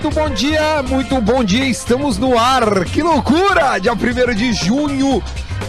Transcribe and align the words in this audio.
Muito 0.00 0.14
bom 0.14 0.30
dia, 0.30 0.80
muito 0.84 1.20
bom 1.20 1.42
dia, 1.42 1.66
estamos 1.66 2.18
no 2.18 2.38
ar. 2.38 2.84
Que 2.84 3.02
loucura! 3.02 3.80
Dia 3.80 3.94
1 3.94 4.32
de 4.32 4.52
junho 4.52 5.20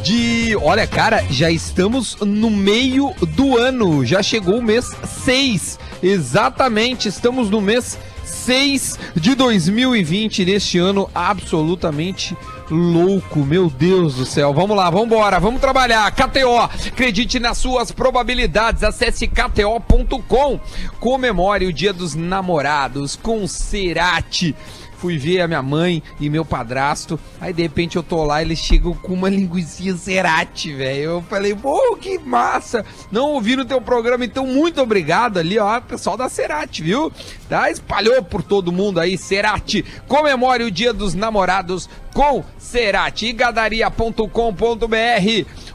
de. 0.04 0.56
Olha, 0.62 0.86
cara, 0.86 1.24
já 1.32 1.50
estamos 1.50 2.16
no 2.18 2.52
meio 2.52 3.12
do 3.36 3.58
ano. 3.58 4.06
Já 4.06 4.22
chegou 4.22 4.60
o 4.60 4.62
mês 4.62 4.96
6. 5.04 5.80
Exatamente, 6.04 7.08
estamos 7.08 7.50
no 7.50 7.60
mês 7.60 7.98
6 8.24 9.00
de 9.16 9.34
2020, 9.34 10.46
neste 10.46 10.78
ano 10.78 11.10
absolutamente 11.16 12.38
louco, 12.70 13.40
meu 13.40 13.70
Deus 13.70 14.16
do 14.16 14.26
céu. 14.26 14.54
Vamos 14.54 14.76
lá, 14.76 14.90
vamos 14.90 15.08
embora, 15.08 15.40
vamos 15.40 15.62
trabalhar. 15.62 16.10
KTO, 16.12 16.58
acredite 16.58 17.40
nas 17.40 17.58
suas 17.58 17.92
probabilidades. 17.92 18.84
Acesse 18.84 19.28
kto.com. 19.28 20.60
Comemore 21.00 21.66
o 21.66 21.74
Dia 21.74 21.94
dos 21.94 22.16
Namorados 22.16 23.16
com 23.16 23.48
Cerati 23.48 24.56
fui 25.00 25.18
ver 25.18 25.40
a 25.40 25.48
minha 25.48 25.62
mãe 25.64 26.04
e 26.20 26.30
meu 26.30 26.44
padrasto. 26.44 27.18
Aí 27.40 27.54
de 27.54 27.62
repente 27.62 27.96
eu 27.96 28.04
tô 28.04 28.24
lá, 28.24 28.42
eles 28.42 28.60
chegam 28.60 28.94
com 28.94 29.14
uma 29.14 29.30
linguiça 29.30 29.96
cerati, 29.98 30.74
velho. 30.74 31.02
Eu 31.02 31.22
falei, 31.24 31.56
pô, 31.56 31.96
que 31.96 32.20
massa! 32.20 32.86
Não 33.10 33.32
ouvi 33.32 33.56
no 33.56 33.64
teu 33.64 33.80
programa, 33.82 34.26
então 34.26 34.46
muito 34.46 34.82
obrigado 34.82 35.38
ali, 35.38 35.58
ó, 35.58 35.80
pessoal 35.80 36.18
da 36.18 36.28
Cerati, 36.28 36.84
viu? 36.84 37.12
Tá? 37.50 37.72
Espalhou 37.72 38.22
por 38.22 38.44
todo 38.44 38.72
mundo 38.72 39.00
aí, 39.00 39.18
Cerati. 39.18 39.84
Comemore 40.08 40.64
o 40.64 40.70
Dia 40.70 40.94
dos 40.94 41.16
Namorados 41.16 41.90
com 42.14 42.44
Cerati. 42.60 43.26
Igadaria.com.br. 43.26 44.28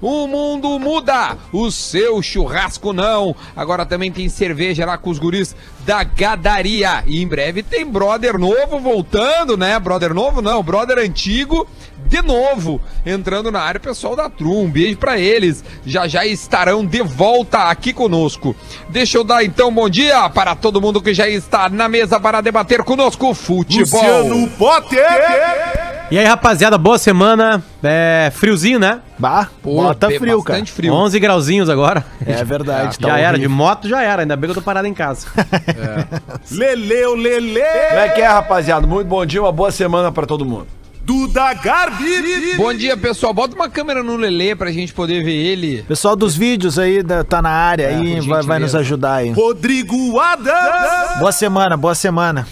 O 0.00 0.28
mundo 0.28 0.78
muda, 0.78 1.36
o 1.52 1.72
seu 1.72 2.22
churrasco 2.22 2.92
não. 2.92 3.34
Agora 3.56 3.84
também 3.84 4.12
tem 4.12 4.28
cerveja 4.28 4.86
lá 4.86 4.96
com 4.96 5.10
os 5.10 5.18
guris 5.18 5.56
da 5.84 6.04
Gadaria. 6.04 7.02
E 7.08 7.20
em 7.20 7.26
breve 7.26 7.62
tem 7.64 7.84
brother 7.84 8.38
novo 8.38 8.78
voltando, 8.78 9.56
né? 9.56 9.76
Brother 9.80 10.14
novo 10.14 10.40
não, 10.40 10.62
brother 10.62 10.98
antigo 10.98 11.66
de 12.06 12.22
novo 12.22 12.80
entrando 13.04 13.50
na 13.50 13.60
área. 13.60 13.80
Pessoal 13.80 14.16
da 14.16 14.28
Trum, 14.28 14.64
um 14.64 14.70
beijo 14.70 14.96
para 14.96 15.18
eles. 15.18 15.64
Já 15.84 16.06
já 16.06 16.24
estarão 16.24 16.84
de 16.84 17.02
volta 17.02 17.70
aqui 17.70 17.92
conosco. 17.92 18.54
Deixa 18.88 19.18
eu 19.18 19.24
dar 19.24 19.44
então 19.44 19.72
bom 19.72 19.88
dia 19.88 20.28
para 20.30 20.54
todo 20.54 20.80
mundo 20.80 21.02
que 21.02 21.14
já 21.14 21.28
está 21.28 21.68
na 21.68 21.88
mesa 21.88 22.20
para 22.20 22.40
debater 22.40 22.82
conosco 22.82 23.34
futebol. 23.34 24.00
Luciano 24.00 24.48
Potter! 24.50 25.94
E 26.10 26.18
aí, 26.18 26.24
rapaziada, 26.26 26.76
boa 26.76 26.98
semana. 26.98 27.62
É 27.82 28.30
friozinho, 28.34 28.78
né? 28.78 29.00
Bah, 29.18 29.48
Pô, 29.62 29.76
bota 29.76 30.10
frio, 30.10 30.42
cara. 30.42 30.64
Frio. 30.66 30.92
11 30.92 31.18
grauzinhos 31.18 31.68
agora. 31.68 32.04
É 32.24 32.44
verdade. 32.44 32.96
É, 32.96 33.00
tá 33.00 33.08
já 33.08 33.14
horrível. 33.14 33.28
era, 33.28 33.38
de 33.38 33.48
moto 33.48 33.88
já 33.88 34.02
era. 34.02 34.22
Ainda 34.22 34.36
bem 34.36 34.48
que 34.48 34.50
eu 34.50 34.62
tô 34.62 34.62
parado 34.62 34.86
em 34.86 34.94
casa. 34.94 35.26
é. 35.66 36.54
Leleu, 36.54 37.14
lele! 37.14 37.60
Como 37.88 38.00
é 38.00 38.08
que 38.10 38.20
é, 38.20 38.26
rapaziada? 38.26 38.86
Muito 38.86 39.08
bom 39.08 39.24
dia, 39.24 39.40
uma 39.40 39.50
boa 39.50 39.72
semana 39.72 40.12
para 40.12 40.26
todo 40.26 40.44
mundo. 40.44 40.66
Duda 41.04 41.52
Garbi. 41.52 42.56
Bom 42.56 42.72
dia, 42.72 42.96
pessoal. 42.96 43.34
Bota 43.34 43.54
uma 43.54 43.68
câmera 43.68 44.02
no 44.02 44.16
Lelê 44.16 44.56
pra 44.56 44.72
gente 44.72 44.94
poder 44.94 45.22
ver 45.22 45.34
ele. 45.34 45.82
Pessoal 45.82 46.16
dos 46.16 46.34
vídeos 46.34 46.78
aí, 46.78 47.04
tá 47.28 47.42
na 47.42 47.50
área 47.50 47.84
é, 47.84 47.94
aí, 47.94 48.20
vai, 48.20 48.42
vai 48.42 48.58
nos 48.58 48.74
ajudar 48.74 49.16
aí. 49.16 49.30
Rodrigo 49.30 50.18
Adams. 50.18 51.18
Boa 51.18 51.32
semana, 51.32 51.76
boa 51.76 51.94
semana. 51.94 52.48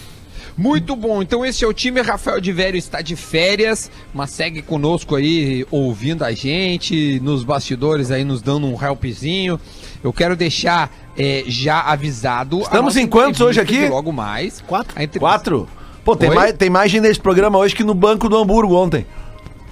Muito 0.55 0.95
bom. 0.95 1.23
Então 1.23 1.43
esse 1.43 1.65
é 1.65 1.67
o 1.67 1.73
time. 1.73 1.99
Rafael 2.01 2.39
de 2.39 2.51
Vério 2.51 2.77
está 2.77 3.01
de 3.01 3.15
férias, 3.15 3.89
mas 4.13 4.29
segue 4.29 4.61
conosco 4.61 5.15
aí, 5.15 5.65
ouvindo 5.71 6.23
a 6.23 6.31
gente, 6.31 7.19
nos 7.21 7.43
bastidores 7.43 8.11
aí, 8.11 8.23
nos 8.23 8.39
dando 8.39 8.67
um 8.67 8.79
helpzinho. 8.79 9.59
Eu 10.03 10.13
quero 10.13 10.35
deixar 10.35 10.91
é, 11.17 11.43
já 11.47 11.81
avisado. 11.81 12.61
Estamos 12.61 12.95
em 12.97 13.07
quantos 13.07 13.41
hoje 13.41 13.59
aqui? 13.59 13.87
Logo 13.87 14.11
mais. 14.11 14.61
Quatro? 14.61 14.93
Quatro? 15.19 15.67
Pô, 16.03 16.15
tem 16.15 16.29
mais, 16.29 16.53
tem 16.53 16.69
mais 16.69 16.91
gente 16.91 17.03
nesse 17.03 17.19
programa 17.19 17.57
hoje 17.57 17.75
que 17.75 17.83
no 17.83 17.93
Banco 17.93 18.27
do 18.27 18.37
Hamburgo 18.37 18.75
ontem. 18.75 19.05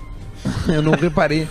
Eu 0.68 0.82
não 0.82 0.94
reparei. 0.94 1.48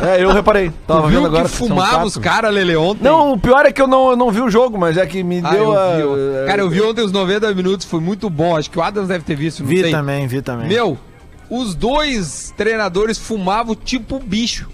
É, 0.00 0.22
eu 0.22 0.32
reparei. 0.32 0.72
Tava 0.86 1.08
vendo 1.08 1.26
agora. 1.26 1.44
Que 1.44 1.50
fumava 1.50 2.06
os 2.06 2.16
caras, 2.16 2.52
Lele, 2.54 2.74
ontem. 2.74 3.04
Não, 3.04 3.34
o 3.34 3.38
pior 3.38 3.66
é 3.66 3.72
que 3.72 3.82
eu 3.82 3.86
não, 3.86 4.10
eu 4.10 4.16
não 4.16 4.30
vi 4.30 4.40
o 4.40 4.48
jogo, 4.48 4.78
mas 4.78 4.96
é 4.96 5.04
que 5.06 5.22
me 5.22 5.42
ah, 5.44 5.50
deu 5.50 5.78
a... 5.78 5.96
Vi. 5.96 6.02
Cara, 6.46 6.62
eu 6.62 6.70
vi 6.70 6.80
ontem 6.80 7.02
os 7.02 7.12
90 7.12 7.54
minutos, 7.54 7.84
foi 7.84 8.00
muito 8.00 8.30
bom. 8.30 8.56
Acho 8.56 8.70
que 8.70 8.78
o 8.78 8.82
Adams 8.82 9.08
deve 9.08 9.24
ter 9.24 9.34
visto, 9.34 9.62
Vi 9.62 9.82
sei. 9.82 9.90
também, 9.90 10.26
vi 10.26 10.40
também. 10.40 10.68
Meu, 10.68 10.96
os 11.50 11.74
dois 11.74 12.54
treinadores 12.56 13.18
fumavam 13.18 13.74
tipo 13.74 14.18
bicho. 14.20 14.70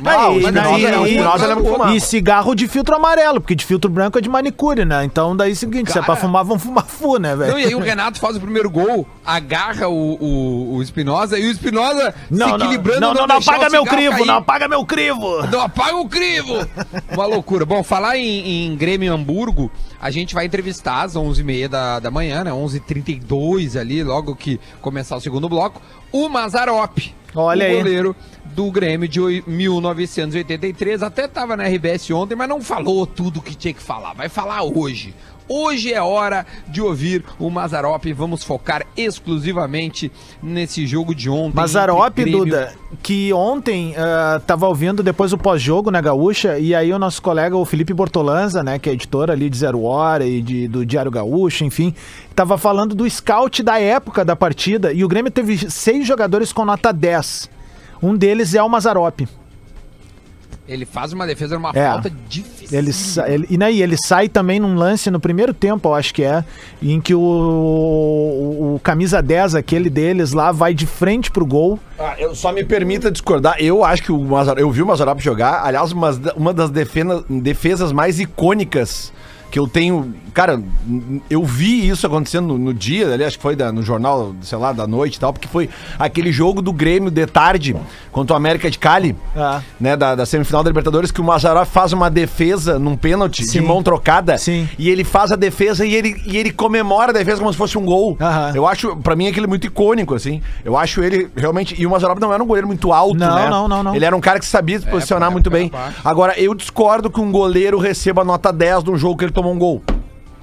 Não, 0.00 0.40
e, 0.40 0.44
e, 0.44 1.92
e, 1.92 1.96
e, 1.96 2.00
cigarro 2.00 2.54
de 2.54 2.66
filtro 2.66 2.94
amarelo, 2.94 3.40
porque 3.40 3.54
de 3.54 3.64
filtro 3.64 3.90
branco 3.90 4.18
é 4.18 4.20
de 4.20 4.28
manicure, 4.28 4.84
né? 4.84 5.04
Então 5.04 5.36
daí 5.36 5.50
é 5.50 5.52
o 5.52 5.56
seguinte, 5.56 5.88
Cara... 5.88 5.92
se 5.92 5.98
é 5.98 6.02
pra 6.02 6.16
fumar, 6.16 6.44
vão 6.44 6.58
fumar 6.58 6.84
fu, 6.88 7.18
né, 7.18 7.36
velho? 7.36 7.58
E 7.58 7.66
aí 7.66 7.74
o 7.74 7.80
Renato 7.80 8.18
faz 8.18 8.36
o 8.36 8.40
primeiro 8.40 8.70
gol, 8.70 9.06
agarra 9.24 9.88
o, 9.88 10.14
o, 10.14 10.76
o 10.76 10.82
Espinosa 10.82 11.38
e 11.38 11.46
o 11.46 11.50
Espinosa 11.50 12.14
se 12.30 12.42
equilibrando. 12.42 13.00
Não, 13.00 13.14
não, 13.14 13.20
não, 13.20 13.26
não 13.26 13.36
apaga 13.36 13.68
meu 13.68 13.84
crivo, 13.84 14.16
cair. 14.16 14.26
não 14.26 14.36
apaga 14.36 14.68
meu 14.68 14.84
crivo. 14.84 15.46
Não 15.46 15.60
apaga 15.60 15.96
o 15.96 16.08
crivo. 16.08 16.66
Uma 17.12 17.26
loucura. 17.26 17.66
Bom, 17.66 17.82
falar 17.82 18.16
em, 18.16 18.66
em 18.66 18.76
Grêmio 18.76 19.12
Hamburgo, 19.12 19.70
a 20.00 20.10
gente 20.10 20.34
vai 20.34 20.46
entrevistar 20.46 21.02
às 21.02 21.14
11h30 21.14 21.68
da, 21.68 22.00
da 22.00 22.10
manhã, 22.10 22.44
né? 22.44 22.50
11h32 22.50 23.78
ali, 23.78 24.02
logo 24.02 24.34
que 24.34 24.58
começar 24.80 25.16
o 25.16 25.20
segundo 25.20 25.48
bloco, 25.48 25.80
o 26.12 26.28
Mazarop. 26.28 26.98
Olha 27.34 27.72
o 27.72 27.76
goleiro 27.76 28.16
do 28.54 28.70
Grêmio 28.70 29.08
de 29.08 29.42
1983. 29.46 31.02
Até 31.02 31.24
estava 31.24 31.56
na 31.56 31.64
RBS 31.64 32.10
ontem, 32.10 32.34
mas 32.34 32.48
não 32.48 32.60
falou 32.60 33.06
tudo 33.06 33.42
que 33.42 33.54
tinha 33.54 33.74
que 33.74 33.82
falar. 33.82 34.14
Vai 34.14 34.28
falar 34.28 34.62
hoje. 34.62 35.14
Hoje 35.52 35.92
é 35.92 36.00
hora 36.00 36.46
de 36.68 36.80
ouvir 36.80 37.24
o 37.36 37.50
Mazarop. 37.50 38.04
Vamos 38.12 38.44
focar 38.44 38.86
exclusivamente 38.96 40.12
nesse 40.40 40.86
jogo 40.86 41.12
de 41.12 41.28
ontem. 41.28 41.56
Mazarop, 41.56 42.16
Duda, 42.24 42.72
que 43.02 43.32
ontem 43.32 43.90
uh, 43.90 44.38
tava 44.46 44.68
ouvindo 44.68 45.02
depois 45.02 45.32
o 45.32 45.38
pós-jogo 45.38 45.90
na 45.90 45.98
né, 45.98 46.02
Gaúcha, 46.02 46.56
e 46.56 46.72
aí 46.72 46.92
o 46.92 47.00
nosso 47.00 47.20
colega, 47.20 47.56
o 47.56 47.64
Felipe 47.64 47.92
Bortolanza, 47.92 48.62
né, 48.62 48.78
que 48.78 48.88
é 48.88 48.92
editor 48.92 49.28
ali 49.28 49.50
de 49.50 49.56
Zero 49.56 49.82
Hora 49.82 50.24
e 50.24 50.40
de, 50.40 50.68
do 50.68 50.86
Diário 50.86 51.10
Gaúcho, 51.10 51.64
enfim, 51.64 51.92
tava 52.32 52.56
falando 52.56 52.94
do 52.94 53.10
scout 53.10 53.60
da 53.60 53.76
época 53.80 54.24
da 54.24 54.36
partida, 54.36 54.92
e 54.92 55.02
o 55.02 55.08
Grêmio 55.08 55.32
teve 55.32 55.68
seis 55.68 56.06
jogadores 56.06 56.52
com 56.52 56.64
nota 56.64 56.92
10. 56.92 57.50
Um 58.02 58.16
deles 58.16 58.54
é 58.54 58.62
o 58.62 58.68
Mazarop. 58.68 59.26
Ele 60.70 60.86
faz 60.86 61.12
uma 61.12 61.26
defesa 61.26 61.56
numa 61.56 61.70
é. 61.74 61.84
falta 61.84 62.12
difícil. 62.28 62.78
Ele, 62.78 62.92
ele, 63.26 63.46
e 63.50 63.64
aí, 63.64 63.82
ele 63.82 63.96
sai 63.96 64.28
também 64.28 64.60
num 64.60 64.76
lance 64.76 65.10
no 65.10 65.18
primeiro 65.18 65.52
tempo, 65.52 65.88
eu 65.88 65.94
acho 65.94 66.14
que 66.14 66.22
é, 66.22 66.44
em 66.80 67.00
que 67.00 67.12
o, 67.12 67.20
o, 67.20 68.74
o 68.76 68.80
camisa 68.80 69.20
10, 69.20 69.56
aquele 69.56 69.90
deles 69.90 70.32
lá, 70.32 70.52
vai 70.52 70.72
de 70.72 70.86
frente 70.86 71.28
pro 71.28 71.44
gol. 71.44 71.76
Ah, 71.98 72.14
eu 72.18 72.36
só 72.36 72.52
me 72.52 72.62
permita 72.62 73.10
discordar. 73.10 73.56
Eu 73.58 73.82
acho 73.82 74.04
que 74.04 74.12
o 74.12 74.20
Mazarop, 74.20 74.60
eu 74.60 74.70
vi 74.70 74.80
o 74.80 74.86
Mazarop 74.86 75.18
jogar, 75.18 75.64
aliás, 75.64 75.90
uma, 75.90 76.10
uma 76.36 76.54
das 76.54 76.70
defena, 76.70 77.24
defesas 77.28 77.90
mais 77.90 78.20
icônicas 78.20 79.12
que 79.50 79.58
eu 79.58 79.66
tenho. 79.66 80.14
Cara, 80.32 80.60
eu 81.28 81.44
vi 81.44 81.88
isso 81.88 82.06
acontecendo 82.06 82.48
no, 82.48 82.58
no 82.58 82.74
dia, 82.74 83.12
ali, 83.12 83.24
acho 83.24 83.36
que 83.36 83.42
foi 83.42 83.56
da, 83.56 83.72
no 83.72 83.82
jornal, 83.82 84.34
sei 84.42 84.58
lá, 84.58 84.72
da 84.72 84.86
noite 84.86 85.16
e 85.16 85.20
tal, 85.20 85.32
porque 85.32 85.48
foi 85.48 85.68
aquele 85.98 86.32
jogo 86.32 86.62
do 86.62 86.72
Grêmio 86.72 87.10
de 87.10 87.26
tarde 87.26 87.76
contra 88.10 88.34
o 88.34 88.36
América 88.36 88.70
de 88.70 88.78
Cali, 88.78 89.16
ah. 89.36 89.60
né, 89.78 89.96
da, 89.96 90.14
da, 90.14 90.26
semifinal 90.26 90.62
da 90.62 90.70
Libertadores, 90.70 91.10
que 91.10 91.20
o 91.20 91.24
Mazarop 91.24 91.66
faz 91.68 91.92
uma 91.92 92.10
defesa 92.10 92.78
num 92.78 92.96
pênalti 92.96 93.44
de 93.44 93.60
mão 93.60 93.82
trocada. 93.82 94.36
Sim. 94.38 94.68
E 94.78 94.88
ele 94.88 95.04
faz 95.04 95.32
a 95.32 95.36
defesa 95.36 95.84
e 95.84 95.94
ele, 95.94 96.20
e 96.26 96.36
ele 96.36 96.52
comemora 96.52 97.10
a 97.10 97.14
defesa 97.14 97.38
como 97.38 97.52
se 97.52 97.58
fosse 97.58 97.78
um 97.78 97.84
gol. 97.84 98.16
Eu 98.54 98.66
acho, 98.66 98.96
pra 98.96 99.14
mim, 99.16 99.28
aquele 99.28 99.46
muito 99.46 99.66
icônico, 99.66 100.14
assim. 100.14 100.40
Eu 100.64 100.76
acho 100.76 101.02
ele 101.02 101.30
realmente. 101.36 101.80
E 101.80 101.86
o 101.86 101.90
Mazarop 101.90 102.18
não 102.20 102.32
era 102.32 102.42
um 102.42 102.46
goleiro 102.46 102.66
muito 102.66 102.92
alto, 102.92 103.18
não, 103.18 103.34
né? 103.34 103.48
Não, 103.48 103.68
não, 103.68 103.82
não. 103.82 103.94
Ele 103.94 104.04
era 104.04 104.16
um 104.16 104.20
cara 104.20 104.38
que 104.38 104.46
sabia 104.46 104.78
se 104.80 104.86
é, 104.86 104.90
posicionar 104.90 105.28
é, 105.28 105.32
muito 105.32 105.50
bem. 105.50 105.70
Agora, 106.04 106.38
eu 106.38 106.54
discordo 106.54 107.10
que 107.10 107.20
um 107.20 107.30
goleiro 107.30 107.78
receba 107.78 108.24
nota 108.24 108.52
10 108.52 108.84
num 108.84 108.96
jogo 108.96 109.16
que 109.16 109.24
ele 109.24 109.32
tomou 109.32 109.52
um 109.52 109.58
gol. 109.58 109.82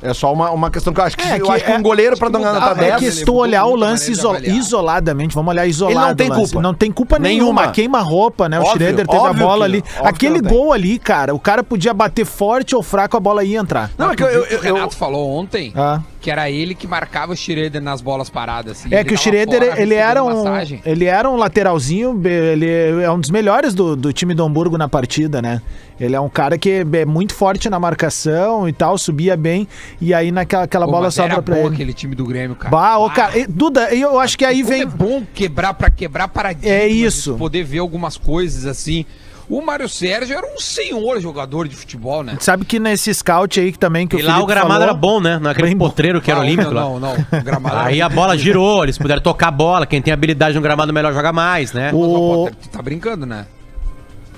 É 0.08 0.14
só 0.14 0.32
uma, 0.32 0.52
uma 0.52 0.72
questão 0.72 0.94
que 0.94 1.00
eu 1.00 1.04
acho 1.04 1.18
que, 1.18 1.28
é, 1.28 1.40
eu 1.40 1.52
acho 1.52 1.66
que 1.66 1.72
é, 1.72 1.78
um 1.78 1.82
goleiro 1.82 2.18
para 2.18 2.30
dar 2.30 2.40
nota 2.40 2.76
10. 2.76 2.94
É 2.94 2.98
que 2.98 3.12
se 3.12 3.26
tu 3.26 3.36
olhar 3.36 3.66
o 3.66 3.76
lance 3.76 4.12
isola, 4.12 4.40
isoladamente, 4.46 5.36
vamos 5.36 5.52
olhar 5.52 5.68
isolado. 5.68 6.00
Ele 6.00 6.08
não 6.08 6.16
tem 6.16 6.30
culpa. 6.30 6.62
Não 6.62 6.74
tem 6.74 6.92
culpa 6.92 7.20
nenhuma. 7.20 7.44
nenhuma. 7.44 7.72
Queima-roupa, 7.72 8.48
né? 8.48 8.60
O 8.60 8.66
Schroeder 8.66 9.08
teve 9.08 9.28
a 9.28 9.34
bola 9.34 9.66
ali. 9.66 9.84
Aquele 10.02 10.42
gol 10.42 10.72
ali, 10.72 10.98
cara, 10.98 11.34
o 11.36 11.40
cara 11.40 11.64
podia 11.64 11.94
bater 11.94 12.26
forte 12.26 12.76
ou 12.76 12.84
fraco, 12.84 13.18
a 13.18 13.20
bola 13.20 13.44
ia 13.44 13.60
entrar. 13.60 13.92
Não, 13.98 14.12
é 14.12 14.16
que 14.16 14.24
eu, 14.24 14.28
eu, 14.28 14.46
eu, 14.46 14.60
o 14.60 14.62
Renato 14.62 14.96
falou 14.96 15.30
ontem. 15.30 15.74
Ah 15.76 16.02
que 16.20 16.32
era 16.32 16.50
ele 16.50 16.74
que 16.74 16.88
marcava 16.88 17.34
o 17.34 17.36
Schroeder 17.36 17.82
nas 17.82 18.02
bolas 18.02 18.30
paradas. 18.30 18.80
Assim. 18.80 18.94
É 18.94 19.04
que 19.04 19.14
o 19.14 19.18
Schroeder, 19.18 19.80
ele 19.80 19.94
era 19.94 20.24
um 20.24 20.44
ele 20.86 21.06
era 21.06 21.30
um 21.30 21.36
lateralzinho, 21.36 22.20
ele 22.26 22.70
é 23.02 23.12
um 23.12 23.20
dos 23.20 23.30
melhores 23.30 23.74
do, 23.74 23.96
do 23.96 24.12
time 24.12 24.34
do 24.34 24.44
Hamburgo 24.44 24.78
na 24.78 24.88
partida, 24.88 25.42
né? 25.42 25.62
Ele 26.00 26.16
é 26.16 26.20
um 26.20 26.30
cara 26.30 26.58
que 26.58 26.86
é 26.94 27.06
muito 27.06 27.34
forte 27.34 27.70
na 27.70 27.80
marcação 27.80 28.70
e 28.70 28.74
tal, 28.74 28.98
subia 28.98 29.36
bem, 29.36 29.68
e 30.00 30.14
aí 30.14 30.32
naquela 30.32 30.64
aquela 30.64 30.86
Pô, 30.86 30.92
bola 30.92 31.10
sobra 31.10 31.42
pra 31.42 31.60
ele. 31.60 31.70
aquele 31.70 31.94
time 31.94 32.14
do 32.14 32.26
Grêmio, 32.26 32.56
cara. 32.56 32.70
Bah, 32.70 33.04
ah, 33.04 33.10
cara, 33.10 33.34
Duda, 33.50 33.94
eu 33.94 34.20
acho 34.20 34.38
que 34.38 34.46
aí 34.46 34.62
vem... 34.62 34.84
É 34.84 34.86
bom 34.86 35.24
quebrar 35.34 35.74
pra 35.74 35.90
quebrar 35.90 36.28
para 36.28 36.56
É 36.62 36.88
isso. 36.88 37.36
Poder 37.36 37.64
ver 37.64 37.80
algumas 37.80 38.16
coisas 38.16 38.66
assim 38.66 39.06
O 39.50 39.62
Mário 39.62 39.88
Sérgio 39.88 40.38
era 40.38 40.46
um 40.46 40.60
senhor 40.60 41.22
jogador 41.22 41.70
de 41.70 41.76
futebol, 41.76 42.22
né? 42.22 42.36
Sabe 42.42 42.66
que 42.66 42.80
nesse 42.80 43.14
scout 43.14 43.58
aí 43.60 43.72
que 43.72 43.80
também 43.80 44.06
que 44.06 44.18
E 44.18 44.22
lá 44.22 44.42
o 44.42 44.46
gramado 44.46 44.72
falou- 44.74 44.84
era 44.84 44.94
bom, 44.94 45.22
né? 45.22 45.40
Naquele 45.40 45.70
Bem 45.70 45.78
potreiro 45.78 46.20
que 46.20 46.30
era 46.30 46.42
Não, 46.42 46.46
olímpico 46.48 46.74
lá. 46.74 46.82
Não, 46.82 47.00
não, 47.00 47.16
não. 47.16 47.40
O 47.40 47.44
gramado 47.44 47.78
Aí 47.78 48.02
a 48.02 48.10
bola 48.10 48.36
girou, 48.38 48.84
eles 48.84 48.98
puderam 48.98 49.22
tocar 49.22 49.48
a 49.48 49.52
bola. 49.52 49.86
Quem 49.86 50.02
tem 50.02 50.14
habilidade 50.14 50.54
no 50.56 50.62
gramado 50.62 50.92
melhor 50.92 51.14
joga 51.14 51.32
mais, 51.32 51.72
né? 51.72 51.92
O- 51.94 51.98
Mas, 52.00 52.10
ó, 52.12 52.36
Potter, 52.36 52.56
tu 52.62 52.70
tá 52.70 52.82
brincando, 52.82 53.26
né? 53.26 53.46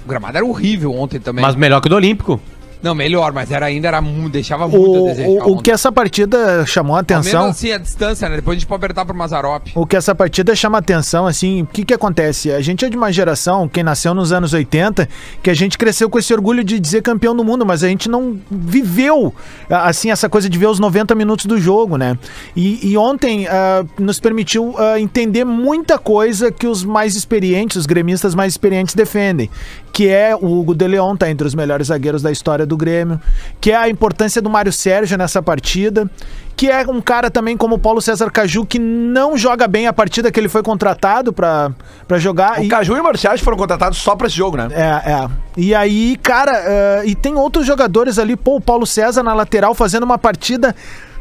O 0.06 0.08
gramado 0.08 0.38
era 0.38 0.46
horrível 0.46 0.94
ontem 0.94 1.20
também. 1.20 1.44
Mas 1.44 1.56
melhor 1.56 1.82
que 1.82 1.88
o 1.88 1.90
do 1.90 1.96
Olímpico. 1.96 2.40
Não, 2.82 2.96
melhor, 2.96 3.34
mas 3.34 3.52
era 3.52 3.66
ainda 3.66 3.88
era 3.90 4.02
deixava 4.32 4.68
muito 4.68 4.96
a 4.96 5.00
O, 5.02 5.06
desejar. 5.08 5.46
o, 5.46 5.52
o 5.54 5.62
que 5.62 5.70
essa 5.72 5.92
partida 5.92 6.66
chamou 6.66 6.96
a 6.96 7.00
Ao 7.00 7.02
atenção. 7.02 7.46
assim 7.48 7.72
a 7.72 7.78
distância, 7.78 8.30
né? 8.30 8.38
Depois 8.38 8.56
a 8.56 8.60
gente 8.60 8.68
pode 8.68 8.80
apertar 8.80 9.06
pro 9.06 9.16
Mazarop. 9.16 9.68
O 9.76 9.86
que 9.86 9.96
essa 9.98 10.16
partida 10.16 10.56
chama 10.56 10.78
atenção, 10.78 11.28
assim, 11.28 11.64
o 11.64 11.66
que 11.66 11.84
que 11.84 11.94
acontece? 11.94 12.52
A 12.52 12.62
gente 12.62 12.86
é 12.86 12.90
de 12.90 12.96
uma 12.96 13.12
geração, 13.12 13.68
quem 13.68 13.84
nasceu 13.84 14.14
nos 14.14 14.32
anos 14.32 14.54
80, 14.54 15.10
que 15.44 15.50
a 15.50 15.54
gente 15.54 15.78
cresceu 15.78 16.10
com 16.10 16.18
esse 16.18 16.34
orgulho 16.34 16.64
de 16.64 16.80
dizer 16.80 17.02
campeão 17.02 17.36
do 17.36 17.44
mundo, 17.44 17.66
mas 17.66 17.84
a 17.84 17.88
gente 17.88 18.10
não 18.10 18.40
viveu, 18.50 19.34
assim, 19.70 20.12
essa 20.12 20.30
coisa 20.30 20.50
de 20.50 20.58
ver 20.58 20.68
os 20.68 20.80
90 20.80 21.14
minutos 21.16 21.46
do 21.46 21.60
jogo, 21.60 21.98
né? 21.98 22.18
E, 22.56 22.92
e 22.92 22.98
ontem 22.98 23.48
ah, 23.48 23.84
nos 23.98 24.20
permitiu 24.20 24.74
ah, 24.78 25.00
entender 25.00 25.44
muita 25.44 25.98
coisa 25.98 26.52
que 26.52 26.68
os 26.68 26.84
mais 26.84 27.16
experientes, 27.16 27.76
os 27.78 27.86
gremistas 27.86 28.34
mais 28.34 28.54
experientes 28.54 28.96
defendem, 28.96 29.50
que 29.92 30.08
é 30.08 30.36
o 30.36 30.60
Hugo 30.60 30.74
de 30.76 30.88
Leon 30.88 31.16
tá 31.16 31.30
entre 31.30 31.46
os 31.48 31.54
melhores 31.56 31.88
zagueiros 31.88 32.22
da 32.22 32.32
história 32.32 32.66
do 32.66 32.78
Grêmio, 32.78 33.20
que 33.60 33.72
é 33.72 33.76
a 33.76 33.90
importância 33.90 34.42
do 34.42 34.50
Mário 34.50 34.72
Sérgio 34.72 35.18
nessa 35.18 35.42
partida, 35.42 36.10
que 36.56 36.70
é 36.70 36.82
um 36.88 37.02
cara 37.02 37.32
também 37.32 37.56
como 37.56 37.76
o 37.76 37.80
Paulo 37.80 38.02
César 38.02 38.30
Caju, 38.30 38.66
que 38.66 38.78
não 38.80 39.38
joga 39.38 39.68
bem 39.68 39.88
a 39.88 39.94
partida 39.94 40.32
que 40.32 40.40
ele 40.40 40.50
foi 40.50 40.62
contratado 40.62 41.32
pra 41.34 41.72
pra 42.08 42.18
jogar. 42.20 42.60
O 42.60 42.64
e- 42.64 42.68
Caju 42.68 42.96
e 42.98 43.00
o 43.00 43.04
Marciais 43.04 43.40
foram 43.42 43.58
contratados 43.58 43.98
só 43.98 44.16
pra 44.16 44.28
esse 44.28 44.36
jogo, 44.36 44.58
né? 44.58 44.68
é, 44.72 45.12
é. 45.12 45.28
E 45.58 45.74
aí, 45.76 46.18
cara, 46.22 46.52
eh, 46.56 47.02
e 47.08 47.16
tem 47.16 47.36
outros 47.36 47.66
jogadores 47.66 48.18
ali, 48.20 48.36
pô, 48.36 48.56
o 48.58 48.62
Paulo 48.62 48.86
César 48.86 49.24
na 49.24 49.34
lateral 49.34 49.74
fazendo 49.76 50.04
uma 50.04 50.18
partida 50.18 50.76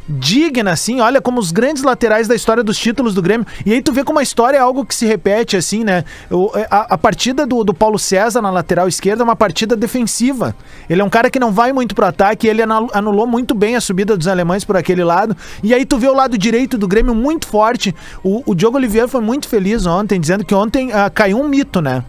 digna, 0.08 0.72
assim, 0.72 1.00
olha 1.00 1.20
como 1.20 1.38
os 1.38 1.52
grandes 1.52 1.82
laterais 1.82 2.26
da 2.26 2.34
história 2.34 2.62
dos 2.62 2.78
títulos 2.78 3.14
do 3.14 3.20
Grêmio. 3.20 3.46
E 3.66 3.72
aí 3.72 3.82
tu 3.82 3.92
vê 3.92 4.02
como 4.02 4.18
a 4.18 4.22
história 4.22 4.56
é 4.56 4.60
algo 4.60 4.84
que 4.84 4.94
se 4.94 5.04
repete, 5.06 5.56
assim, 5.56 5.84
né? 5.84 6.04
O- 6.30 6.50
a, 6.70 6.94
a 6.94 6.98
partida 6.98 7.46
do, 7.46 7.62
do 7.62 7.74
Paulo 7.74 7.98
César 7.98 8.40
na 8.40 8.50
lateral 8.50 8.88
esquerda 8.88 9.22
é 9.22 9.24
uma 9.24 9.36
partida 9.36 9.76
defensiva. 9.76 10.56
Ele 10.88 11.02
é 11.02 11.04
um 11.04 11.10
cara 11.10 11.30
que 11.30 11.38
não 11.38 11.52
vai 11.52 11.72
muito 11.72 11.94
pro 11.94 12.06
ataque, 12.06 12.46
ele 12.46 12.62
anu- 12.62 12.88
anulou 12.92 13.26
muito 13.26 13.54
bem 13.54 13.76
a 13.76 13.80
subida 13.80 14.16
dos 14.16 14.26
alemães 14.28 14.64
por 14.64 14.76
aquele 14.76 15.04
lado. 15.04 15.36
E 15.62 15.74
aí 15.74 15.84
tu 15.84 15.98
vê 15.98 16.08
o 16.08 16.14
lado 16.14 16.38
direito 16.38 16.78
do 16.78 16.88
Grêmio 16.88 17.14
muito 17.14 17.46
forte. 17.46 17.94
O, 18.24 18.42
o 18.46 18.54
Diogo 18.54 18.76
Oliveira 18.78 19.08
foi 19.08 19.20
muito 19.20 19.48
feliz 19.48 19.84
ontem, 19.86 20.18
dizendo 20.20 20.44
que 20.44 20.54
ontem 20.54 20.92
ah, 20.92 21.10
caiu 21.10 21.38
um 21.38 21.46
mito, 21.48 21.80
né? 21.80 22.02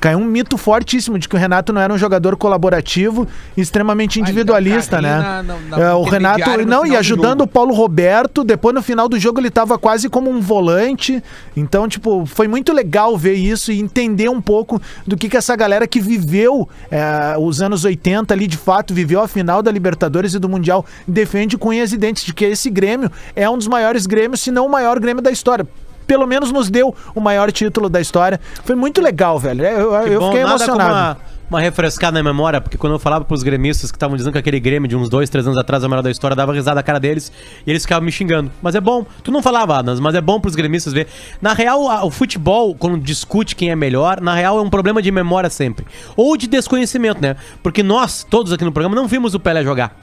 Caiu 0.00 0.18
um 0.18 0.24
mito 0.24 0.56
fortíssimo 0.56 1.18
de 1.18 1.28
que 1.28 1.34
o 1.34 1.38
Renato 1.38 1.72
não 1.72 1.80
era 1.80 1.92
um 1.92 1.98
jogador 1.98 2.36
colaborativo 2.36 3.26
extremamente 3.56 4.20
individualista, 4.20 5.00
né? 5.02 5.08
carrinho 5.22 5.42
na- 5.70 5.76
na- 5.76 5.82
É, 5.90 5.92
o 5.94 6.02
Renato, 6.02 6.38
não, 6.66 6.86
e 6.86 6.90
ajudando 6.96 7.40
o 7.40 7.46
Paulo 7.48 7.74
Roberto, 7.74 8.44
depois 8.44 8.74
no 8.74 8.82
final 8.82 9.08
do 9.08 9.18
jogo 9.18 9.40
ele 9.40 9.50
tava 9.50 9.76
quase 9.76 10.08
como 10.08 10.30
um 10.30 10.40
volante. 10.40 11.22
Então, 11.56 11.88
tipo, 11.88 12.24
foi 12.26 12.46
muito 12.46 12.72
legal 12.72 13.16
ver 13.18 13.34
isso 13.34 13.72
e 13.72 13.80
entender 13.80 14.28
um 14.28 14.40
pouco 14.40 14.80
do 15.06 15.16
que 15.16 15.28
que 15.28 15.36
essa 15.36 15.56
galera 15.56 15.86
que 15.86 16.00
viveu 16.00 16.68
é, 16.90 17.36
os 17.38 17.60
anos 17.60 17.84
80 17.84 18.32
ali, 18.32 18.46
de 18.46 18.56
fato, 18.56 18.94
viveu 18.94 19.20
a 19.20 19.26
final 19.28 19.62
da 19.62 19.70
Libertadores 19.72 20.32
e 20.34 20.38
do 20.38 20.48
Mundial, 20.48 20.86
defende 21.08 21.58
com 21.58 21.70
unhas 21.70 21.92
e 21.92 21.96
dentes 21.96 22.24
de 22.24 22.32
que 22.32 22.44
esse 22.44 22.70
Grêmio 22.70 23.10
é 23.34 23.48
um 23.50 23.58
dos 23.58 23.66
maiores 23.66 24.06
Grêmios, 24.06 24.40
se 24.40 24.50
não 24.50 24.66
o 24.66 24.70
maior 24.70 24.98
Grêmio 25.00 25.22
da 25.22 25.30
história. 25.30 25.66
Pelo 26.08 26.26
menos 26.26 26.50
nos 26.50 26.68
deu 26.68 26.92
o 27.14 27.20
maior 27.20 27.52
título 27.52 27.88
da 27.88 28.00
história. 28.00 28.40
Foi 28.64 28.74
muito 28.74 29.00
legal, 29.00 29.38
velho. 29.38 29.64
Eu, 29.64 29.92
eu- 29.94 30.18
bom, 30.20 30.26
fiquei 30.30 30.42
emocionado. 30.42 30.90
uma, 30.90 31.16
uma 31.50 31.60
refrescada 31.60 32.18
na 32.18 32.22
memória, 32.22 32.60
porque 32.60 32.76
quando 32.76 32.94
eu 32.94 32.98
falava 32.98 33.24
pros 33.24 33.42
gremistas 33.42 33.90
que 33.92 33.96
estavam 33.96 34.16
dizendo 34.16 34.32
que 34.32 34.38
aquele 34.38 34.58
Grêmio 34.58 34.88
de 34.88 34.96
uns 34.96 35.08
dois, 35.08 35.30
três 35.30 35.46
anos 35.46 35.58
atrás, 35.58 35.82
é 35.84 35.86
o 35.86 35.90
melhor 35.90 36.02
da 36.02 36.10
história, 36.10 36.34
dava 36.34 36.52
risada 36.52 36.76
na 36.76 36.82
cara 36.82 36.98
deles 36.98 37.30
e 37.66 37.70
eles 37.70 37.82
ficavam 37.82 38.04
me 38.04 38.10
xingando. 38.10 38.50
Mas 38.62 38.74
é 38.74 38.80
bom, 38.80 39.06
tu 39.22 39.30
não 39.30 39.42
falava, 39.42 39.76
Adams, 39.78 40.00
mas 40.00 40.14
é 40.14 40.20
bom 40.20 40.40
pros 40.40 40.54
gremistas 40.56 40.92
ver. 40.92 41.06
Na 41.40 41.52
real, 41.52 41.88
a- 41.88 42.04
o 42.04 42.10
futebol, 42.10 42.74
quando 42.74 42.98
discute 42.98 43.54
quem 43.54 43.70
é 43.70 43.76
melhor, 43.76 44.20
na 44.20 44.34
real 44.34 44.58
é 44.58 44.62
um 44.62 44.70
problema 44.70 45.00
de 45.00 45.10
memória 45.12 45.50
sempre. 45.50 45.86
Ou 46.16 46.36
de 46.36 46.46
desconhecimento, 46.46 47.20
né? 47.22 47.36
Porque 47.62 47.82
nós, 47.82 48.24
todos 48.28 48.52
aqui 48.52 48.64
no 48.64 48.72
programa, 48.72 48.96
não 48.96 49.06
vimos 49.06 49.34
o 49.34 49.40
Pelé 49.40 49.62
jogar. 49.62 49.94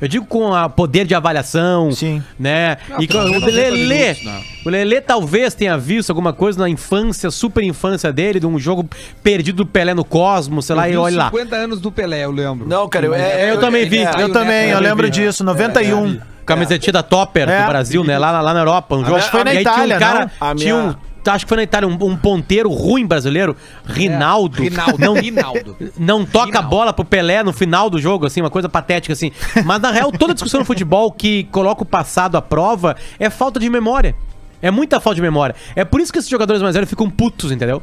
Eu 0.00 0.08
digo 0.08 0.24
com 0.24 0.50
o 0.50 0.70
poder 0.70 1.04
de 1.06 1.14
avaliação, 1.14 1.92
Sim. 1.92 2.22
né? 2.38 2.78
Não, 2.88 3.00
e 3.02 3.06
com, 3.06 3.18
o 3.18 3.24
menos 3.24 3.40
90 3.42 3.56
Lelê, 3.56 4.14
né? 4.24 4.42
o 4.64 4.68
Lelê 4.70 5.00
talvez 5.00 5.52
tenha 5.54 5.76
visto 5.76 6.08
alguma 6.10 6.32
coisa 6.32 6.58
na 6.58 6.68
infância, 6.68 7.30
super 7.30 7.62
infância 7.62 8.10
dele, 8.12 8.40
de 8.40 8.46
um 8.46 8.58
jogo 8.58 8.88
perdido 9.22 9.56
do 9.56 9.66
Pelé 9.66 9.92
no 9.92 10.04
Cosmos, 10.04 10.64
sei 10.64 10.74
lá, 10.76 10.88
Eu 10.88 10.88
e 10.88 10.92
vi 10.92 10.96
os 10.98 11.04
olha 11.04 11.16
lá. 11.16 11.24
50 11.30 11.56
anos 11.56 11.80
do 11.80 11.92
Pelé, 11.92 12.24
eu 12.24 12.30
lembro. 12.30 12.66
Não, 12.66 12.88
cara, 12.88 13.06
eu, 13.06 13.14
é- 13.14 13.50
eu 13.52 13.60
também 13.60 13.86
vi, 13.88 13.98
é- 13.98 14.10
Eu 14.22 14.32
também, 14.32 14.70
eu 14.70 14.80
lembro 14.80 15.04
vi. 15.06 15.10
disso, 15.12 15.44
91. 15.44 16.18
Camisetinha 16.46 16.92
da 16.94 17.02
Topper 17.02 17.48
É, 17.48 17.62
do 17.62 17.68
Brasil, 17.68 18.02
né? 18.02 18.18
Lá, 18.18 18.40
lá 18.40 18.52
na 18.52 18.60
Europa. 18.60 18.96
Um 18.96 19.04
jogo. 19.04 19.16
Acho 19.18 19.26
que 19.26 19.30
foi 19.36 19.44
na 19.44 19.54
E 19.54 19.58
aí 19.58 19.62
Itália, 19.62 19.96
um 19.96 20.00
cara, 20.00 20.30
tinha 20.56 20.74
um, 20.74 20.94
acho 21.34 21.44
que 21.44 21.48
foi 21.48 21.56
na 21.56 21.62
Itália, 21.62 21.88
um, 21.88 21.92
um 22.04 22.16
ponteiro 22.16 22.70
ruim 22.70 23.06
brasileiro, 23.06 23.56
Rinaldo. 23.84 24.62
Rinaldo, 24.62 24.98
Não, 24.98 25.14
Rinaldo. 25.14 25.76
não 25.98 26.24
toca 26.24 26.44
a 26.44 26.46
Rinaldo. 26.46 26.68
bola 26.68 26.92
pro 26.92 27.04
Pelé 27.04 27.42
no 27.42 27.52
final 27.52 27.88
do 27.90 27.98
jogo, 28.00 28.26
assim, 28.26 28.40
uma 28.40 28.50
coisa 28.50 28.68
patética, 28.68 29.12
assim. 29.12 29.32
Mas 29.64 29.80
na 29.80 29.90
real, 29.90 30.10
toda 30.12 30.34
discussão 30.34 30.60
no 30.60 30.66
futebol 30.66 31.10
que 31.12 31.44
coloca 31.44 31.82
o 31.82 31.86
passado 31.86 32.36
à 32.36 32.42
prova 32.42 32.96
é 33.18 33.30
falta 33.30 33.58
de 33.60 33.68
memória. 33.70 34.14
É 34.62 34.70
muita 34.70 35.00
falta 35.00 35.16
de 35.16 35.22
memória. 35.22 35.54
É 35.74 35.84
por 35.84 36.00
isso 36.00 36.12
que 36.12 36.18
esses 36.18 36.30
jogadores 36.30 36.60
mais 36.60 36.74
velhos 36.74 36.88
ficam 36.90 37.08
putos, 37.08 37.50
entendeu? 37.50 37.82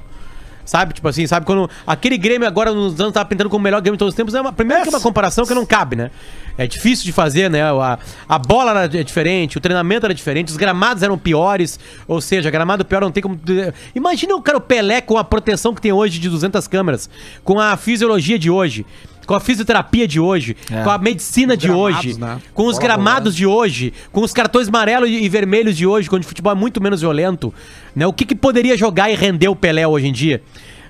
Sabe, 0.64 0.94
tipo 0.94 1.08
assim, 1.08 1.26
sabe 1.26 1.46
quando 1.46 1.70
aquele 1.88 2.18
Grêmio 2.18 2.46
agora 2.46 2.74
nos 2.74 3.00
anos 3.00 3.14
tava 3.14 3.24
pintando 3.28 3.50
como 3.50 3.62
o 3.62 3.64
melhor 3.64 3.80
Grêmio 3.80 3.96
de 3.96 4.00
todos 4.00 4.12
os 4.12 4.16
tempos, 4.18 4.36
é 4.36 4.42
uma 4.42 4.52
primeiro 4.52 4.84
que 4.84 4.90
é 4.90 4.92
uma 4.92 5.00
comparação 5.00 5.46
que 5.46 5.54
não 5.54 5.66
cabe, 5.66 5.96
né? 5.96 6.12
É 6.58 6.66
difícil 6.66 7.06
de 7.06 7.12
fazer, 7.12 7.50
né? 7.50 7.62
A, 7.62 8.00
a 8.28 8.40
bola 8.40 8.72
era 8.84 8.98
é 9.00 9.04
diferente, 9.04 9.58
o 9.58 9.62
treinamento 9.62 10.06
era 10.06 10.14
diferente, 10.14 10.50
os 10.50 10.58
gramados 10.58 11.04
eram 11.04 11.18
piores, 11.18 11.80
ou 12.08 12.20
seja, 12.20 12.50
gramado 12.50 12.84
pior 12.84 13.02
não 13.02 13.12
tem 13.12 13.22
como 13.22 13.40
Imagina 13.94 14.36
o 14.36 14.42
cara 14.42 14.58
o 14.58 14.62
Pelé 14.62 15.02
com 15.02 15.18
a 15.18 15.24
proteção 15.24 15.74
que 15.74 15.82
tem 15.82 15.92
hoje 15.92 16.20
de 16.20 16.30
200 16.30 16.68
câmeras, 16.68 17.10
com 17.44 17.60
a 17.60 17.78
fisiologia 17.78 18.40
de 18.40 18.50
hoje, 18.50 18.86
com 19.28 19.36
a 19.36 19.40
fisioterapia 19.40 20.08
de 20.08 20.20
hoje, 20.20 20.56
com 20.84 20.90
a 20.90 20.98
medicina 20.98 21.56
de 21.58 21.68
gramados, 21.68 21.98
hoje, 22.00 22.20
né? 22.20 22.42
com 22.54 22.64
os 22.66 22.78
Bola 22.78 22.82
gramados 22.82 23.36
de 23.36 23.46
hoje, 23.46 23.94
com 24.12 24.22
os 24.22 24.32
cartões 24.34 24.68
amarelos 24.70 25.10
e 25.10 25.28
vermelhos 25.30 25.76
de 25.76 25.86
hoje, 25.86 26.10
quando 26.10 26.24
o 26.24 26.26
futebol 26.26 26.54
é 26.54 26.56
muito 26.56 26.82
menos 26.82 27.02
violento, 27.02 27.54
né? 27.96 28.08
O 28.08 28.14
que, 28.14 28.26
que 28.26 28.36
poderia 28.36 28.78
jogar 28.78 29.12
e 29.12 29.16
render 29.16 29.50
o 29.50 29.56
Pelé 29.56 29.86
hoje 29.88 30.08
em 30.08 30.14
dia? 30.14 30.42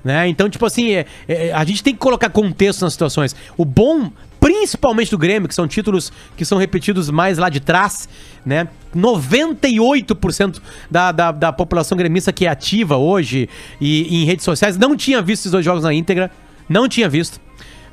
Né? 0.03 0.27
Então, 0.29 0.47
tipo 0.49 0.65
assim, 0.65 0.91
é- 0.91 1.05
é- 1.27 1.51
a 1.51 1.65
gente 1.65 1.83
tem 1.83 1.93
que 1.93 1.99
colocar 1.99 2.29
contexto 2.29 2.81
nas 2.83 2.93
situações. 2.93 3.35
O 3.57 3.65
bom, 3.65 4.09
principalmente 4.47 5.11
do 5.11 5.17
Grêmio, 5.17 5.49
que 5.49 5.53
são 5.53 5.67
títulos 5.67 6.09
que 6.37 6.45
são 6.45 6.57
repetidos 6.57 7.09
mais 7.09 7.37
lá 7.37 7.49
de 7.49 7.59
trás, 7.59 8.07
né? 8.45 8.69
98% 8.95 10.61
da, 10.89 11.11
da, 11.11 11.31
da 11.33 11.51
população 11.51 11.97
gremista 11.97 12.31
que 12.31 12.45
é 12.45 12.49
ativa 12.49 12.95
hoje 12.95 13.49
e, 13.81 14.03
e 14.03 14.23
em 14.23 14.25
redes 14.25 14.45
sociais 14.45 14.77
não 14.77 14.95
tinha 14.95 15.21
visto 15.21 15.41
esses 15.41 15.51
dois 15.51 15.65
jogos 15.65 15.83
na 15.83 15.93
íntegra, 15.93 16.31
não 16.69 16.87
tinha 16.87 17.09
visto 17.09 17.41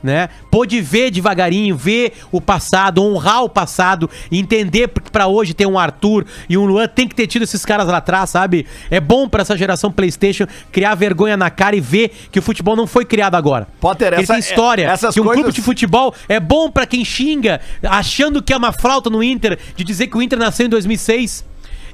né? 0.04 0.28
Pôde 0.50 0.80
ver 0.82 1.10
devagarinho, 1.10 1.74
ver 1.74 2.12
o 2.30 2.40
passado, 2.40 3.02
honrar 3.02 3.42
o 3.42 3.48
passado, 3.48 4.08
entender 4.30 4.88
porque 4.88 5.10
pra 5.10 5.26
hoje 5.26 5.54
tem 5.54 5.66
um 5.66 5.78
Arthur 5.78 6.26
e 6.48 6.58
um 6.58 6.66
Luan, 6.66 6.86
tem 6.86 7.08
que 7.08 7.14
ter 7.14 7.26
tido 7.26 7.42
esses 7.42 7.64
caras 7.64 7.88
lá 7.88 7.96
atrás, 7.96 8.28
sabe? 8.30 8.66
É 8.90 9.00
bom 9.00 9.26
pra 9.28 9.40
essa 9.42 9.56
geração 9.56 9.90
PlayStation 9.90 10.46
criar 10.70 10.94
vergonha 10.94 11.36
na 11.36 11.48
cara 11.50 11.74
e 11.74 11.80
ver 11.80 12.10
que 12.30 12.38
o 12.38 12.42
futebol 12.42 12.76
não 12.76 12.86
foi 12.86 13.04
criado 13.06 13.34
agora. 13.34 13.66
Potter, 13.80 14.12
Ele 14.12 14.22
essa- 14.22 14.34
tem 14.34 14.40
história. 14.40 14.86
essas 14.86 15.14
que 15.14 15.20
um 15.20 15.24
coisas- 15.24 15.42
clube 15.42 15.56
de 15.56 15.62
futebol 15.62 16.14
é 16.28 16.38
bom 16.38 16.70
pra 16.70 16.84
quem 16.86 17.02
xinga, 17.04 17.60
achando 17.82 18.42
que 18.42 18.52
é 18.52 18.56
uma 18.56 18.72
flauta 18.72 19.08
no 19.08 19.22
Inter, 19.22 19.58
de 19.74 19.82
dizer 19.82 20.08
que 20.08 20.16
o 20.18 20.22
Inter 20.22 20.38
nasceu 20.38 20.66
em 20.66 20.68
2006. 20.68 21.44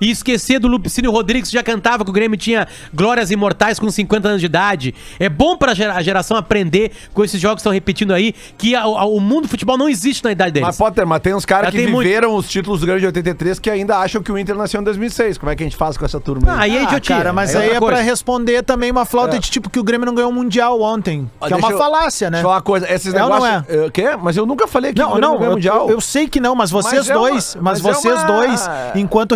E 0.00 0.10
esquecer 0.10 0.58
do 0.58 0.68
Lupicínio 0.68 1.10
Rodrigues 1.10 1.50
que 1.50 1.54
já 1.56 1.62
cantava 1.62 2.04
que 2.04 2.10
o 2.10 2.12
Grêmio 2.12 2.36
tinha 2.38 2.66
glórias 2.94 3.30
imortais 3.30 3.78
com 3.78 3.90
50 3.90 4.28
anos 4.28 4.40
de 4.40 4.46
idade. 4.46 4.94
É 5.18 5.28
bom 5.28 5.56
pra 5.56 5.74
gera- 5.74 5.94
a 5.94 6.02
geração 6.02 6.36
aprender 6.36 6.92
com 7.12 7.22
esses 7.24 7.40
jogos 7.40 7.56
que 7.56 7.60
estão 7.60 7.72
repetindo 7.72 8.12
aí 8.14 8.34
que 8.56 8.74
a- 8.74 8.82
a- 8.82 9.04
o 9.06 9.20
mundo 9.20 9.42
do 9.42 9.48
futebol 9.48 9.76
não 9.76 9.88
existe 9.88 10.24
na 10.24 10.32
idade 10.32 10.52
deles. 10.52 10.66
Mas, 10.66 10.76
Potter, 10.78 11.06
mas 11.06 11.20
tem 11.20 11.34
uns 11.34 11.44
caras 11.44 11.70
que 11.70 11.76
tem 11.76 11.86
muito. 11.88 12.06
viveram 12.06 12.34
os 12.34 12.48
títulos 12.48 12.80
do 12.80 12.86
Grêmio 12.86 13.00
de 13.00 13.06
83 13.06 13.58
que 13.58 13.68
ainda 13.70 13.98
acham 13.98 14.22
que 14.22 14.30
o 14.32 14.38
Inter 14.38 14.54
nasceu 14.56 14.80
em 14.80 14.84
2006. 14.84 15.36
Como 15.38 15.50
é 15.50 15.56
que 15.56 15.62
a 15.62 15.66
gente 15.66 15.76
faz 15.76 15.96
com 15.96 16.04
essa 16.04 16.18
turma 16.20 16.50
Ah, 16.52 16.60
aí 16.60 16.76
é 16.76 16.82
Ah, 16.84 17.00
cara, 17.00 17.32
mas 17.32 17.54
Aí 17.54 17.62
aí 17.62 17.68
é 17.68 17.70
é 17.72 17.74
outra 17.74 17.86
pra 17.86 17.96
coisa. 17.96 18.10
responder 18.10 18.62
também 18.62 18.90
uma 18.90 19.04
flauta 19.04 19.38
de 19.38 19.50
tipo 19.50 19.68
que 19.70 19.78
o 19.78 19.84
Grêmio 19.84 20.06
não 20.06 20.14
ganhou 20.14 20.30
o 20.30 20.34
Mundial 20.34 20.80
ontem. 20.80 21.30
Ó, 21.40 21.46
que 21.46 21.52
é 21.52 21.56
uma 21.56 21.70
eu- 21.70 21.78
falácia, 21.78 22.28
né? 22.28 22.38
Deixa 22.38 22.40
eu 22.40 22.48
falar 22.48 22.56
uma 22.56 22.62
coisa, 22.62 22.92
esses 22.92 23.14
É 23.14 23.22
ou 23.22 23.28
não 23.30 23.40
negócios... 23.42 23.68
É? 23.86 23.90
quê? 23.90 24.16
Mas 24.20 24.36
eu 24.36 24.44
nunca 24.46 24.66
falei 24.66 24.92
que 24.92 25.00
Não, 25.00 25.08
o 25.10 25.12
Grêmio 25.14 25.28
não, 25.30 25.38
ganhou 25.38 25.50
eu, 25.52 25.56
mundial. 25.56 25.88
eu- 25.88 25.94
eu 25.96 26.00
sei 26.00 26.28
que 26.28 26.40
não, 26.40 26.54
mas 26.54 26.70
vocês 26.70 27.06
Mas 27.06 27.10
é 27.10 27.14
uma- 27.16 27.20
dois, 27.30 27.54
mas, 27.60 27.62
mas 27.62 27.78
é 27.78 27.82
vocês 28.00 28.14
uma- 28.14 28.24
dois, 28.26 28.68
enquanto 28.94 29.34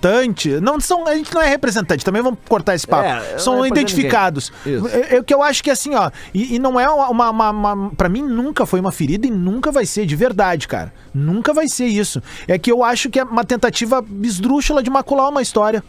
representante, 0.00 0.60
não 0.60 0.80
são, 0.80 1.06
a 1.06 1.14
gente 1.14 1.32
não 1.34 1.42
é 1.42 1.48
representante, 1.48 2.04
também 2.04 2.22
vamos 2.22 2.40
cortar 2.48 2.74
esse 2.74 2.86
papo. 2.86 3.08
É, 3.08 3.38
são 3.38 3.64
identificados. 3.66 4.50
É, 4.66 5.16
é 5.16 5.20
o 5.20 5.24
que 5.24 5.34
eu 5.34 5.42
acho 5.42 5.62
que 5.62 5.70
assim, 5.70 5.94
ó, 5.94 6.10
e, 6.32 6.56
e 6.56 6.58
não 6.58 6.80
é 6.80 6.88
uma, 6.88 7.30
uma, 7.30 7.50
uma, 7.50 7.90
para 7.90 8.08
mim 8.08 8.22
nunca 8.22 8.64
foi 8.64 8.80
uma 8.80 8.90
ferida 8.90 9.26
e 9.26 9.30
nunca 9.30 9.70
vai 9.70 9.84
ser 9.84 10.06
de 10.06 10.16
verdade, 10.16 10.66
cara. 10.66 10.92
Nunca 11.12 11.52
vai 11.52 11.68
ser 11.68 11.86
isso. 11.86 12.22
É 12.48 12.58
que 12.58 12.72
eu 12.72 12.82
acho 12.82 13.10
que 13.10 13.20
é 13.20 13.24
uma 13.24 13.44
tentativa 13.44 14.04
esdrúxula 14.22 14.82
de 14.82 14.90
macular 14.90 15.28
uma 15.28 15.42
história. 15.42 15.84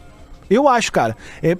Eu 0.52 0.68
acho, 0.68 0.92
cara. 0.92 1.16
É, 1.42 1.50
é- 1.50 1.56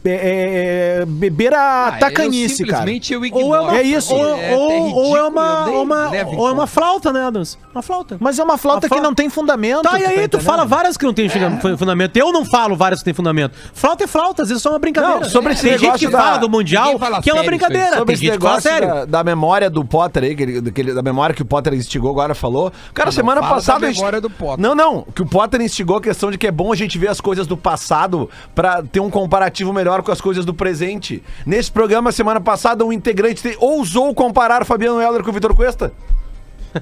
é 1.00 1.04
beber 1.06 1.54
a 1.54 1.88
Ah, 1.88 1.92
tacanice, 1.92 2.62
eu 2.62 2.68
cara. 2.68 2.78
simplesmente 2.80 3.12
eu 3.12 3.20
Ou 3.20 3.24
é, 3.24 3.28
ignoro. 3.28 3.62
uma, 3.64 3.76
É 3.78 3.82
isso. 3.82 4.14
Ou, 4.14 4.24
É 4.36 4.54
ou- 4.54 4.94
ou 4.94 5.16
é 5.16 5.22
uma, 5.22 5.66
uma- 5.66 6.10
ou 6.36 6.48
é 6.48 6.52
uma 6.52 6.66
flauta, 6.66 7.12
né, 7.12 7.24
Adams? 7.24 7.58
Uma 7.74 7.82
flauta. 7.82 8.16
Mas 8.20 8.38
é 8.38 8.42
uma 8.44 8.58
flauta 8.58 8.86
A 8.86 8.88
que 8.88 8.94
flauta- 8.94 9.06
não 9.08 9.14
tem 9.14 9.28
fundamento. 9.30 9.82
Tá, 9.82 9.92
e 9.98 10.04
aí 10.04 10.14
tu 10.14 10.36
entendendo? 10.36 10.40
fala 10.42 10.64
várias 10.64 10.96
que 10.96 11.04
não 11.04 11.14
tem 11.14 11.28
funda- 11.28 11.76
fundamento. 11.76 12.16
Eu 12.16 12.32
não 12.32 12.44
falo 12.44 12.76
várias 12.76 13.00
que 13.00 13.04
tem 13.06 13.14
fundamento. 13.14 13.54
Flauta 13.72 14.04
é 14.04 14.06
flauta, 14.06 14.42
às 14.42 14.48
vezes 14.48 14.62
é 14.62 14.64
só 14.64 14.70
uma 14.70 14.78
brincadeira. 14.78 15.20
Não, 15.20 15.28
sobre 15.28 15.52
esse 15.54 15.62
tem 15.62 15.72
gente 15.72 15.82
negócio 15.82 16.06
que 16.08 16.12
da- 16.12 16.22
fala 16.22 16.36
do 16.38 16.48
Mundial 16.50 16.98
fala 16.98 17.22
que 17.22 17.30
é 17.30 17.34
uma 17.34 17.42
brincadeira. 17.42 17.96
Sobre 17.96 18.04
Tem 18.06 18.14
esse 18.14 18.24
gente 18.26 18.32
que 18.38 18.42
fala 18.44 18.56
negócio 18.56 18.70
sério. 18.70 18.88
da, 18.88 19.04
da 19.06 19.24
memória 19.24 19.70
do 19.70 19.84
Potter 19.84 20.24
aí, 20.24 20.34
que 20.36 20.42
ele- 20.42 20.60
daquele- 20.60 20.92
da 20.94 21.02
memória 21.02 21.34
que 21.34 21.42
o 21.42 21.46
Potter 21.46 21.72
instigou 21.74 22.10
agora 22.10 22.34
falou. 22.34 22.72
Cara, 22.92 23.06
não 23.06 23.12
semana 23.12 23.40
passada. 23.40 23.86
memória 23.86 24.20
do 24.20 24.28
Potter. 24.30 24.60
Não, 24.62 24.74
não. 24.74 25.02
Que 25.14 25.22
o 25.22 25.26
Potter 25.26 25.60
instigou 25.62 25.96
a 25.96 26.00
questão 26.00 26.30
de 26.30 26.36
que 26.38 26.46
é 26.46 26.50
bom 26.52 26.72
a 26.72 26.76
gente 26.76 26.98
ver 26.98 27.08
as 27.08 27.20
coisas 27.20 27.46
do 27.46 27.56
passado 27.56 28.28
pra 28.54 28.81
ter 28.90 29.00
um 29.00 29.10
comparativo 29.10 29.72
melhor 29.72 30.02
com 30.02 30.10
as 30.10 30.20
coisas 30.20 30.44
do 30.44 30.54
presente. 30.54 31.22
Nesse 31.46 31.70
programa, 31.70 32.10
semana 32.12 32.40
passada, 32.40 32.84
um 32.84 32.92
integrante 32.92 33.42
te- 33.42 33.56
ousou 33.60 34.14
comparar 34.14 34.64
Fabiano 34.64 35.00
Heller 35.00 35.22
com 35.22 35.30
o 35.30 35.32
Vitor 35.32 35.54
Cuesta. 35.54 35.92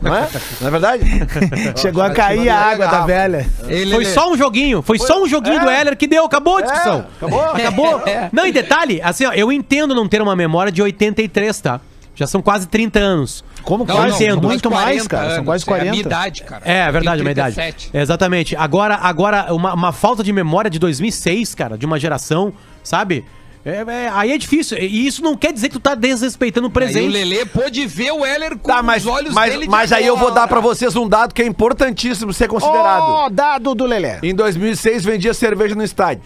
Não 0.01 0.15
é? 0.15 0.29
Não 0.61 0.69
é 0.69 0.71
verdade? 0.71 1.03
Chegou 1.77 2.01
a 2.03 2.11
cair 2.11 2.49
a 2.49 2.57
água 2.57 2.87
da 2.87 3.01
velha. 3.05 3.45
Ele, 3.67 3.91
Foi 3.93 4.05
só 4.05 4.31
um 4.33 4.37
joguinho, 4.37 4.83
foi 4.83 4.99
só 5.01 5.21
um 5.21 5.27
joguinho 5.27 5.57
É. 5.57 5.61
do 5.65 5.69
Heller 5.69 5.97
que 5.97 6.07
deu, 6.07 6.25
acabou 6.25 6.59
a 6.59 6.61
discussão. 6.63 7.07
acabou. 7.17 7.43
Acabou. 7.51 8.03
Não, 8.33 8.47
e 8.47 8.53
detalhe, 8.53 9.01
assim, 9.03 9.27
ó, 9.27 9.33
eu 9.33 9.51
entendo 9.51 9.93
não 9.95 10.07
ter 10.09 10.23
uma 10.23 10.37
memória 10.37 10.71
de 10.71 10.81
83, 10.81 11.61
tá? 11.61 11.81
Já 12.15 12.27
são 12.27 12.41
quase 12.41 12.69
30 12.69 12.99
anos. 13.01 13.43
Como 13.63 13.85
Não, 13.85 13.95
quase? 13.95 14.27
não, 14.27 14.35
são 14.35 14.43
Muito 14.43 14.71
mais, 14.71 15.07
40 15.07 15.09
cara. 15.09 15.25
São 15.29 15.35
anos, 15.35 15.47
quase 15.47 15.63
É 15.63 15.65
a 15.65 15.67
40. 15.67 15.91
minha 15.91 16.01
idade, 16.01 16.43
cara. 16.43 16.63
É, 16.65 16.79
é 16.79 16.93
verdade, 16.93 17.09
é 17.09 17.13
tenho 17.17 17.27
uma 17.27 17.31
idade. 17.33 17.55
37. 17.55 17.91
Exatamente. 17.95 18.57
Agora, 18.57 18.97
agora 18.97 19.53
uma, 19.55 19.75
uma 19.75 19.93
falta 19.93 20.23
de 20.23 20.33
memória 20.33 20.71
de 20.71 20.79
2006, 20.79 21.55
cara, 21.55 21.77
de 21.79 21.87
uma 21.87 21.99
geração, 21.99 22.53
sabe? 22.83 23.25
É, 23.65 23.85
é, 23.87 24.11
aí 24.15 24.33
é 24.33 24.39
difícil. 24.39 24.79
E 24.79 25.07
isso 25.07 25.23
não 25.23 25.37
quer 25.37 25.53
dizer 25.53 25.69
que 25.69 25.75
tu 25.75 25.81
tá 25.81 25.95
desrespeitando 25.95 26.67
o 26.67 26.69
Aí 26.69 26.71
o 26.71 26.73
presente. 26.73 27.13
Lelê 27.13 27.45
pôde 27.45 27.87
ver 27.87 28.11
o 28.11 28.25
Heller 28.25 28.57
com 28.57 28.69
Tá, 28.69 28.83
mas, 28.83 29.05
os 29.05 29.13
olhos 29.13 29.35
mas, 29.35 29.51
dele 29.53 29.65
de 29.65 29.71
mas 29.71 29.93
aí 29.93 30.07
eu 30.07 30.17
vou 30.17 30.31
dar 30.31 30.49
pra 30.49 30.59
agora. 30.59 30.75
vocês 30.75 30.97
um 30.97 31.07
dado 31.07 31.35
que 31.35 31.43
é 31.43 31.47
importantíssimo 31.47 32.33
ser 32.33 32.49
considerado. 32.49 33.03
Ó, 33.03 33.29
dado 33.29 33.75
do 33.75 33.85
Lelé. 33.85 34.19
Em 34.23 34.35
2006 34.35 35.05
vendia 35.05 35.35
cerveja 35.35 35.75
no 35.75 35.83
estádio. 35.85 36.23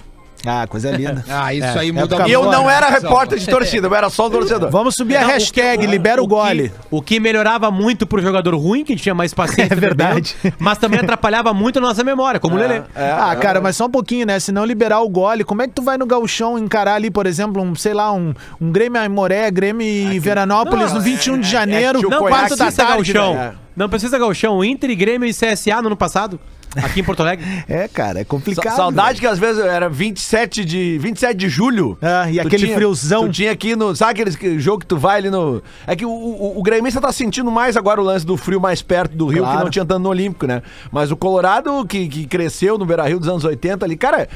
Ah, 0.46 0.66
coisa 0.68 0.90
linda. 0.90 1.24
Ah, 1.30 1.52
isso 1.54 1.66
É, 1.66 1.78
aí 1.80 1.88
época 1.90 2.16
muda 2.16 2.28
E 2.28 2.32
eu 2.32 2.42
Agora, 2.42 2.56
não 2.58 2.70
era 2.70 2.88
repórter 2.88 3.38
de 3.38 3.46
torcida, 3.46 3.86
eu 3.86 3.94
era 3.94 4.08
só 4.10 4.26
um 4.26 4.30
torcedor. 4.30 4.70
Vamos 4.70 4.94
subir 4.94 5.16
a 5.16 5.20
Não, 5.22 5.28
o 5.28 5.30
hashtag, 5.32 5.78
que- 5.84 5.86
libera 5.90 6.20
o, 6.20 6.24
o 6.24 6.28
gole. 6.28 6.68
Que, 6.68 6.74
o 6.90 7.02
que 7.02 7.18
melhorava 7.20 7.70
muito 7.70 8.06
pro 8.06 8.20
jogador 8.20 8.54
ruim, 8.56 8.84
que 8.84 8.92
a 8.92 8.96
tinha 8.96 9.14
mais 9.14 9.32
paciência. 9.34 9.72
É 9.74 9.76
verdade. 9.76 10.36
mas 10.58 10.78
também 10.78 11.00
atrapalhava 11.00 11.52
muito 11.54 11.78
a 11.78 11.82
nossa 11.82 12.04
memória, 12.04 12.38
como 12.38 12.56
o 12.56 12.58
Lelê. 12.58 12.82
É, 12.94 13.10
ah, 13.12 13.34
cara, 13.36 13.60
mas 13.60 13.76
só 13.76 13.86
um 13.86 13.90
pouquinho, 13.90 14.26
né? 14.26 14.38
Se 14.38 14.52
não 14.52 14.64
liberar 14.64 15.00
o 15.00 15.08
gole, 15.08 15.42
como 15.44 15.62
é 15.62 15.66
que 15.68 15.72
tu 15.74 15.82
vai 15.82 15.96
no 15.98 16.06
gauchão 16.06 16.58
encarar 16.58 16.94
ali, 16.94 17.10
por 17.10 17.26
exemplo, 17.26 17.62
um, 17.62 17.74
sei 17.74 17.94
lá, 17.94 18.12
um, 18.12 18.34
um 18.60 18.70
Grêmio 18.70 19.00
Aimoré, 19.00 19.50
Grêmio 19.50 19.86
e 19.86 20.18
Veranópolis 20.18 20.88
Não, 20.92 20.98
no 20.98 21.00
21 21.00 21.40
de 21.40 21.48
janeiro, 21.50 21.98
tio 22.00 22.10
Não 22.10 22.18
conhaque 22.18 22.40
precisa 22.48 22.64
quatro 22.64 22.76
da 22.76 22.86
tarde, 22.94 23.12
gauchão. 23.12 23.34
velho. 23.38 23.58
Não 23.76 23.88
precisa 23.88 24.18
gauchão. 24.18 24.62
Inter 24.64 24.90
e 24.90 24.94
Grêmio 24.94 25.28
e 25.28 25.32
CSA 25.34 25.80
no 25.80 25.88
ano 25.88 25.96
passado, 25.96 26.38
aqui 26.76 27.00
em 27.00 27.04
Porto 27.04 27.20
Alegre. 27.20 27.44
É, 27.68 27.88
cara, 27.88 28.18
é 28.20 28.22
Sa- 28.22 28.28
complicado. 28.28 28.76
Saudade 28.76 29.20
que 29.20 29.26
às 29.26 29.38
vezes 29.38 29.62
era 29.64 29.88
27 29.88 30.64
de, 30.64 30.98
27 30.98 31.36
de 31.36 31.48
julho. 31.48 31.96
Ah, 32.02 32.30
e 32.30 32.38
aquele 32.40 32.64
tinha- 32.66 32.74
friozão. 32.76 33.26
Tu 33.26 33.32
tinha 33.32 33.52
aqui 33.52 33.74
no. 33.76 33.94
Sabe 33.96 34.12
aqueles 34.12 34.36
que- 34.36 34.58
jogo 34.58 34.80
que 34.80 34.86
tu 34.86 34.96
vai 34.96 35.18
ali 35.18 35.30
no. 35.30 35.62
É 35.86 35.94
que 35.96 36.04
o, 36.04 36.10
o, 36.10 36.58
o 36.58 36.62
gremista 36.62 37.00
tá 37.00 37.10
sentindo 37.12 37.50
mais 37.50 37.76
agora 37.76 38.00
o 38.00 38.04
lance 38.04 38.24
do 38.26 38.36
frio 38.36 38.60
mais 38.60 38.82
perto 38.82 39.16
do 39.16 39.26
Rio, 39.26 39.42
Claro. 39.42 39.58
que 39.58 39.64
não 39.64 39.70
tinha 39.70 39.84
tanto 39.84 40.00
no 40.02 40.08
Olímpico, 40.08 40.46
né? 40.46 40.62
Mas 40.92 41.10
o 41.10 41.16
Colorado, 41.16 41.84
que, 41.86 42.08
que 42.08 42.26
cresceu 42.26 42.76
no 42.78 42.84
Beira 42.86 43.04
Rio 43.06 43.18
dos 43.18 43.28
anos 43.28 43.44
80 43.44 43.84
ali, 43.84 43.96
cara, 43.96 44.28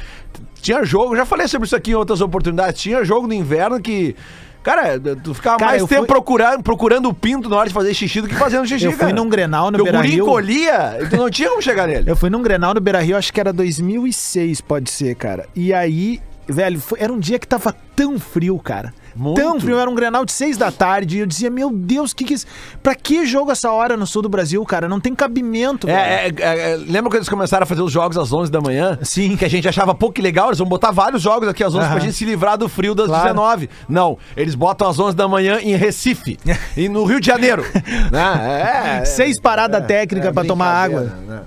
tinha 0.61 0.83
jogo. 0.83 1.15
Já 1.15 1.25
falei 1.25 1.47
sobre 1.47 1.65
isso 1.65 1.75
aqui 1.75 1.91
em 1.91 1.95
outras 1.95 2.21
oportunidades. 2.21 2.81
Tinha 2.81 3.03
jogo 3.03 3.27
no 3.27 3.33
inverno 3.33 3.79
que. 3.81 4.15
Cara, 4.63 4.99
tu 5.23 5.33
ficava 5.33 5.57
Cara, 5.57 5.71
mais 5.71 5.83
tempo 5.85 6.01
fui- 6.01 6.07
procurando, 6.07 6.61
procurando 6.63 7.09
o 7.09 7.13
pinto 7.13 7.49
na 7.49 7.55
hora 7.57 7.67
de 7.67 7.73
fazer 7.73 7.93
xixi 7.93 8.21
do 8.21 8.27
que 8.27 8.35
fazendo 8.35 8.67
xixi, 8.67 8.85
Eu 8.85 8.91
fui 8.91 8.99
cara. 8.99 9.13
num 9.13 9.29
Grenal 9.29 9.71
no 9.71 9.77
Porque 9.77 9.89
o 9.89 9.93
guri 9.93 10.01
Beira-Rio. 10.09 10.23
encolhia 10.25 10.97
e 11.01 11.07
tu 11.07 11.15
não 11.17 11.29
tinha 11.29 11.49
como 11.49 11.61
chegar 11.61 11.87
nele. 11.87 12.09
Eu 12.09 12.15
fui 12.15 12.29
num 12.29 12.41
Grenal 12.41 12.73
no 12.73 12.81
Beira 12.81 12.99
Rio, 12.99 13.15
acho 13.17 13.31
que 13.31 13.39
era 13.39 13.53
2006, 13.53 14.61
pode 14.61 14.89
ser, 14.91 15.15
cara. 15.15 15.47
E 15.55 15.73
aí, 15.73 16.19
velho, 16.47 16.79
foi- 16.79 16.99
era 17.01 17.11
um 17.11 17.19
dia 17.19 17.39
que 17.39 17.47
tava 17.47 17.73
tão 17.95 18.19
frio, 18.19 18.57
cara. 18.59 18.93
Muito. 19.15 19.41
Tão 19.41 19.59
frio, 19.59 19.77
era 19.79 19.89
um 19.89 19.95
Grenal 19.95 20.23
de 20.25 20.31
6 20.31 20.57
da 20.57 20.71
tarde. 20.71 21.17
E 21.17 21.19
eu 21.19 21.25
dizia, 21.25 21.49
meu 21.49 21.71
Deus, 21.71 22.13
que 22.13 22.23
que 22.23 22.33
isso. 22.33 22.45
Pra 22.81 22.95
que 22.95 23.25
jogo 23.25 23.51
essa 23.51 23.71
hora 23.71 23.97
no 23.97 24.05
sul 24.07 24.21
do 24.21 24.29
Brasil, 24.29 24.63
cara? 24.65 24.87
Não 24.87 24.99
tem 24.99 25.13
cabimento. 25.15 25.89
É, 25.89 26.27
é, 26.27 26.33
é, 26.39 26.71
é, 26.71 26.75
lembra 26.77 27.03
quando 27.09 27.15
eles 27.15 27.29
começaram 27.29 27.63
a 27.63 27.65
fazer 27.65 27.81
os 27.81 27.91
jogos 27.91 28.17
às 28.17 28.31
11 28.31 28.51
da 28.51 28.61
manhã? 28.61 28.97
Sim. 29.01 29.35
Que 29.35 29.45
a 29.45 29.49
gente 29.49 29.67
achava 29.67 29.93
pouco 29.95 30.15
que 30.15 30.21
legal, 30.21 30.47
eles 30.49 30.59
vão 30.59 30.67
botar 30.67 30.91
vários 30.91 31.21
jogos 31.21 31.47
aqui 31.49 31.63
às 31.63 31.73
11 31.73 31.85
pra 31.85 31.95
Aham. 31.95 31.99
gente 32.05 32.13
se 32.13 32.25
livrar 32.25 32.57
do 32.57 32.69
frio 32.69 32.93
das 32.95 33.07
Claro. 33.07 33.23
19. 33.29 33.69
Não, 33.87 34.17
eles 34.37 34.55
botam 34.55 34.87
às 34.87 34.99
11 34.99 35.15
da 35.15 35.27
manhã 35.27 35.59
em 35.61 35.75
Recife 35.75 36.37
e 36.77 36.87
no 36.89 37.03
Rio 37.05 37.19
de 37.19 37.27
Janeiro. 37.27 37.63
né? 38.11 38.97
é, 38.97 38.97
é, 39.01 39.05
Seis 39.05 39.39
paradas 39.39 39.81
é, 39.83 39.85
técnicas 39.85 40.29
é 40.29 40.33
pra 40.33 40.43
tomar 40.45 40.67
água. 40.71 41.01
né? 41.27 41.41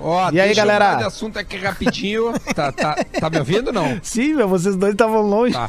Ó, 0.00 0.30
E 0.30 0.40
aí, 0.40 0.50
eu 0.50 0.56
galera? 0.56 0.94
de 0.94 1.04
assunto 1.04 1.38
aqui 1.38 1.56
rapidinho. 1.56 2.32
tá, 2.54 2.70
tá, 2.70 2.96
tá 3.20 3.28
me 3.30 3.38
ouvindo 3.38 3.72
não? 3.72 3.98
Sim, 4.02 4.34
meu, 4.34 4.46
vocês 4.48 4.76
dois 4.76 4.92
estavam 4.92 5.20
longe. 5.22 5.54
Tá. 5.54 5.68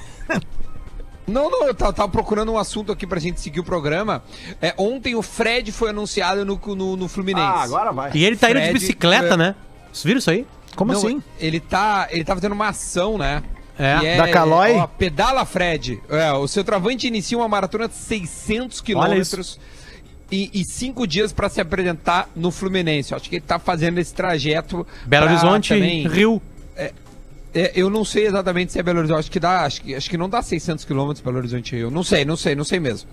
Não, 1.30 1.50
não, 1.50 1.68
eu 1.68 1.74
tava, 1.74 1.94
tava 1.94 2.10
procurando 2.10 2.52
um 2.52 2.58
assunto 2.58 2.92
aqui 2.92 3.06
pra 3.08 3.20
gente 3.20 3.40
seguir 3.40 3.60
o 3.60 3.64
programa. 3.64 4.24
É, 4.62 4.74
ontem 4.78 5.16
o 5.16 5.22
Fred 5.22 5.72
foi 5.72 5.90
anunciado 5.90 6.46
no, 6.46 6.60
no, 6.76 6.96
no 6.98 7.08
Fluminense. 7.08 7.48
Ah, 7.48 7.64
agora 7.64 7.92
vai. 7.92 8.12
E 8.14 8.26
ele 8.26 8.36
tá 8.36 8.50
indo 8.50 8.60
de 8.60 8.66
Fred, 8.66 8.80
bicicleta, 8.80 9.34
é. 9.34 9.38
né? 9.38 9.56
Vocês 9.92 10.04
viram 10.04 10.20
isso 10.20 10.30
aí? 10.30 10.46
Como 10.76 10.92
Não, 10.94 11.00
assim? 11.00 11.22
Ele 11.40 11.60
tá, 11.60 12.08
ele 12.12 12.24
tá 12.24 12.36
fazendo 12.36 12.54
uma 12.54 12.70
ação, 12.70 13.18
né? 13.18 13.44
É, 13.78 13.98
Que 14.00 14.18
da 14.18 14.28
Calói? 14.30 14.74
ó, 14.74 14.88
pedala 14.88 15.46
Fred. 15.46 16.02
É, 16.10 16.34
o 16.34 16.48
seu 16.48 16.64
travante 16.66 17.08
inicia 17.08 17.38
uma 17.38 17.48
maratona 17.48 17.88
de 17.88 17.96
600 17.96 18.82
quilômetros 18.82 19.58
e, 20.32 20.50
e 20.54 20.66
cinco 20.66 21.08
dias 21.08 21.32
pra 21.32 21.50
se 21.50 21.62
apresentar 21.62 22.30
no 22.36 22.52
Fluminense. 22.52 23.14
Eu 23.14 23.18
Acho 23.18 23.30
que 23.30 23.38
ele 23.38 23.46
tá 23.46 23.58
fazendo 23.58 23.98
esse 24.00 24.14
trajeto. 24.14 24.86
Belo 25.06 25.26
Horizonte, 25.28 25.74
também- 25.74 26.08
Rio. 26.08 26.42
É, 26.76 26.94
eu 27.54 27.90
não 27.90 28.06
sei 28.06 28.28
exatamente 28.28 28.72
se 28.72 28.80
é 28.80 28.84
Belo 28.84 29.00
Horizonte. 29.00 29.20
Acho 29.20 29.32
que 29.32 29.40
dá, 29.40 29.62
acho 29.66 29.82
que, 29.82 29.96
acho 29.96 30.10
que 30.10 30.18
não 30.18 30.30
dá 30.30 30.42
600 30.42 30.86
quilômetros 30.86 31.24
Belo 31.24 31.38
Horizonte 31.38 31.76
Rio. 31.76 31.90
Não 31.92 32.04
sei, 32.04 32.24
não 32.26 32.36
sei, 32.38 32.56
não 32.56 32.64
sei 32.64 32.80
mesmo. 32.80 33.10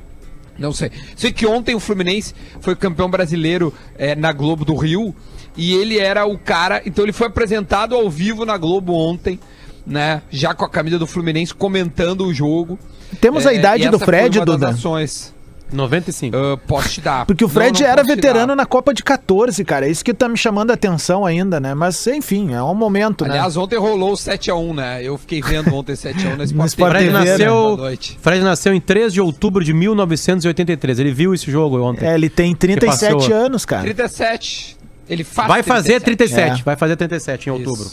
Não 0.59 0.73
sei. 0.73 0.91
Sei 1.17 1.33
que 1.33 1.47
ontem 1.47 1.75
o 1.75 1.81
Fluminense 1.81 2.35
foi 2.61 2.75
campeão 2.75 3.11
brasileiro 3.11 3.73
é, 3.99 4.15
na 4.15 4.33
Globo 4.33 4.65
do 4.65 4.75
Rio 4.75 5.15
e 5.57 5.75
ele 5.75 5.99
era 5.99 6.25
o 6.27 6.39
cara. 6.39 6.83
Então 6.87 7.05
ele 7.05 7.13
foi 7.13 7.27
apresentado 7.27 7.95
ao 7.95 8.09
vivo 8.09 8.45
na 8.47 8.57
Globo 8.57 8.95
ontem, 8.95 9.39
né? 9.87 10.23
Já 10.31 10.55
com 10.55 10.65
a 10.65 10.69
camisa 10.71 10.99
do 10.99 11.07
Fluminense 11.07 11.55
comentando 11.55 12.25
o 12.27 12.33
jogo. 12.33 12.79
Temos 13.21 13.47
a 13.47 13.53
É, 13.53 13.59
idade 13.59 13.89
do 13.91 13.99
Fred, 13.99 14.41
Duda? 14.41 14.71
ações. 14.71 15.35
95. 15.73 16.37
Ah, 16.37 16.57
posso 16.67 16.89
te 16.91 17.01
dar. 17.01 17.27
Porque 17.27 17.45
o 17.45 17.49
Fred 17.49 17.81
Não, 17.81 17.87
não 17.87 17.93
era 17.93 18.03
veterano 18.05 18.55
na 18.55 18.65
Copa 18.65 18.95
de 18.95 19.03
14, 19.03 19.65
cara. 19.65 19.87
É 19.87 19.91
isso 19.91 20.05
que 20.05 20.15
tá 20.15 20.29
me 20.29 20.37
chamando 20.37 20.71
a 20.71 20.75
atenção 20.75 21.25
ainda, 21.27 21.59
né? 21.59 21.75
Mas, 21.75 22.07
enfim, 22.07 22.55
é 22.55 22.63
um 22.63 22.75
momento, 22.75 23.25
né? 23.25 23.31
Aliás, 23.31 23.57
ontem 23.57 23.77
rolou 23.79 24.13
o 24.13 24.17
7x1, 24.17 24.75
né? 24.75 25.03
Eu 25.03 25.19
fiquei 25.19 25.43
vendo 25.43 25.75
ontem 25.75 25.95
7x1 25.95 26.37
nesse 26.37 26.55
No 26.55 26.65
Sport 26.67 26.91
Fred 26.93 27.07
TV, 27.07 27.19
né? 27.19 27.25
nasceu, 27.31 27.77
Da 27.77 27.83
noite. 27.83 28.19
Fred 28.21 28.45
nasceu 28.45 28.75
em 28.75 28.81
3 28.81 29.13
de 29.13 29.21
outubro 29.21 29.65
de 29.65 29.73
1983. 29.73 30.99
Ele 30.99 31.13
viu 31.13 31.35
esse 31.35 31.51
jogo 31.51 31.81
ontem. 31.83 32.07
É, 32.07 32.15
ele 32.15 32.29
tem 32.31 32.55
37 32.55 33.13
passou. 33.15 33.35
anos, 33.35 33.65
cara. 33.65 33.83
37. 33.83 34.77
Ele 35.09 35.23
faz 35.25 35.49
vai 35.49 35.63
fazer 35.63 36.01
37, 36.01 36.61
É. 36.61 36.65
vai 36.65 36.77
fazer 36.77 36.97
37 36.97 37.49
em 37.49 37.53
outubro. 37.53 37.87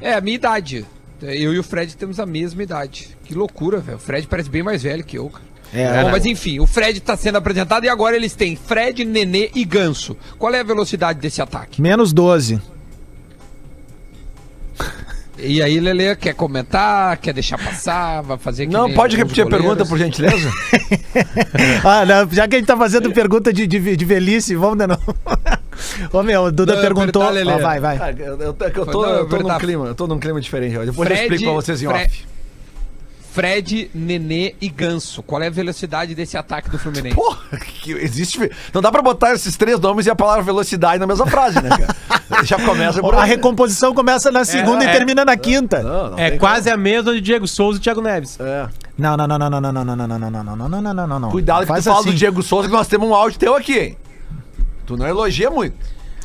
É. 0.00 0.10
É, 0.10 0.14
a 0.14 0.20
minha 0.20 0.34
idade. 0.36 0.84
Eu 1.22 1.54
e 1.54 1.58
o 1.58 1.62
Fred 1.62 1.96
temos 1.96 2.20
a 2.20 2.26
mesma 2.26 2.62
idade. 2.62 3.16
Que 3.24 3.34
loucura, 3.34 3.78
velho. 3.78 3.96
O 3.96 4.00
Fred 4.00 4.26
parece 4.26 4.50
bem 4.50 4.62
mais 4.62 4.82
velho 4.82 5.02
que 5.02 5.16
eu, 5.18 5.28
cara. 5.30 5.44
É, 5.74 6.02
Bom, 6.04 6.10
mas 6.10 6.24
enfim, 6.24 6.58
o 6.60 6.66
Fred 6.66 7.00
tá 7.00 7.16
sendo 7.16 7.36
apresentado 7.36 7.84
e 7.84 7.88
agora 7.88 8.16
eles 8.16 8.34
têm 8.34 8.56
Fred, 8.56 9.04
Nenê 9.04 9.50
e 9.54 9.64
Ganso. 9.64 10.16
Qual 10.38 10.54
é 10.54 10.60
a 10.60 10.64
velocidade 10.64 11.18
desse 11.18 11.42
ataque? 11.42 11.82
Menos 11.82 12.12
12. 12.12 12.60
E 15.38 15.62
aí, 15.62 15.78
Lele, 15.78 16.16
quer 16.16 16.34
comentar? 16.34 17.18
Quer 17.18 17.34
deixar 17.34 17.58
passar? 17.58 18.22
Vai 18.22 18.38
fazer 18.38 18.66
que 18.66 18.72
Não, 18.72 18.90
pode 18.94 19.18
repetir 19.18 19.44
a 19.44 19.46
pergunta, 19.46 19.84
por 19.84 19.98
gentileza? 19.98 20.50
Ah, 21.84 22.04
não, 22.04 22.28
já 22.30 22.48
que 22.48 22.56
a 22.56 22.58
gente 22.58 22.66
tá 22.66 22.76
fazendo 22.76 23.10
pergunta 23.12 23.52
de, 23.52 23.66
de, 23.66 23.96
de 23.96 24.04
velhice, 24.04 24.54
vamos 24.54 24.78
de 24.78 24.86
novo. 24.86 25.14
Ô, 26.12 26.22
meu, 26.22 26.44
o 26.44 26.52
Duda 26.52 26.74
Não, 26.74 26.80
perguntou. 26.82 27.28
Lelê. 27.30 27.52
Ó, 27.52 27.58
vai, 27.58 27.80
vai. 27.80 27.98
Ah, 28.00 28.10
eu, 28.12 28.26
eu, 28.26 28.40
eu 28.40 28.52
tô, 28.54 28.64
eu 28.64 28.86
tô, 28.86 29.02
Não, 29.02 29.10
eu 29.14 29.26
tô 29.28 29.38
num 29.38 29.58
clima, 29.58 29.86
eu 29.86 29.94
tô 29.94 30.06
num 30.06 30.18
clima 30.18 30.40
diferente. 30.40 30.72
Depois 30.72 30.96
eu 30.96 31.04
Fred, 31.16 31.20
explico 31.22 31.44
pra 31.44 31.52
vocês 31.52 31.82
em 31.82 31.86
Fre- 31.86 32.04
off. 32.04 32.26
Fred, 33.36 33.90
Nenê 33.94 34.54
e 34.62 34.68
Ganso. 34.70 35.22
Qual 35.22 35.42
é 35.42 35.48
a 35.48 35.50
velocidade 35.50 36.14
desse 36.14 36.38
ataque 36.38 36.70
do 36.70 36.78
Fluminense? 36.78 37.14
Porra, 37.14 37.38
que 37.58 37.92
existe. 37.92 38.50
Não 38.72 38.80
dá 38.80 38.90
pra 38.90 39.02
botar 39.02 39.34
esses 39.34 39.58
três 39.58 39.78
nomes 39.78 40.06
e 40.06 40.10
a 40.10 40.16
palavra 40.16 40.42
velocidade 40.42 40.98
na 40.98 41.06
mesma 41.06 41.26
frase, 41.26 41.60
né, 41.62 41.68
cara? 41.68 42.44
Já 42.44 42.56
começa 42.58 42.98
por 43.02 43.14
A 43.14 43.24
recomposição 43.24 43.92
começa 43.94 44.30
na 44.30 44.42
segunda 44.46 44.84
e 44.84 44.86
é. 44.88 44.92
termina 44.92 45.22
na 45.22 45.36
quinta. 45.36 45.82
Não, 45.82 46.10
não 46.12 46.18
É 46.18 46.30
quase 46.38 46.70
a 46.70 46.78
mesma 46.78 47.12
de 47.12 47.20
Diego 47.20 47.46
Souza 47.46 47.78
e 47.78 47.82
Thiago 47.82 48.00
Neves. 48.00 48.36
como. 48.38 48.48
É. 48.48 48.68
Não, 48.96 49.14
não, 49.18 49.26
não, 49.28 49.38
não, 49.38 49.50
não, 49.50 49.60
não, 49.60 49.72
não, 49.72 49.84
não, 49.84 49.96
não, 49.96 50.18
não, 50.18 50.18
não, 50.18 50.30
não, 50.30 50.56
não, 50.56 50.68
não, 50.68 50.80
não, 50.80 50.94
não, 50.94 51.06
não, 51.06 51.20
não. 51.20 51.30
Cuidado 51.30 51.60
que 51.60 51.66
Faz 51.66 51.84
tu 51.84 51.88
fala 51.90 52.00
assim. 52.00 52.10
do 52.12 52.16
Diego 52.16 52.42
Souza 52.42 52.68
que 52.68 52.74
nós 52.74 52.88
temos 52.88 53.06
um 53.06 53.14
áudio 53.14 53.38
teu 53.38 53.54
aqui, 53.54 53.78
hein? 53.78 53.96
Tu 54.86 54.96
não 54.96 55.06
elogia 55.06 55.50
muito. 55.50 55.76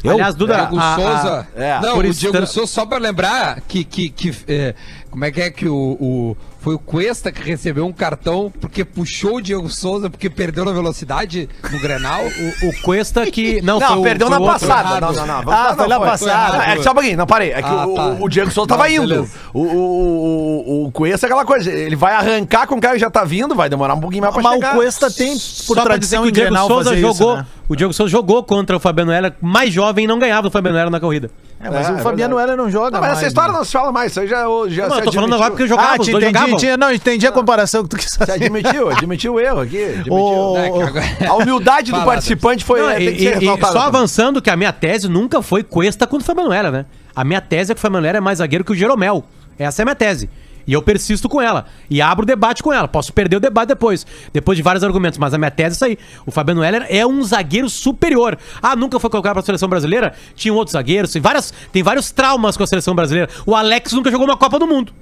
Eu? 0.01 0.13
Aliás, 0.13 0.33
Duda, 0.33 0.55
Diego 0.55 0.79
a- 0.79 0.93
a- 0.93 0.95
Souza. 0.95 1.47
é, 1.57 1.79
não, 1.81 1.93
por 1.95 2.05
o 2.05 2.07
isso 2.07 2.21
Diego 2.21 2.47
Souza, 2.47 2.71
só 2.71 2.85
pra 2.85 2.97
lembrar 2.97 3.59
que. 3.67 3.83
que, 3.83 4.09
que 4.09 4.33
é, 4.47 4.73
como 5.11 5.25
é 5.25 5.31
que 5.31 5.41
é 5.41 5.51
que 5.51 5.67
o, 5.67 5.75
o- 5.99 6.37
Foi 6.61 6.75
o 6.75 6.79
Cuesta 6.79 7.31
que 7.31 7.41
recebeu 7.41 7.85
um 7.87 7.91
cartão 7.91 8.53
porque 8.61 8.85
puxou 8.85 9.37
o 9.37 9.41
Diego 9.41 9.67
Souza 9.67 10.11
porque 10.11 10.29
perdeu 10.29 10.63
na 10.63 10.71
velocidade 10.71 11.49
no 11.71 11.79
Grenal. 11.79 12.21
o, 12.23 12.67
o 12.67 12.81
Cuesta 12.83 13.25
que. 13.25 13.59
Não, 13.65 13.79
Não, 13.79 13.87
foi 13.87 13.97
o- 13.97 14.03
perdeu 14.03 14.27
foi 14.27 14.37
na 14.37 14.41
o 14.45 14.47
outro. 14.47 14.67
passada. 14.67 14.89
errado. 14.89 15.01
Não, 15.01 15.25
não, 15.25 15.43
não. 15.43 15.51
Ah, 15.51 15.67
Não, 15.69 15.75
foi 15.75 15.87
na 15.87 15.97
foi. 15.97 16.07
passada. 16.07 16.57
Ah, 16.61 16.71
é 16.71 16.75
que 16.77 16.83
só 16.83 16.91
um 16.91 16.93
pouquinho, 16.93 17.17
não, 17.17 17.25
parei. 17.25 17.51
É 17.51 17.63
que 17.63 17.67
Ah, 17.67 17.87
o, 17.87 17.95
tá. 17.95 18.07
o 18.19 18.29
Diego 18.29 18.51
Souza 18.51 18.67
tava 18.69 18.87
Não, 18.87 19.03
indo. 19.03 19.27
O, 19.53 19.59
o, 19.61 20.83
o, 20.83 20.85
o 20.87 20.91
Cuesta 20.91 21.25
é 21.25 21.27
aquela 21.27 21.45
coisa, 21.45 21.71
ele 21.71 21.95
vai 21.95 22.13
arrancar 22.13 22.67
com 22.67 22.75
o 22.75 22.81
cara 22.81 22.93
que 22.93 22.99
já 23.01 23.09
tá 23.09 23.23
vindo, 23.23 23.55
vai 23.55 23.67
demorar 23.67 23.95
um 23.95 23.99
pouquinho 23.99 24.21
mais 24.21 24.33
pra 24.33 24.43
Mas 24.43 24.53
chegar. 24.53 24.73
o 24.73 24.75
Cuesta 24.77 25.09
tem, 25.11 25.33
por 25.33 25.75
Só 25.75 25.83
tradição, 25.83 26.21
que 26.21 26.27
o 26.27 26.29
em 26.29 26.31
Diego 26.33 26.49
Grenal 26.51 26.67
Souza 26.67 26.89
fazer 26.91 27.01
jogou. 27.01 27.31
isso, 27.33 27.35
né? 27.37 27.45
O 27.67 27.75
Diego 27.75 27.93
Souza 27.93 28.11
jogou 28.11 28.43
contra 28.43 28.77
o 28.77 28.79
Fabiano 28.79 29.11
Heller, 29.11 29.33
mais 29.41 29.73
jovem, 29.73 30.05
e 30.05 30.07
não 30.07 30.19
ganhava 30.19 30.43
do 30.43 30.51
Fabiano 30.51 30.77
Heller 30.77 30.91
na 30.91 30.99
corrida. 30.99 31.31
É, 31.63 31.69
mas 31.69 31.87
É, 31.87 31.91
o 31.91 31.97
é 31.97 32.01
Fabiano. 32.01 32.39
Heller 32.39 32.57
não 32.57 32.69
joga 32.71 32.91
Não, 32.91 32.99
mas 32.99 33.09
mais, 33.09 33.17
essa 33.19 33.27
história 33.27 33.51
né? 33.51 33.57
não 33.59 33.65
se 33.65 33.71
fala 33.71 33.91
mais, 33.91 34.11
isso 34.11 34.19
aí 34.19 34.27
já, 34.27 34.37
já 34.37 34.87
Não, 34.87 34.95
se 34.95 35.01
eu 35.01 35.05
tô 35.05 35.11
falando 35.11 35.35
agora 35.35 35.51
porque 35.51 35.63
eu 35.63 35.67
jogava, 35.67 35.89
Ah, 35.93 35.97
te 35.99 36.09
entendi, 36.11 36.25
jogavam. 36.25 36.77
não, 36.77 36.91
entendi 36.93 37.27
a 37.27 37.31
comparação 37.31 37.83
que 37.83 37.89
tu 37.89 37.97
quis 37.97 38.15
fazer. 38.15 38.31
admitiu, 38.31 38.89
admitiu 38.89 39.33
o 39.35 39.39
erro 39.39 39.61
aqui. 39.61 39.83
Admitiu. 40.01 40.11
Que 40.11 40.79
agora- 40.89 41.03
A 41.29 41.33
humildade 41.35 41.91
do 41.91 42.01
participante 42.03 42.65
foi, 42.65 42.81
Não, 42.81 42.89
é, 42.89 43.01
e, 43.01 43.27
e- 43.27 43.27
e 43.45 43.65
só 43.67 43.79
avançando 43.79 44.41
que 44.41 44.49
a 44.49 44.55
minha 44.57 44.73
tese 44.73 45.07
nunca 45.07 45.41
foi 45.41 45.63
Cuesta 45.63 46.07
contra 46.07 46.23
o 46.23 46.25
Fabiano 46.25 46.51
Heller, 46.53 46.71
né? 46.71 46.85
A 47.15 47.23
minha 47.23 47.41
tese 47.41 47.71
é 47.71 47.75
que 47.75 47.79
o 47.79 47.81
Fabiano 47.81 48.05
Heller 48.07 48.17
é 48.17 48.21
mais 48.21 48.39
zagueiro 48.39 48.63
que 48.65 48.71
o 48.71 48.75
Jeromel. 48.75 49.23
Essa 49.59 49.81
é 49.81 49.83
a 49.83 49.85
minha 49.85 49.95
tese. 49.95 50.29
E 50.67 50.73
eu 50.73 50.81
persisto 50.81 51.27
com 51.27 51.41
ela. 51.41 51.65
E 51.89 52.01
abro 52.01 52.23
o 52.23 52.25
debate 52.25 52.61
com 52.63 52.71
ela. 52.71 52.87
Posso 52.87 53.11
perder 53.11 53.37
o 53.37 53.39
debate 53.39 53.69
depois. 53.69 54.05
Depois 54.31 54.55
de 54.57 54.61
vários 54.61 54.83
argumentos. 54.83 55.17
Mas 55.17 55.33
a 55.33 55.37
minha 55.37 55.51
tese 55.51 55.73
é 55.73 55.75
isso 55.75 55.85
aí. 55.85 55.97
O 56.25 56.31
Fabiano 56.31 56.63
Heller 56.63 56.85
é 56.89 57.05
um 57.05 57.23
zagueiro 57.23 57.69
superior. 57.69 58.37
Ah, 58.61 58.75
nunca 58.75 58.99
foi 58.99 59.09
colocado 59.09 59.33
pra 59.33 59.41
seleção 59.41 59.67
brasileira? 59.69 60.13
Tinha 60.35 60.53
outros 60.53 60.73
zagueiros. 60.73 61.11
Tem, 61.11 61.21
várias, 61.21 61.53
tem 61.71 61.81
vários 61.83 62.11
traumas 62.11 62.55
com 62.57 62.63
a 62.63 62.67
seleção 62.67 62.93
brasileira. 62.95 63.29
O 63.45 63.55
Alex 63.55 63.91
nunca 63.93 64.11
jogou 64.11 64.27
uma 64.27 64.37
Copa 64.37 64.57
do 64.59 64.67
Mundo. 64.67 64.93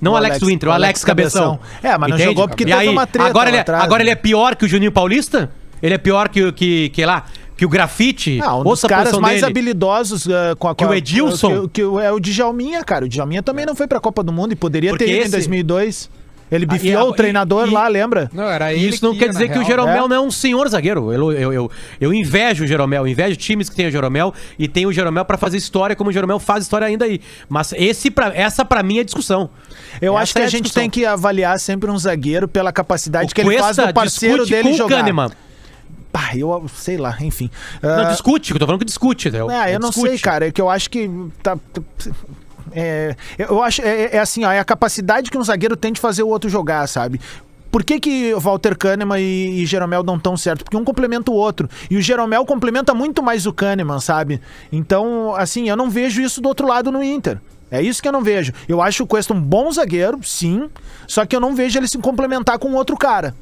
Não 0.00 0.12
o 0.12 0.16
Alex, 0.16 0.36
Alex- 0.36 0.46
Winter, 0.46 0.68
o 0.68 0.72
Alex, 0.72 0.84
Alex 0.86 1.04
Cabeção. 1.04 1.58
Cabeção. 1.58 1.90
É, 1.90 1.98
mas 1.98 2.10
não 2.10 2.18
jogou 2.18 2.48
porque 2.48 2.62
E 2.62 2.66
teve 2.66 2.78
aí, 2.78 2.88
uma 2.88 3.06
treta 3.06 3.28
agora 3.28 3.50
ele, 3.50 3.56
é- 3.56 3.60
atrás, 3.60 3.82
agora 3.82 3.98
né? 3.98 4.04
ele 4.04 4.10
é 4.10 4.14
pior 4.14 4.54
que 4.54 4.64
o 4.64 4.68
Juninho 4.68 4.92
Paulista? 4.92 5.50
Ele 5.82 5.94
é 5.94 5.98
pior 5.98 6.28
que, 6.28 6.44
o- 6.44 6.52
que, 6.52 6.88
que 6.90 7.04
lá, 7.04 7.24
que 7.58 7.66
o 7.66 7.68
Grafite? 7.68 8.40
Ah, 8.42 8.56
um 8.56 8.64
dos 8.64 8.80
caras 8.82 9.18
mais 9.18 9.40
dele. 9.42 9.46
habilidosos 9.50 10.26
ah, 10.28 10.54
com 10.58 10.68
a 10.68 10.74
Que 10.74 10.84
o 10.84 10.86
com 10.86 10.92
a- 10.94 10.96
Edilson? 10.96 11.62
Que, 11.62 11.68
que 11.68 11.84
o- 11.84 12.00
é 12.00 12.10
o 12.10 12.18
Djalminha, 12.20 12.82
cara. 12.84 13.04
O 13.04 13.08
Djalminha 13.08 13.42
também 13.42 13.66
não 13.66 13.74
foi 13.74 13.86
pra 13.86 14.00
Copa 14.00 14.22
do 14.22 14.32
Mundo 14.32 14.52
e 14.52 14.56
poderia 14.56 14.90
Porque 14.90 15.04
ter 15.04 15.10
ido 15.10 15.18
em 15.18 15.22
esse- 15.22 15.30
2002. 15.32 16.10
Ele 16.50 16.64
Ah, 16.66 16.72
bifiou 16.72 17.08
e- 17.08 17.10
o 17.10 17.12
treinador 17.12 17.68
e- 17.68 17.70
lá, 17.70 17.86
lembra? 17.88 18.30
Não, 18.32 18.44
era 18.44 18.72
ele 18.72 18.88
Isso 18.88 19.04
não 19.04 19.12
que 19.12 19.18
quer 19.18 19.26
ia, 19.26 19.32
dizer 19.32 19.48
que 19.48 19.58
o 19.58 19.62
real. 19.62 19.66
Jeromel 19.66 20.04
É. 20.06 20.08
não 20.08 20.16
é 20.16 20.20
um 20.20 20.30
senhor 20.30 20.66
zagueiro. 20.70 21.12
Eu, 21.12 21.30
eu, 21.32 21.52
eu, 21.52 21.70
eu 22.00 22.14
invejo 22.14 22.64
o 22.64 22.66
Jeromel, 22.66 23.06
invejo 23.06 23.36
times 23.36 23.68
que 23.68 23.76
tem 23.76 23.86
o 23.86 23.90
Jeromel 23.90 24.32
e 24.58 24.66
tem 24.66 24.86
o 24.86 24.92
Jeromel 24.92 25.26
pra 25.26 25.36
fazer 25.36 25.58
história 25.58 25.94
como 25.94 26.08
o 26.08 26.12
Jeromel 26.12 26.38
faz 26.38 26.62
história 26.64 26.86
ainda 26.86 27.04
aí. 27.04 27.20
Mas 27.50 27.74
esse 27.76 28.10
pra, 28.10 28.32
essa 28.34 28.64
pra 28.64 28.82
mim 28.82 28.98
é 28.98 29.04
discussão. 29.04 29.50
Eu 30.00 30.14
Essa 30.14 30.22
acho 30.22 30.32
que 30.32 30.38
é 30.38 30.42
a 30.42 30.46
a 30.46 30.48
gente 30.48 30.72
tem 30.72 30.88
que 30.88 31.04
avaliar 31.04 31.60
sempre 31.60 31.90
um 31.90 31.98
zagueiro 31.98 32.48
pela 32.48 32.72
capacidade 32.72 33.30
O 33.30 33.34
que 33.34 33.42
ele 33.42 33.50
faz 33.58 33.76
Cuesta 33.76 33.86
do 33.88 33.92
parceiro 33.94 34.46
dele 34.46 34.68
com 34.70 34.74
o 34.74 34.78
jogar. 34.78 34.96
Kahneman. 35.00 35.30
Pá, 36.12 36.30
eu 36.34 36.64
sei 36.74 36.96
lá, 36.96 37.16
enfim. 37.20 37.50
Não, 37.82 37.90
Ah, 38.00 38.04
discute, 38.04 38.52
eu 38.52 38.58
tô 38.58 38.64
falando 38.66 38.80
que 38.80 38.86
discute. 38.86 39.28
entendeu? 39.28 39.50
É, 39.50 39.74
eu 39.74 39.78
não 39.80 39.90
Discute. 39.90 40.10
sei, 40.10 40.18
cara. 40.18 40.48
É 40.48 40.52
que 40.52 40.60
eu 40.60 40.70
acho 40.70 40.88
que. 40.90 41.08
Tá, 41.42 41.56
é, 42.72 43.14
eu 43.38 43.62
acho. 43.62 43.82
É, 43.82 44.16
é 44.16 44.18
assim, 44.18 44.44
ó, 44.44 44.50
é 44.52 44.58
a 44.58 44.64
capacidade 44.64 45.30
que 45.30 45.38
um 45.38 45.44
zagueiro 45.44 45.76
tem 45.76 45.92
de 45.92 46.00
fazer 46.00 46.22
o 46.22 46.28
outro 46.28 46.48
jogar, 46.50 46.86
sabe? 46.86 47.20
Por 47.70 47.84
que, 47.84 48.00
que 48.00 48.34
Walter 48.34 48.74
Kahneman 48.76 49.20
e, 49.20 49.62
e 49.62 49.66
Jeromel 49.66 50.02
dão 50.02 50.18
tão 50.18 50.36
certo? 50.38 50.64
Porque 50.64 50.76
um 50.76 50.84
complementa 50.84 51.30
o 51.30 51.34
outro. 51.34 51.68
E 51.90 51.96
o 51.98 52.00
Jeromel 52.00 52.44
complementa 52.46 52.94
muito 52.94 53.22
mais 53.22 53.44
o 53.46 53.52
Kahneman, 53.52 54.00
sabe? 54.00 54.40
Então, 54.72 55.34
assim, 55.36 55.68
eu 55.68 55.76
não 55.76 55.90
vejo 55.90 56.22
isso 56.22 56.40
do 56.40 56.48
outro 56.48 56.66
lado 56.66 56.90
no 56.90 57.02
Inter. 57.02 57.38
É 57.70 57.82
isso 57.82 58.00
que 58.00 58.08
eu 58.08 58.12
não 58.12 58.22
vejo. 58.22 58.54
Eu 58.66 58.80
acho 58.80 59.02
o 59.02 59.06
Cuesta 59.06 59.34
um 59.34 59.40
bom 59.40 59.70
zagueiro, 59.70 60.18
sim, 60.22 60.70
só 61.06 61.26
que 61.26 61.36
eu 61.36 61.40
não 61.40 61.54
vejo 61.54 61.78
ele 61.78 61.86
se 61.86 61.98
complementar 61.98 62.58
com 62.58 62.72
outro 62.72 62.96
cara. 62.96 63.34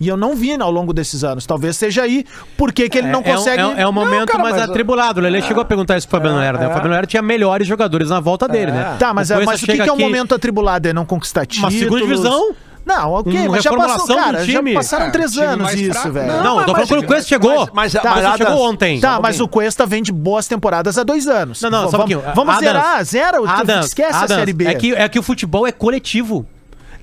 E 0.00 0.06
eu 0.08 0.16
não 0.16 0.34
vi 0.36 0.52
ao 0.60 0.70
longo 0.70 0.92
desses 0.92 1.24
anos. 1.24 1.44
Talvez 1.46 1.76
seja 1.76 2.02
aí 2.02 2.24
porque 2.56 2.88
que 2.88 2.98
ele 2.98 3.08
não 3.08 3.20
É- 3.24 3.30
é 3.30 3.32
um- 3.34 3.36
consegue. 3.36 3.62
É, 3.62 3.82
é 3.82 3.88
um 3.88 3.92
momento 3.92 4.28
cara, 4.28 4.42
mais 4.42 4.56
mas- 4.56 4.70
atribulado. 4.70 5.20
O 5.20 5.22
Lele 5.22 5.42
chegou 5.42 5.60
a 5.62 5.64
perguntar 5.64 5.96
isso 5.98 6.08
pro 6.08 6.18
Fabiano 6.18 6.40
Heller, 6.42 6.60
né? 6.60 6.68
O 6.68 6.72
Fabiano 6.72 6.94
Heller 6.94 7.06
tinha 7.06 7.22
melhores 7.22 7.66
jogadores 7.66 8.10
na 8.10 8.20
volta 8.20 8.46
dele, 8.48 8.70
né? 8.72 8.96
Tá, 8.98 9.12
mas, 9.12 9.30
é, 9.30 9.44
mas 9.44 9.62
o 9.62 9.66
que, 9.66 9.74
que 9.76 9.88
é 9.88 9.92
um 9.92 9.98
momento 9.98 10.34
atribulado? 10.34 10.86
É 10.88 10.92
não 10.92 11.04
conquistar 11.04 11.46
títulos? 11.46 11.74
segunda 11.74 12.00
divisão? 12.02 12.54
Não, 12.86 13.12
ok, 13.12 13.38
Uma 13.40 13.50
mas 13.50 13.62
já 13.64 13.70
passou, 13.70 14.16
cara, 14.16 14.46
já 14.46 14.62
passaram 14.72 15.06
É, 15.06 15.10
três 15.10 15.32
time 15.32 15.44
anos 15.44 15.74
isso, 15.74 15.92
fraco. 15.92 16.10
velho. 16.12 16.26
Não, 16.28 16.42
Não, 16.42 16.60
eu 16.60 16.64
tô 16.66 16.72
falando 16.72 16.88
quando 16.88 17.02
o 17.02 17.06
Cuesta 17.06 17.28
chegou. 17.28 17.50
mas- 17.50 17.70
mas- 17.74 17.92
Tá, 17.92 18.02
mas 18.14 18.24
Adams- 18.24 18.38
chegou 18.38 18.62
ontem. 18.70 18.98
Tá, 19.00 19.18
um 19.18 19.22
mas 19.22 19.40
o. 19.40 19.46
Cuesta 19.48 19.84
vem 19.84 20.02
de 20.02 20.10
boas 20.10 20.46
temporadas 20.48 20.96
há 20.96 21.02
dois 21.02 21.26
anos. 21.26 21.60
Não, 21.60 21.68
não, 21.70 21.84
V- 21.84 21.90
só 21.90 21.96
um 21.96 22.00
vamos, 22.00 22.14
pouquinho. 22.14 22.34
vamos 22.34 22.54
Adams, 22.54 22.66
zerar, 22.72 23.04
zera, 23.04 23.42
o- 23.42 23.46
Adams, 23.46 23.86
esquece 23.88 24.24
a 24.24 24.26
Série 24.28 24.54
B. 24.54 24.64
É 24.64 24.74
que, 24.74 24.94
é 24.94 25.06
que 25.06 25.18
o 25.18 25.22
futebol 25.22 25.66
é 25.66 25.72
coletivo. 25.72 26.46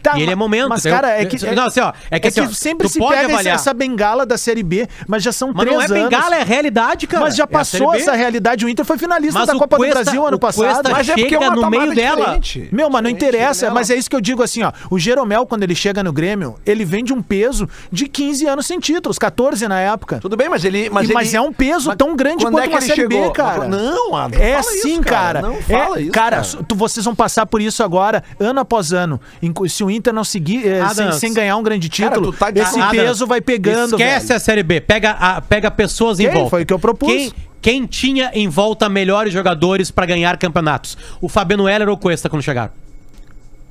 Tá, 0.06 0.18
e 0.18 0.22
ele 0.22 0.32
é 0.32 0.36
momento. 0.36 0.70
Mas, 0.70 0.84
cara, 0.84 1.10
é 1.20 1.26
que. 1.26 1.44
Não, 1.56 1.66
assim, 1.66 1.80
ó, 1.80 1.92
é 2.12 2.20
que, 2.20 2.28
assim, 2.28 2.42
ó, 2.42 2.48
sempre 2.50 2.88
se 2.88 3.00
pega 3.00 3.16
essa, 3.16 3.26
avaliar. 3.34 3.56
essa 3.56 3.74
bengala 3.74 4.26
da 4.26 4.38
Série 4.38 4.62
B, 4.64 4.88
mas 5.08 5.24
já 5.24 5.32
são 5.32 5.48
Mas 5.54 5.66
três 5.66 5.74
não 5.76 5.82
é 5.82 5.86
anos. 5.86 6.10
bengala, 6.12 6.36
é 6.38 6.44
realidade, 6.44 7.08
cara. 7.08 7.24
Mas 7.24 7.36
já 7.36 7.44
É 7.44 7.48
passou 7.48 7.92
B. 7.92 7.98
essa 7.98 8.14
realidade. 8.14 8.66
O 8.66 8.70
Inter 8.70 8.86
foi 8.86 8.98
finalista 8.98 9.40
Mas 9.40 9.48
da 9.48 9.54
Copa 9.54 9.78
Cuesta- 9.78 10.00
do 10.00 10.04
Brasil 10.04 10.26
ano 10.28 10.40
passado. 10.40 10.90
Mas 10.92 11.10
é 11.10 11.16
porque 11.16 11.36
é 11.36 11.40
uma 11.40 11.56
no 11.56 11.70
meio 11.70 11.96
dela. 11.96 12.18
diferente. 12.40 12.70
Meu, 12.72 12.90
mas 12.90 13.02
não 13.04 13.10
interessa, 13.10 13.62
dela. 13.66 13.74
mas 13.74 13.90
é 13.90 13.96
isso 13.96 14.10
que 14.10 14.16
eu 14.16 14.22
digo 14.22 14.44
assim, 14.44 14.62
ó. 14.64 14.72
O 14.92 15.00
Jeromel, 15.00 15.46
quando 15.46 15.64
ele 15.64 15.74
chega 15.76 16.04
no 16.04 16.14
Grêmio, 16.14 16.56
ele 16.66 16.86
vem 16.86 17.04
de 17.04 17.12
um 17.14 17.22
peso 17.22 17.68
de 17.92 18.08
15 18.08 18.46
anos 18.46 18.66
sem 18.68 18.80
títulos, 18.80 19.18
14 19.18 19.68
na 19.68 19.80
época. 19.80 20.20
Tudo 20.20 20.38
bem, 20.38 20.50
mas 20.50 20.64
ele. 20.64 20.90
Mas, 20.90 21.10
Mas, 21.10 21.28
ele, 21.30 21.38
é 21.38 21.42
um 21.42 21.52
peso 21.52 21.88
Mas 21.88 21.98
tão 21.98 22.16
grande 22.16 22.44
quando 22.44 22.54
quanto 22.54 22.64
é 22.66 22.68
que 22.68 22.74
uma 22.74 22.80
ele 22.80 22.86
Série 22.88 23.08
B, 23.08 23.16
chegou? 23.16 23.32
cara. 23.32 23.68
Não, 23.68 24.16
Adam, 24.16 24.40
É 24.40 24.62
sim, 24.62 25.02
cara. 25.02 25.42
Não 25.42 25.54
É, 25.56 25.62
fala 25.62 26.00
isso. 26.02 26.12
cara, 26.12 26.42
tu- 26.68 26.76
vocês 26.76 27.04
vão 27.06 27.16
passar 27.16 27.46
por 27.46 27.62
isso 27.62 27.84
agora, 27.84 28.24
ano 28.40 28.60
após 28.60 28.94
ano. 28.94 29.20
Se 29.68 29.84
o 29.84 29.90
Inter 29.96 30.14
não 30.14 30.24
seguir, 30.24 30.68
eh, 30.68 30.88
sem, 30.90 31.12
sem 31.14 31.34
ganhar 31.34 31.58
um 31.58 31.64
grande 31.64 31.90
Cara, 31.90 32.12
título, 32.16 32.32
tu 32.32 32.38
tá 32.38 32.50
esse 32.54 32.80
peso 32.92 33.26
vai 33.26 33.42
pegando, 33.42 33.96
Esquece 33.96 34.28
velho. 34.28 34.38
a 34.38 34.40
Série 34.40 34.64
B. 34.64 34.82
Pega, 34.82 35.12
a- 35.12 35.42
pega 35.42 35.72
pessoas 35.72 36.20
em 36.20 36.26
Ok, 36.28 36.36
volta. 36.36 36.50
foi 36.50 36.64
o 36.64 36.66
que 36.66 36.74
eu 36.74 36.80
propus. 36.80 37.08
Quem, 37.12 37.34
quem 37.62 37.86
tinha 37.86 38.32
em 38.34 38.48
volta 38.48 38.88
melhores 38.90 39.34
jogadores 39.34 39.90
pra 39.92 40.06
ganhar 40.06 40.38
campeonatos? 40.38 40.98
O 41.22 41.28
Fabiano 41.30 41.68
Heller 41.68 41.88
ou 41.90 41.96
o 41.96 41.98
Cuesta 41.98 42.30
quando 42.30 42.44
chegaram? 42.44 42.72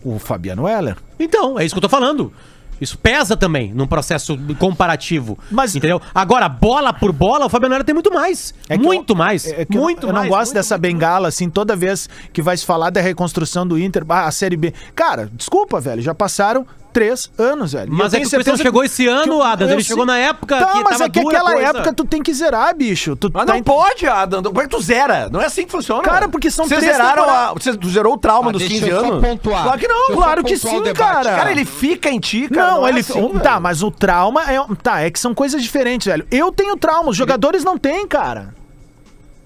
O 0.03 0.19
Fabiano 0.19 0.69
Heller. 0.69 0.97
Então, 1.19 1.59
é 1.59 1.65
isso 1.65 1.75
que 1.75 1.79
eu 1.79 1.83
tô 1.83 1.89
falando. 1.89 2.33
Isso 2.81 2.99
pesa 2.99 3.37
também 3.37 3.73
num 3.73 3.87
processo 3.87 4.39
comparativo. 4.59 5.39
Mas- 5.51 5.75
entendeu? 5.77 6.01
Agora, 6.15 6.49
bola 6.49 6.93
por 6.93 7.13
bola, 7.13 7.47
o 7.47 7.49
Fabiano 7.49 7.75
Heller 7.75 7.85
tem 7.85 7.95
muito 7.95 8.13
mais. 8.13 8.55
É 8.69 8.77
que 8.77 8.83
muito 8.85 9.13
eu- 9.13 9.17
mais. 9.17 9.47
é 9.47 9.63
eu- 9.63 9.67
muito 9.81 10.07
eu, 10.07 10.13
mais. 10.13 10.25
não 10.25 10.31
gosto 10.31 10.47
muito, 10.51 10.55
dessa 10.55 10.75
muito 10.75 10.83
bengala, 10.83 11.29
assim, 11.29 11.49
toda 11.49 11.77
vez 11.77 12.09
que 12.33 12.43
vai 12.43 12.57
se 12.57 12.65
falar 12.65 12.91
da 12.91 13.01
reconstrução 13.01 13.67
do 13.67 13.79
Inter, 13.79 14.05
a 14.09 14.31
Série 14.31 14.57
B. 14.57 14.73
Cara, 14.95 15.31
desculpa, 15.33 15.81
velho, 15.81 16.03
já 16.03 16.15
passaram 16.15 16.67
três 16.95 17.31
anos, 17.37 17.73
velho. 17.73 17.93
Mas 17.93 18.15
é 18.15 18.21
que 18.21 18.27
o 18.27 18.31
certeza 18.31 18.57
chegou 18.63 18.83
esse 18.85 19.07
ano, 19.07 19.43
eu 19.43 19.55
ele 19.61 19.75
sei- 19.75 19.83
chegou 19.85 20.07
na 20.07 20.17
época 20.17 20.57
tá, 20.59 20.67
que 20.73 20.79
mas 20.85 20.93
tava 20.93 21.05
é 21.05 21.09
que 21.11 21.19
aquela 21.21 21.53
coisa. 21.53 21.69
época 21.69 21.93
tu 21.93 22.05
tem 22.05 22.23
que 22.23 22.33
zerar, 22.33 22.75
bicho. 22.75 23.17
Tu 23.17 23.31
Mas 23.35 23.45
tá 23.45 23.53
não 23.53 23.59
em- 23.59 23.63
pode, 23.63 24.07
Adam. 24.07 24.43
Como 24.43 24.61
é 24.61 24.65
que 24.65 24.71
tu 24.71 24.81
zera? 24.81 25.29
Não 25.31 25.41
é 25.43 25.47
assim 25.47 25.65
que 25.67 25.73
funciona. 25.73 26.03
Cara, 26.03 26.29
porque 26.29 26.51
são 26.51 26.65
Vocês 26.67 26.81
três 26.81 26.97
zeraram 26.97 27.29
a, 27.29 27.53
você, 27.53 27.77
Tu 27.77 27.89
zerou 27.91 28.15
o 28.15 28.17
trauma 28.19 28.51
Ah, 28.51 28.53
dos 28.53 28.61
deixa 28.63 28.75
15 28.77 28.89
eu 28.89 29.01
só 29.01 29.07
anos? 29.07 29.21
pontuar. 29.29 29.63
Claro 29.65 29.79
que 29.81 29.89
não. 29.89 30.15
Claro 30.15 30.45
que 30.45 30.57
sim, 30.57 30.83
cara. 30.95 31.35
Cara, 31.37 31.51
ele 31.51 31.65
fica 31.65 32.09
em 32.09 32.21
ti, 32.21 32.49
cara. 32.49 32.71
Não, 32.73 32.87
é 32.87 32.91
ele. 32.91 33.01
assim, 33.01 33.21
velho. 33.29 33.41
tá, 33.41 33.59
mas 33.59 33.83
o 33.83 33.91
trauma 33.91 34.43
é. 34.51 34.65
Tá, 34.83 35.01
é 35.03 35.11
que 35.11 35.19
são 35.19 35.35
coisas 35.35 35.61
diferentes, 35.63 36.07
velho. 36.07 36.25
Eu 36.31 36.53
tenho 36.53 36.77
trauma, 36.77 37.11
os 37.11 37.17
jogadores 37.17 37.65
não 37.65 37.77
têm, 37.77 38.07
cara. 38.07 38.55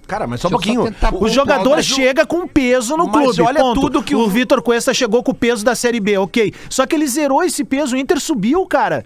Cara, 0.09 0.25
mas 0.27 0.41
só 0.41 0.47
um 0.47 0.51
só 0.51 0.57
pouquinho. 0.57 0.83
tentar 0.85 1.13
O 1.15 1.27
jogador 1.29 1.75
mas 1.77 1.85
chega 1.85 2.25
com 2.25 2.47
peso 2.47 2.97
no 2.97 3.05
Mas 3.07 3.23
clube. 3.23 3.41
olha 3.43 3.59
ponto. 3.61 3.79
tudo 3.79 4.03
que 4.03 4.15
o 4.15 4.21
o- 4.21 4.27
Vitor 4.29 4.61
Cuesta 4.61 4.93
chegou 4.93 5.23
com 5.23 5.31
o 5.31 5.35
peso 5.35 5.63
da 5.63 5.75
Série 5.75 5.99
B, 5.99 6.17
ok. 6.17 6.51
Só 6.69 6.85
que 6.85 6.95
ele 6.95 7.07
zerou 7.07 7.43
esse 7.43 7.63
peso, 7.63 7.95
o 7.95 7.97
Inter 7.97 8.19
subiu, 8.19 8.65
cara. 8.65 9.05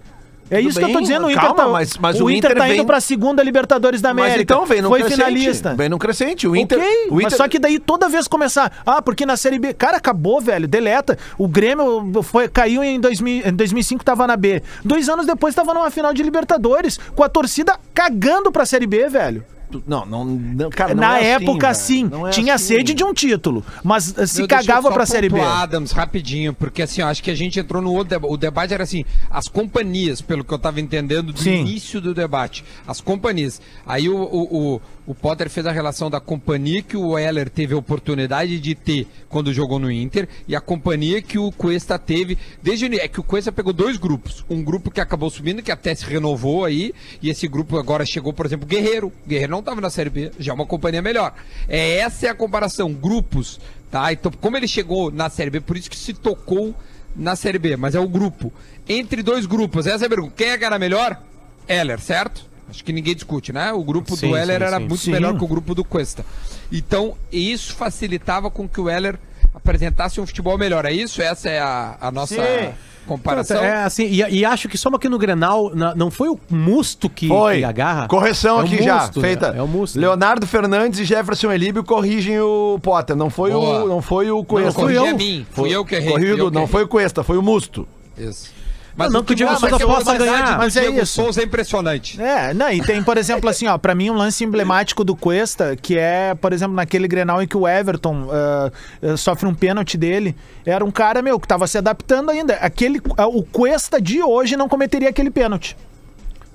É 0.52 0.58
Tudo 0.58 0.70
isso 0.70 0.78
que 0.78 0.86
eu 0.86 0.90
tô 0.90 0.94
bem, 0.96 1.04
dizendo, 1.04 1.26
o 1.26 1.32
Inter 1.32 1.42
calma, 1.42 1.56
tá, 1.56 1.68
mas- 1.70 1.98
mas 1.98 2.20
o 2.22 2.26
o 2.26 2.30
Inter, 2.30 2.52
Inter 2.52 2.62
tá 2.62 2.68
indo 2.68 2.76
vem- 2.78 2.86
pra 2.86 3.00
segunda 3.00 3.42
Libertadores 3.42 4.02
da 4.02 4.14
Mas 4.14 4.26
América. 4.26 4.54
então 4.54 4.66
vem 4.66 4.82
no 4.82 4.90
Foi 4.90 5.00
crescente. 5.00 5.18
finalista. 5.18 5.74
Vem 5.74 5.90
no 5.90 5.98
crescente. 5.98 6.48
O 6.48 6.56
Inter. 6.56 6.78
o 6.80 6.82
Inter 6.84 7.24
mas 7.24 7.34
só 7.36 7.48
que 7.48 7.58
daí 7.58 7.80
toda 7.80 8.08
vez 8.10 8.28
começar, 8.28 8.72
ah, 8.86 9.02
porque 9.02 9.26
na 9.26 9.36
Série 9.38 9.58
B, 9.58 9.74
cara, 9.74 9.98
acabou, 9.98 10.40
velho, 10.42 10.68
deleta. 10.68 11.18
O 11.38 11.48
Grêmio 11.48 12.22
foi, 12.24 12.48
caiu 12.50 12.84
em, 12.84 13.00
2000, 13.00 13.48
em 13.48 13.54
2005, 13.54 14.04
tava 14.04 14.28
na 14.28 14.36
B. 14.36 14.62
Dois 14.84 15.10
anos 15.10 15.26
depois 15.26 15.56
tava 15.56 15.74
numa 15.74 15.90
final 15.90 16.14
de 16.14 16.22
Libertadores, 16.22 17.00
com 17.16 17.24
a 17.24 17.30
torcida 17.30 17.80
cagando 17.94 18.52
pra 18.52 18.66
Série 18.66 18.86
B, 18.86 19.08
velho. 19.10 19.44
Não, 19.88 20.06
não, 20.06 20.26
não 20.26 20.70
cara, 20.70 20.94
não 20.94 21.02
na 21.02 21.20
é 21.20 21.36
assim, 21.36 21.44
época, 21.46 21.68
velho. 21.68 21.80
sim, 21.80 22.04
Não 22.06 22.28
é 22.28 22.32
tinha 22.32 22.54
assim. 22.56 22.76
sede 22.76 22.94
de 22.94 23.04
um 23.04 23.14
título, 23.14 23.64
mas 23.84 24.10
uh, 24.18 24.28
se 24.28 24.42
eu 24.42 24.48
cagava 24.48 24.92
pra 24.92 25.06
Série 25.06 25.30
B. 25.30 25.40
Adams, 25.40 25.92
rapidinho, 25.92 26.54
porque 26.54 26.82
assim, 26.82 27.02
eu 27.02 27.08
acho 27.08 27.24
que 27.24 27.32
a 27.32 27.36
gente 27.36 27.60
entrou 27.60 27.82
no 27.82 27.92
outro 27.92 28.10
debate. 28.10 28.34
O 28.34 28.38
debate 28.38 28.74
era 28.74 28.84
assim, 28.84 29.06
as 29.30 29.48
companhias, 29.48 30.22
pelo 30.22 30.44
que 30.44 30.54
eu 30.54 30.60
tava 30.60 30.80
entendendo 30.82 31.32
do 31.32 31.40
Sim. 31.40 31.62
início 31.62 32.02
do 32.02 32.14
debate, 32.14 32.64
as 32.86 33.00
companhias. 33.00 33.62
Aí 33.86 34.10
o, 34.10 34.16
o, 34.18 34.76
o, 34.76 34.82
o 35.06 35.14
Potter 35.14 35.50
fez 35.50 35.66
a 35.66 35.72
relação 35.72 36.10
da 36.10 36.20
companhia 36.20 36.82
que 36.82 36.96
o 36.96 37.18
Heller 37.18 37.50
teve 37.50 37.74
a 37.74 37.78
oportunidade 37.78 38.60
de 38.60 38.74
ter 38.76 39.08
quando 39.28 39.54
jogou 39.54 39.80
no 39.80 39.92
Inter 39.92 40.28
e 40.48 40.56
a 40.56 40.62
companhia 40.62 41.22
que 41.22 41.38
o 41.38 41.52
Cuesta 41.52 42.00
teve 42.00 42.38
desde 42.62 42.84
é 43.00 43.08
que 43.08 43.20
o 43.20 43.24
Cuesta 43.24 43.52
pegou 43.52 43.74
dois 43.74 43.98
grupos, 43.98 44.46
um 44.50 44.64
grupo 44.64 44.92
que 44.92 45.02
acabou 45.02 45.30
subindo 45.30 45.62
que 45.62 45.72
até 45.72 45.94
se 45.96 46.06
renovou 46.06 46.64
aí 46.66 46.94
e 47.22 47.30
esse 47.30 47.48
grupo 47.48 47.78
agora 47.78 48.06
chegou, 48.06 48.34
por 48.34 48.46
exemplo, 48.46 48.68
Guerreiro. 48.68 49.12
Guerreiro 49.28 49.52
não 49.52 49.60
estava 49.60 49.82
na 49.82 49.90
Série 49.90 50.10
B, 50.10 50.32
já 50.40 50.52
é 50.52 50.56
uma 50.56 50.66
companhia 50.66 51.02
melhor. 51.02 51.34
É, 51.68 51.98
essa 51.98 52.28
é 52.28 52.30
a 52.30 52.36
comparação, 52.36 52.94
grupos, 52.94 53.60
tá? 53.90 54.12
Então, 54.12 54.32
como 54.32 54.58
ele 54.58 54.68
chegou 54.68 55.12
na 55.12 55.30
Série 55.30 55.50
B, 55.50 55.62
por 55.62 55.78
isso 55.78 55.90
que 55.90 55.98
se 55.98 56.14
tocou 56.14 56.76
na 57.16 57.36
Série 57.36 57.60
B, 57.60 57.76
mas 57.78 57.96
é 57.96 58.00
o 58.00 58.08
grupo. 58.08 58.52
Entre 58.88 59.24
dois 59.24 59.46
grupos, 59.46 59.88
essa 59.88 60.06
é 60.06 60.08
a 60.08 60.10
pergunta. 60.10 60.34
Quem 60.36 60.50
é 60.50 60.58
que 60.58 60.66
era 60.66 60.78
melhor? 60.78 61.22
Heller, 61.68 62.00
certo? 62.00 62.53
Acho 62.70 62.84
que 62.84 62.92
ninguém 62.94 63.14
discute, 63.14 63.52
né? 63.54 63.72
O 63.72 63.84
grupo 63.84 64.16
Sim, 64.16 64.30
do 64.30 64.38
Heller 64.38 64.60
sim, 64.60 64.66
era 64.66 64.78
sim. 64.78 64.84
muito 64.88 64.98
Sim. 64.98 65.12
melhor 65.12 65.38
que 65.38 65.44
o 65.44 65.48
grupo 65.48 65.76
do 65.76 65.84
Cuesta. 65.84 66.26
Então, 66.72 67.16
isso 67.32 67.74
facilitava 67.76 68.50
com 68.50 68.68
que 68.68 68.82
o 68.82 68.90
Heller 68.90 69.20
apresentasse 69.54 70.20
um 70.20 70.26
futebol 70.26 70.58
melhor. 70.58 70.86
É 70.86 70.92
isso? 70.92 71.22
Essa 71.22 71.50
é 71.50 71.60
a, 71.60 71.98
a 72.02 72.12
nossa 72.12 72.36
Sim. 72.36 72.70
comparação? 73.06 73.58
É 73.64 73.84
assim, 73.84 74.06
e, 74.06 74.22
e 74.40 74.44
acho 74.46 74.68
que 74.68 74.78
só 74.78 74.90
aqui 74.90 75.08
no 75.08 75.20
Grenal, 75.20 75.72
na- 75.76 75.94
não 75.94 76.10
foi 76.10 76.30
o 76.30 76.40
Musto 76.50 77.08
que, 77.10 77.28
Foi. 77.28 77.60
que 77.60 77.64
agarra? 77.64 78.08
Correção 78.08 78.60
É 78.62 78.64
aqui 78.64 78.82
já, 78.82 79.02
Musto, 79.02 79.22
né? 79.22 79.28
feita. 79.28 79.46
É 79.56 79.62
o 79.62 79.68
Musto. 79.68 80.00
né? 80.00 80.08
Leonardo 80.08 80.48
Fernandes 80.48 81.00
e 81.00 81.06
Jefferson 81.06 81.52
Elíbio 81.52 81.84
corrigem 81.84 82.40
o 82.40 82.80
Potter. 82.82 83.16
Não 83.16 83.30
foi, 83.30 83.52
Boa. 83.52 83.84
o, 83.84 83.88
não 83.88 84.02
foi 84.02 84.32
o 84.32 84.38
Não, 84.38 84.46
Cuesta. 84.46 84.74
corrigi 84.74 84.98
eu. 84.98 85.06
a 85.08 85.14
mim. 85.14 85.46
Fui 85.52 85.70
eu 85.70 85.86
que 85.86 85.96
errei. 85.96 86.10
fui 86.10 86.20
Corrido, 86.20 86.38
eu 86.40 86.48
que 86.50 86.54
não 86.56 86.62
errei. 86.62 86.72
foi 86.72 86.84
o 86.84 86.88
Cuesta, 86.88 87.24
foi 87.24 87.38
o 87.38 87.42
Musto. 87.44 87.88
Isso. 88.18 88.52
Não, 88.96 89.24
que 89.24 89.34
o 89.34 89.36
Diego 89.36 89.52
mostra 89.52 89.70
Souza 89.72 89.86
possa 89.86 90.18
ganhar. 90.18 90.58
Mas 90.58 90.76
é 90.76 90.82
Diego 90.82 91.02
isso. 91.02 91.22
Souza 91.22 91.42
é 91.42 91.44
impressionante. 91.44 92.22
É, 92.22 92.54
não, 92.54 92.72
e 92.72 92.82
tem, 92.82 93.04
por 93.04 93.18
exemplo, 93.18 93.50
assim, 93.50 93.68
ó, 93.68 93.78
pra 93.78 93.96
mim 93.96 94.10
um 94.10 94.16
lance 94.16 94.44
emblemático 94.44 95.04
do 95.04 95.16
Cuesta, 95.16 95.76
que 95.76 95.98
é, 95.98 96.36
por 96.36 96.54
exemplo, 96.54 96.76
naquele 96.76 97.08
Grenal 97.08 97.42
em 97.42 97.48
que 97.48 97.58
o 97.58 97.68
Everton 97.68 98.28
ah, 98.32 98.72
ah, 99.02 99.18
sofre 99.18 99.48
um 99.48 99.54
pênalti 99.54 99.98
dele, 99.98 100.36
era 100.66 100.84
um 100.84 100.92
cara, 100.92 101.22
meu, 101.22 101.40
que 101.40 101.48
tava 101.48 101.68
se 101.68 101.78
adaptando 101.78 102.30
ainda. 102.30 102.56
Aquele, 102.56 103.02
ah, 103.18 103.28
o 103.28 103.44
Cuesta 103.44 104.02
de 104.02 104.22
hoje 104.22 104.56
não 104.56 104.70
cometeria 104.70 105.10
aquele 105.10 105.32
pênalti. 105.32 105.76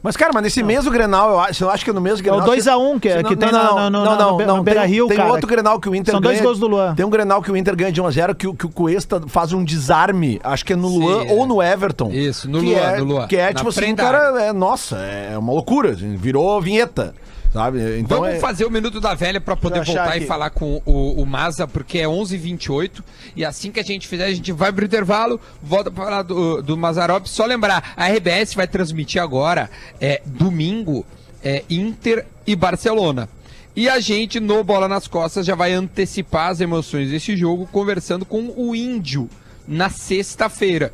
Mas, 0.02 0.16
cara, 0.16 0.30
mas 0.32 0.42
nesse 0.44 0.62
mesmo 0.62 0.90
Grenal, 0.92 1.30
eu 1.30 1.40
acho, 1.40 1.64
eu 1.64 1.70
acho 1.70 1.84
que 1.84 1.90
é 1.90 1.92
no 1.92 2.00
mesmo 2.00 2.18
É 2.26 2.32
o 2.32 2.36
Grenal... 2.40 2.56
2x1 2.56 3.00
que, 3.00 3.12
Se 3.12 3.24
que 3.24 3.36
tem 3.36 3.50
na- 3.50 3.90
no, 3.90 3.90
no, 3.90 4.16
no, 4.38 4.56
no, 4.56 4.62
Beira-Rio, 4.62 5.08
tem, 5.08 5.16
cara. 5.16 5.28
Tem 5.28 5.34
outro 5.34 5.48
Grenal 5.48 5.80
que 5.80 5.88
o 5.88 5.94
Inter 5.94 6.12
São 6.12 6.20
dois 6.20 6.36
ganha- 6.36 6.44
gols 6.46 6.58
do 6.60 6.68
Luan. 6.68 6.94
Tem 6.94 7.04
um 7.04 7.10
Grenal 7.10 7.42
que 7.42 7.50
o 7.50 7.56
Inter 7.56 7.74
ganha 7.74 7.90
de 7.90 8.00
1x0 8.00 8.34
que, 8.36 8.46
o- 8.46 8.54
que 8.54 8.64
o 8.66 8.68
Cuesta 8.70 9.20
faz 9.26 9.52
um 9.52 9.64
desarme, 9.64 10.40
acho 10.44 10.64
que 10.64 10.72
é 10.72 10.76
no 10.76 10.88
Sim, 10.88 10.98
Luan 11.00 11.24
é. 11.24 11.32
ou 11.32 11.46
no 11.46 11.60
Everton. 11.62 12.10
Isso, 12.12 12.48
no 12.48 12.60
Luan, 12.60 12.76
é, 12.78 12.98
no 12.98 13.04
Luan. 13.04 13.26
Que 13.26 13.36
é 13.36 13.46
Na 13.48 13.54
tipo 13.54 13.68
assim, 13.70 13.80
frente 13.80 13.96
da 13.96 14.04
cara, 14.04 14.42
é, 14.42 14.52
nossa, 14.52 14.96
é 14.98 15.36
uma 15.36 15.52
loucura, 15.52 15.90
assim, 15.90 16.16
virou 16.16 16.60
vinheta, 16.60 17.12
sabe? 17.52 17.98
Então 17.98 18.20
Vamos 18.20 18.36
é... 18.36 18.38
fazer 18.38 18.64
o 18.64 18.70
Minuto 18.70 19.00
da 19.00 19.14
Velha 19.14 19.40
para 19.40 19.56
poder 19.56 19.84
voltar 19.84 20.16
e 20.16 20.26
falar 20.26 20.50
com 20.50 20.82
o, 20.84 21.20
o 21.20 21.26
Maza, 21.26 21.66
porque 21.66 21.98
é 21.98 22.04
11h28 22.04 23.02
e 23.36 23.44
assim 23.44 23.70
que 23.70 23.80
a 23.80 23.82
gente 23.82 24.06
fizer, 24.06 24.26
a 24.26 24.32
gente 24.32 24.52
vai 24.52 24.72
pro 24.72 24.84
intervalo, 24.84 25.40
volta 25.62 25.90
para 25.90 26.04
falar 26.04 26.22
do, 26.22 26.62
do 26.62 26.76
Mazarop. 26.76 27.26
Só 27.26 27.44
lembrar, 27.46 27.94
a 27.96 28.08
RBS 28.08 28.54
vai 28.54 28.66
transmitir 28.66 29.22
agora, 29.22 29.70
é, 30.00 30.20
domingo, 30.24 31.04
é, 31.42 31.64
Inter 31.68 32.26
e 32.46 32.54
Barcelona. 32.54 33.28
E 33.76 33.88
a 33.88 34.00
gente, 34.00 34.40
no 34.40 34.64
Bola 34.64 34.88
nas 34.88 35.06
Costas, 35.06 35.46
já 35.46 35.54
vai 35.54 35.72
antecipar 35.72 36.50
as 36.50 36.60
emoções 36.60 37.10
desse 37.10 37.36
jogo, 37.36 37.68
conversando 37.70 38.24
com 38.24 38.52
o 38.56 38.74
Índio 38.74 39.28
na 39.68 39.88
sexta-feira. 39.88 40.92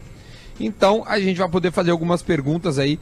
Então 0.61 1.05
a 1.07 1.19
gente 1.19 1.37
vai 1.39 1.49
poder 1.49 1.73
fazer 1.73 1.91
algumas 1.91 2.23
perguntas 2.23 2.79
aí 2.79 2.99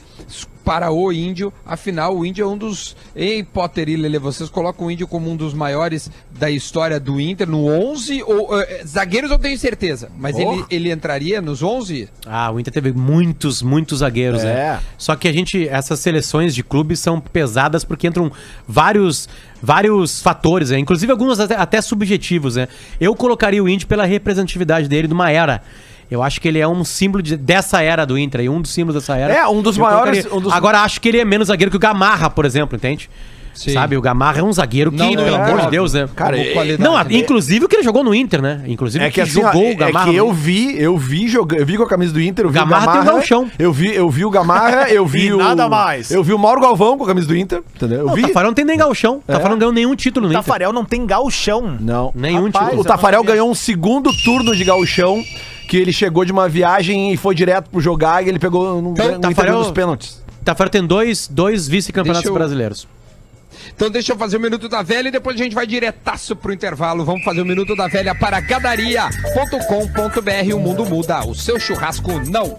para 0.64 0.90
o 0.92 1.12
Índio. 1.12 1.52
Afinal, 1.66 2.16
o 2.16 2.24
Índio 2.24 2.44
é 2.44 2.46
um 2.48 2.56
dos. 2.56 2.96
Ei, 3.16 3.42
Potter 3.42 3.88
e 3.88 3.96
Lele, 3.96 4.18
vocês 4.18 4.48
colocam 4.48 4.86
o 4.86 4.90
Índio 4.90 5.06
como 5.08 5.30
um 5.30 5.36
dos 5.36 5.52
maiores 5.52 6.10
da 6.38 6.50
história 6.50 6.98
do 7.00 7.20
Inter 7.20 7.48
no 7.48 7.66
11? 7.66 8.22
Ou, 8.22 8.60
eh, 8.60 8.82
zagueiros 8.86 9.30
eu 9.30 9.38
tenho 9.38 9.58
certeza, 9.58 10.08
mas 10.16 10.36
Oh. 10.36 10.40
ele, 10.40 10.64
ele 10.70 10.92
entraria 10.92 11.40
nos 11.42 11.62
11? 11.62 12.08
Ah, 12.24 12.50
o 12.52 12.60
Inter 12.60 12.72
teve 12.72 12.92
muitos, 12.92 13.60
muitos 13.60 13.98
zagueiros, 13.98 14.42
É. 14.42 14.54
né? 14.54 14.80
Só 14.96 15.16
que 15.16 15.26
a 15.28 15.32
gente, 15.32 15.68
essas 15.68 15.98
seleções 15.98 16.54
de 16.54 16.62
clubes 16.62 17.00
são 17.00 17.20
pesadas 17.20 17.84
porque 17.84 18.06
entram 18.06 18.30
vários, 18.66 19.28
vários 19.60 20.22
fatores, 20.22 20.70
né? 20.70 20.78
Inclusive 20.78 21.10
alguns 21.10 21.40
até, 21.40 21.56
até 21.56 21.80
subjetivos, 21.82 22.56
né? 22.56 22.68
Eu 23.00 23.14
colocaria 23.16 23.62
o 23.62 23.68
Inter 23.68 23.86
pela 23.88 24.04
representatividade 24.04 24.88
dele 24.88 25.08
numa 25.08 25.30
era. 25.30 25.62
Eu 26.12 26.22
acho 26.22 26.40
que 26.40 26.48
ele 26.48 26.58
é 26.58 26.68
um 26.68 26.84
símbolo 26.84 27.22
de- 27.22 27.36
dessa 27.36 27.80
era 27.82 28.04
do 28.04 28.18
Inter, 28.18 28.42
e 28.42 28.48
um 28.48 28.60
dos 28.60 28.70
símbolos 28.72 29.00
dessa 29.02 29.16
era. 29.16 29.32
É, 29.32 29.46
um 29.48 29.62
dos 29.62 29.78
maiores- 29.78 30.26
um 30.30 30.40
dos- 30.40 30.52
Agora 30.52 30.80
acho 30.80 31.00
que 31.00 31.08
ele 31.08 31.18
é 31.18 31.24
menos 31.24 31.48
zagueiro 31.48 31.70
que 31.70 31.76
o 31.76 31.80
Gamarra, 31.80 32.28
por 32.28 32.44
exemplo, 32.44 32.76
entende? 32.76 33.08
Sim. 33.54 33.70
Sabe, 33.74 33.98
o 33.98 34.00
Gamarra 34.00 34.38
é 34.40 34.42
um 34.42 34.50
zagueiro 34.50 34.90
que, 34.90 34.96
Não, 34.96 35.10
pelo 35.14 35.26
é, 35.28 35.34
amor 35.34 35.60
de. 35.60 35.70
Deus, 35.70 35.92
né? 35.92 36.08
Cara, 36.16 36.38
Como 36.38 36.48
é- 36.48 36.52
qualidade, 36.54 36.82
Não, 36.82 36.96
né? 36.96 37.04
inclusive 37.10 37.66
o 37.66 37.68
que 37.68 37.76
ele 37.76 37.82
jogou 37.82 38.02
no 38.02 38.14
Inter, 38.14 38.40
né? 38.40 38.62
Inclusive 38.66 39.04
É 39.04 39.10
que 39.10 39.20
assim, 39.20 39.40
ó, 39.40 39.52
jogou 39.52 39.64
é, 39.64 39.72
o 39.72 39.76
Gamarra. 39.76 40.08
é 40.08 40.10
que 40.10 40.16
eu 40.16 40.32
vi, 40.32 40.80
eu 40.82 40.96
vi 40.96 41.28
jogando, 41.28 41.58
eu 41.60 41.66
vi 41.66 41.76
com 41.76 41.82
a 41.82 41.86
camisa 41.86 42.14
do 42.14 42.20
Inter, 42.22 42.46
eu 42.46 42.48
vi 42.48 42.54
Gamarra 42.58 42.80
o 42.80 42.80
tem 42.80 42.90
um 42.92 43.04
Gamarra. 43.04 43.12
gauchão. 43.18 43.50
Eu 43.58 43.70
vi, 43.70 43.94
eu 43.94 44.08
vi 44.08 44.24
o 44.24 44.30
Gamarra, 44.30 44.88
eu 44.88 45.04
vi 45.06 45.26
E 45.26 45.32
o 45.34 45.36
nada 45.36 45.68
mais. 45.68 46.10
Eu 46.10 46.24
vi 46.24 46.32
o 46.32 46.38
Mauro 46.38 46.62
Galvão 46.62 46.96
com 46.96 47.04
a 47.04 47.06
camisa 47.08 47.26
do 47.28 47.36
Inter, 47.36 47.62
entendeu? 47.76 47.98
Eu 47.98 48.06
Não, 48.06 48.14
vi. 48.14 48.22
o 48.24 48.28
Tafarel 48.28 48.48
não 48.48 48.54
tem 48.54 48.64
nem 48.64 48.78
galchão. 48.78 49.16
O 49.16 49.22
É. 49.28 49.32
Tafarel 49.34 49.50
não 49.50 49.58
ganhou 49.58 49.72
nenhum 49.74 49.94
título 49.94 50.22
no 50.28 50.30
O 50.30 50.32
Inter. 50.32 50.42
Tafarel 50.44 50.72
não 50.72 50.84
tem 50.86 51.04
galchão. 51.04 51.76
Não. 51.78 52.10
Nenhum 52.14 52.46
Rapaz, 52.46 52.64
título. 52.68 52.80
O 52.80 52.84
Tafarel 52.86 53.22
ganhou 53.22 53.50
um 53.50 53.54
segundo 53.54 54.10
turno 54.24 54.56
de 54.56 54.64
gauchão, 54.64 55.22
que 55.72 55.78
ele 55.78 55.90
chegou 55.90 56.22
de 56.22 56.30
uma 56.30 56.50
viagem 56.50 57.14
e 57.14 57.16
foi 57.16 57.34
direto 57.34 57.70
pro 57.70 57.80
jogar 57.80 58.22
e 58.22 58.28
ele 58.28 58.38
pegou 58.38 58.82
no, 58.82 58.90
Então, 58.90 59.12
no 59.12 59.20
Tafarel- 59.20 59.56
dos 59.58 59.70
pênaltis. 59.70 60.22
Tafarel 60.44 60.70
tem 60.70 60.86
dois, 60.86 61.26
dois 61.26 61.66
vice-campeonatos 61.66 62.28
eu- 62.28 62.34
brasileiros. 62.34 62.86
Então 63.74 63.88
deixa 63.88 64.12
eu 64.12 64.18
fazer 64.18 64.36
o 64.36 64.40
Minuto 64.40 64.68
da 64.68 64.82
Velha 64.82 65.08
e 65.08 65.10
depois 65.10 65.34
a 65.34 65.42
gente 65.42 65.54
vai 65.54 65.66
diretaço 65.66 66.36
pro 66.36 66.52
intervalo. 66.52 67.06
Vamos 67.06 67.24
fazer 67.24 67.40
o 67.40 67.46
Minuto 67.46 67.74
da 67.74 67.88
Velha 67.88 68.14
para 68.14 68.38
gadaria.com.br. 68.40 70.54
O 70.54 70.60
mundo 70.60 70.84
muda, 70.84 71.24
o 71.24 71.34
seu 71.34 71.58
churrasco 71.58 72.20
não. 72.28 72.58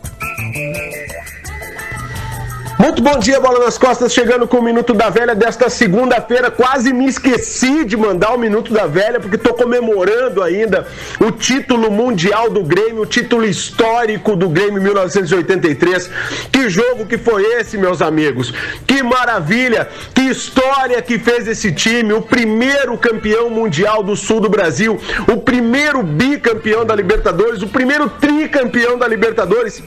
Muito 2.79 3.03
bom 3.03 3.19
dia, 3.19 3.39
Bola 3.39 3.59
nas 3.63 3.77
Costas, 3.77 4.11
chegando 4.11 4.47
com 4.47 4.57
o 4.57 4.63
Minuto 4.63 4.95
da 4.95 5.07
Velha 5.07 5.35
desta 5.35 5.69
segunda-feira. 5.69 6.49
Quase 6.49 6.91
me 6.91 7.05
esqueci 7.05 7.85
de 7.85 7.95
mandar 7.95 8.33
o 8.33 8.37
Minuto 8.37 8.73
da 8.73 8.87
Velha, 8.87 9.19
porque 9.19 9.35
estou 9.35 9.53
comemorando 9.53 10.41
ainda 10.41 10.87
o 11.19 11.31
título 11.31 11.91
mundial 11.91 12.49
do 12.49 12.63
Grêmio, 12.63 13.03
o 13.03 13.05
título 13.05 13.45
histórico 13.45 14.35
do 14.35 14.49
Grêmio 14.49 14.81
1983. 14.81 16.09
Que 16.51 16.67
jogo 16.67 17.05
que 17.05 17.17
foi 17.17 17.43
esse, 17.59 17.77
meus 17.77 18.01
amigos? 18.01 18.51
Que 18.87 19.03
maravilha, 19.03 19.87
que 20.13 20.21
história 20.21 20.99
que 21.01 21.19
fez 21.19 21.47
esse 21.47 21.71
time. 21.71 22.11
O 22.13 22.23
primeiro 22.23 22.97
campeão 22.97 23.51
mundial 23.51 24.01
do 24.01 24.15
sul 24.15 24.41
do 24.41 24.49
Brasil, 24.49 24.99
o 25.31 25.37
primeiro 25.37 26.01
bicampeão 26.01 26.83
da 26.83 26.95
Libertadores, 26.95 27.61
o 27.61 27.67
primeiro 27.67 28.09
tricampeão 28.09 28.97
da 28.97 29.07
Libertadores. 29.07 29.83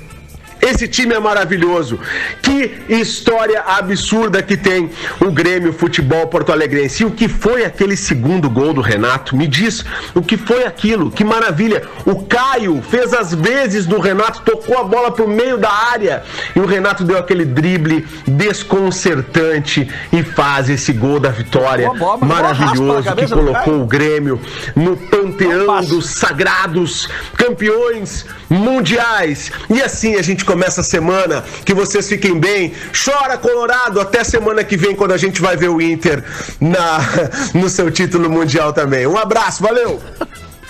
Esse 0.67 0.89
time 0.89 1.15
é 1.15 1.21
maravilhoso. 1.21 2.01
Que 2.43 2.79
história 2.89 3.61
absurda 3.61 4.43
que 4.43 4.57
tem 4.57 4.91
o 5.21 5.31
Grêmio 5.31 5.73
Futebol 5.73 6.27
Porto 6.27 6.51
Alegrense. 6.51 7.05
E 7.05 7.07
o 7.07 7.13
que 7.13 7.29
foi 7.29 7.65
aquele 7.65 7.97
segundo 7.97 8.51
gol 8.51 8.75
do 8.75 8.81
Renato? 8.81 9.37
Me 9.37 9.47
diz 9.47 9.85
o 10.13 10.21
que 10.21 10.37
foi 10.37 10.65
aquilo. 10.65 11.09
Que 11.09 11.23
maravilha. 11.23 11.85
O 12.05 12.25
Caio 12.25 12.83
fez 12.83 13.15
as 13.15 13.33
vezes 13.33 13.87
do 13.87 14.01
Renato, 14.01 14.43
tocou 14.43 14.77
a 14.77 14.83
bola 14.83 15.13
pro 15.13 15.29
meio 15.29 15.57
da 15.57 15.71
área 15.71 16.25
e 16.57 16.59
o 16.59 16.67
Renato 16.67 17.05
deu 17.05 17.17
aquele 17.17 17.45
drible 17.45 18.05
desconcertante 18.27 19.89
e 20.13 20.23
faz 20.25 20.69
esse 20.69 20.93
gol 20.93 21.21
da 21.21 21.31
vitória 21.31 21.89
bola, 21.95 22.27
maravilhoso 22.27 23.15
que 23.15 23.29
colocou 23.29 23.83
o 23.83 23.87
Grêmio 23.87 24.41
no 24.75 24.97
panteão 24.97 25.81
dos 25.85 26.11
sagrados 26.11 27.09
campeões 27.37 28.27
mundiais. 28.51 29.53
E 29.71 29.81
assim 29.81 30.17
a 30.17 30.23
gente 30.23 30.45
começa 30.45 30.56
a 30.65 30.83
semana. 30.83 31.45
Que 31.65 31.75
vocês 31.75 32.09
fiquem 32.09 32.39
bem. 32.39 32.73
Chora, 33.05 33.37
Colorado. 33.39 34.01
Até 34.01 34.25
semana 34.25 34.65
que 34.65 34.77
vem, 34.77 34.95
quando 34.95 35.13
a 35.13 35.17
gente 35.17 35.41
vai 35.41 35.57
ver 35.57 35.69
o 35.69 35.81
Inter 35.81 36.25
na, 36.61 36.99
no 37.55 37.69
seu 37.69 37.91
título 37.91 38.29
mundial 38.31 38.73
também. 38.73 39.07
Um 39.07 39.17
abraço, 39.17 39.63
valeu! 39.63 40.01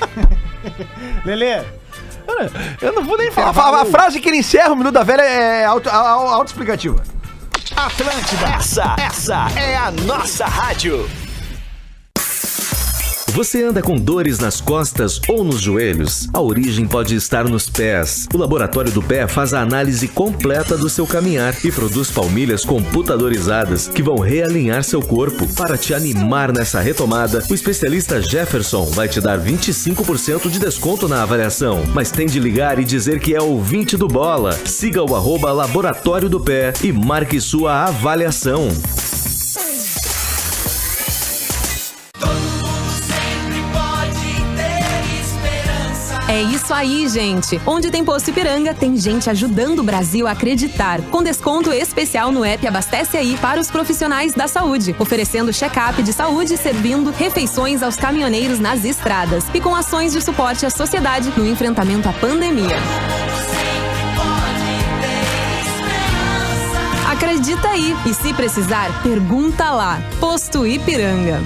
Lelê, 1.25 1.63
Eu 2.83 2.93
não 2.93 3.05
vou 3.05 3.17
nem 3.17 3.31
falar. 3.31 3.51
A, 3.79 3.83
a 3.83 3.85
frase 3.85 4.21
que 4.21 4.29
ele 4.29 4.39
encerra 4.39 4.73
o 4.73 4.77
Minuto 4.77 4.95
da 4.95 5.03
Velha 5.03 5.23
é 5.23 5.65
auto- 5.65 5.89
a- 5.89 5.93
a- 5.93 6.11
autoexplicativa. 6.11 7.03
Atlântida. 7.77 8.47
Essa, 8.59 8.97
essa 8.99 9.47
é 9.59 9.77
a 9.77 9.91
nossa 9.91 10.47
rádio. 10.47 11.09
Você 13.37 13.63
anda 13.63 13.83
com 13.83 13.97
dores 13.97 14.39
nas 14.39 14.63
costas 14.63 15.21
ou 15.29 15.45
nos 15.45 15.61
joelhos? 15.61 16.27
A 16.33 16.41
origem 16.41 16.89
pode 16.89 17.15
estar 17.15 17.47
nos 17.47 17.69
pés. 17.69 18.27
O 18.33 18.39
Laboratório 18.39 18.91
do 18.91 19.03
Pé 19.03 19.29
faz 19.29 19.53
a 19.53 19.61
análise 19.61 20.09
completa 20.09 20.75
do 20.75 20.89
seu 20.89 21.07
caminhar 21.07 21.55
e 21.63 21.71
produz 21.71 22.11
palmilhas 22.11 22.65
computadorizadas 22.65 23.89
que 23.89 24.03
vão 24.03 24.17
realinhar 24.17 24.83
seu 24.83 25.03
corpo. 25.03 25.47
Para 25.55 25.77
te 25.77 25.93
animar 25.93 26.51
nessa 26.51 26.81
retomada, 26.81 27.45
o 27.51 27.53
especialista 27.55 28.23
Jefferson 28.23 28.87
vai 28.87 29.07
te 29.07 29.21
dar 29.21 29.39
25% 29.39 30.49
de 30.49 30.59
desconto 30.59 31.07
na 31.07 31.23
avaliação. 31.23 31.85
Mas 31.93 32.11
tem 32.11 32.27
de 32.27 32.41
ligar 32.41 32.79
e 32.79 32.87
dizer 32.87 33.21
que 33.21 33.35
é 33.35 33.43
ouvinte 33.43 33.99
do 33.99 34.09
Bola. 34.09 34.59
Siga 34.65 35.03
o 35.03 35.15
arroba 35.15 35.53
Laboratório 35.53 36.31
do 36.31 36.41
Pé 36.41 36.73
e 36.83 36.91
marque 36.91 37.39
sua 37.39 37.85
avaliação. 37.85 38.69
Isso 46.67 46.67
isso 46.67 46.75
aí, 46.75 47.09
gente. 47.09 47.61
Onde 47.65 47.93
tem 47.93 48.05
posto 48.05 48.31
Ipiranga, 48.31 48.75
tem 48.75 48.97
gente 48.97 49.31
ajudando 49.31 49.79
o 49.79 49.83
Brasil 49.85 50.27
a 50.27 50.33
acreditar. 50.33 51.01
Com 51.13 51.23
desconto 51.23 51.73
especial 51.73 52.33
no 52.33 52.45
app 52.45 52.67
Abastece 52.67 53.17
Aí 53.17 53.37
para 53.37 53.61
os 53.61 53.71
profissionais 53.71 54.35
da 54.35 54.49
saúde, 54.49 54.93
oferecendo 54.99 55.53
check-up 55.53 56.03
de 56.03 56.13
saúde 56.13 56.55
e 56.55 56.57
servindo 56.57 57.13
refeições 57.13 57.85
aos 57.85 57.95
caminhoneiros 57.95 58.59
nas 58.59 58.85
estradas 58.85 59.45
e 59.55 59.61
com 59.61 59.77
ações 59.77 60.13
de 60.13 60.21
suporte 60.21 60.67
à 60.67 60.71
sociedade 60.71 61.33
no 61.37 61.47
enfrentamento 61.47 62.09
à 62.09 62.13
pandemia. 62.13 62.77
Acredita 67.09 67.69
aí 67.69 67.97
e 68.07 68.13
se 68.13 68.35
precisar, 68.35 68.91
pergunta 69.05 69.71
lá. 69.71 70.01
Posto 70.19 70.67
Ipiranga. 70.67 71.41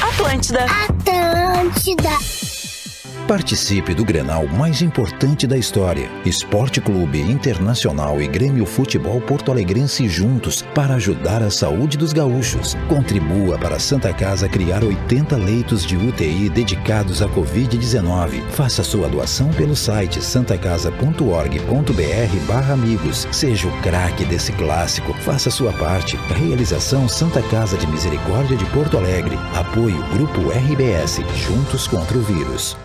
Atlântida. 0.00 0.64
Atlântida. 0.64 2.43
Participe 3.26 3.94
do 3.94 4.04
Grenal 4.04 4.46
mais 4.46 4.82
importante 4.82 5.46
da 5.46 5.56
história. 5.56 6.10
Esporte 6.26 6.78
Clube 6.78 7.22
Internacional 7.22 8.20
e 8.20 8.26
Grêmio 8.26 8.66
Futebol 8.66 9.18
Porto 9.18 9.50
Alegrense 9.50 10.06
juntos 10.06 10.60
para 10.74 10.96
ajudar 10.96 11.42
a 11.42 11.50
saúde 11.50 11.96
dos 11.96 12.12
gaúchos. 12.12 12.76
Contribua 12.86 13.58
para 13.58 13.76
a 13.76 13.80
Santa 13.80 14.12
Casa 14.12 14.46
criar 14.46 14.84
80 14.84 15.38
leitos 15.38 15.86
de 15.86 15.96
UTI 15.96 16.50
dedicados 16.50 17.22
à 17.22 17.28
Covid-19. 17.28 18.42
Faça 18.50 18.84
sua 18.84 19.08
doação 19.08 19.48
pelo 19.52 19.74
site 19.74 20.22
santacasa.org.br 20.22 22.70
amigos. 22.70 23.26
Seja 23.32 23.68
o 23.68 23.80
craque 23.80 24.26
desse 24.26 24.52
clássico. 24.52 25.14
Faça 25.14 25.50
sua 25.50 25.72
parte. 25.72 26.18
Realização 26.28 27.08
Santa 27.08 27.42
Casa 27.44 27.78
de 27.78 27.86
Misericórdia 27.86 28.56
de 28.56 28.66
Porto 28.66 28.98
Alegre. 28.98 29.38
Apoio 29.54 30.04
Grupo 30.12 30.50
RBS. 30.50 31.22
Juntos 31.34 31.86
contra 31.86 32.18
o 32.18 32.22
vírus. 32.22 32.76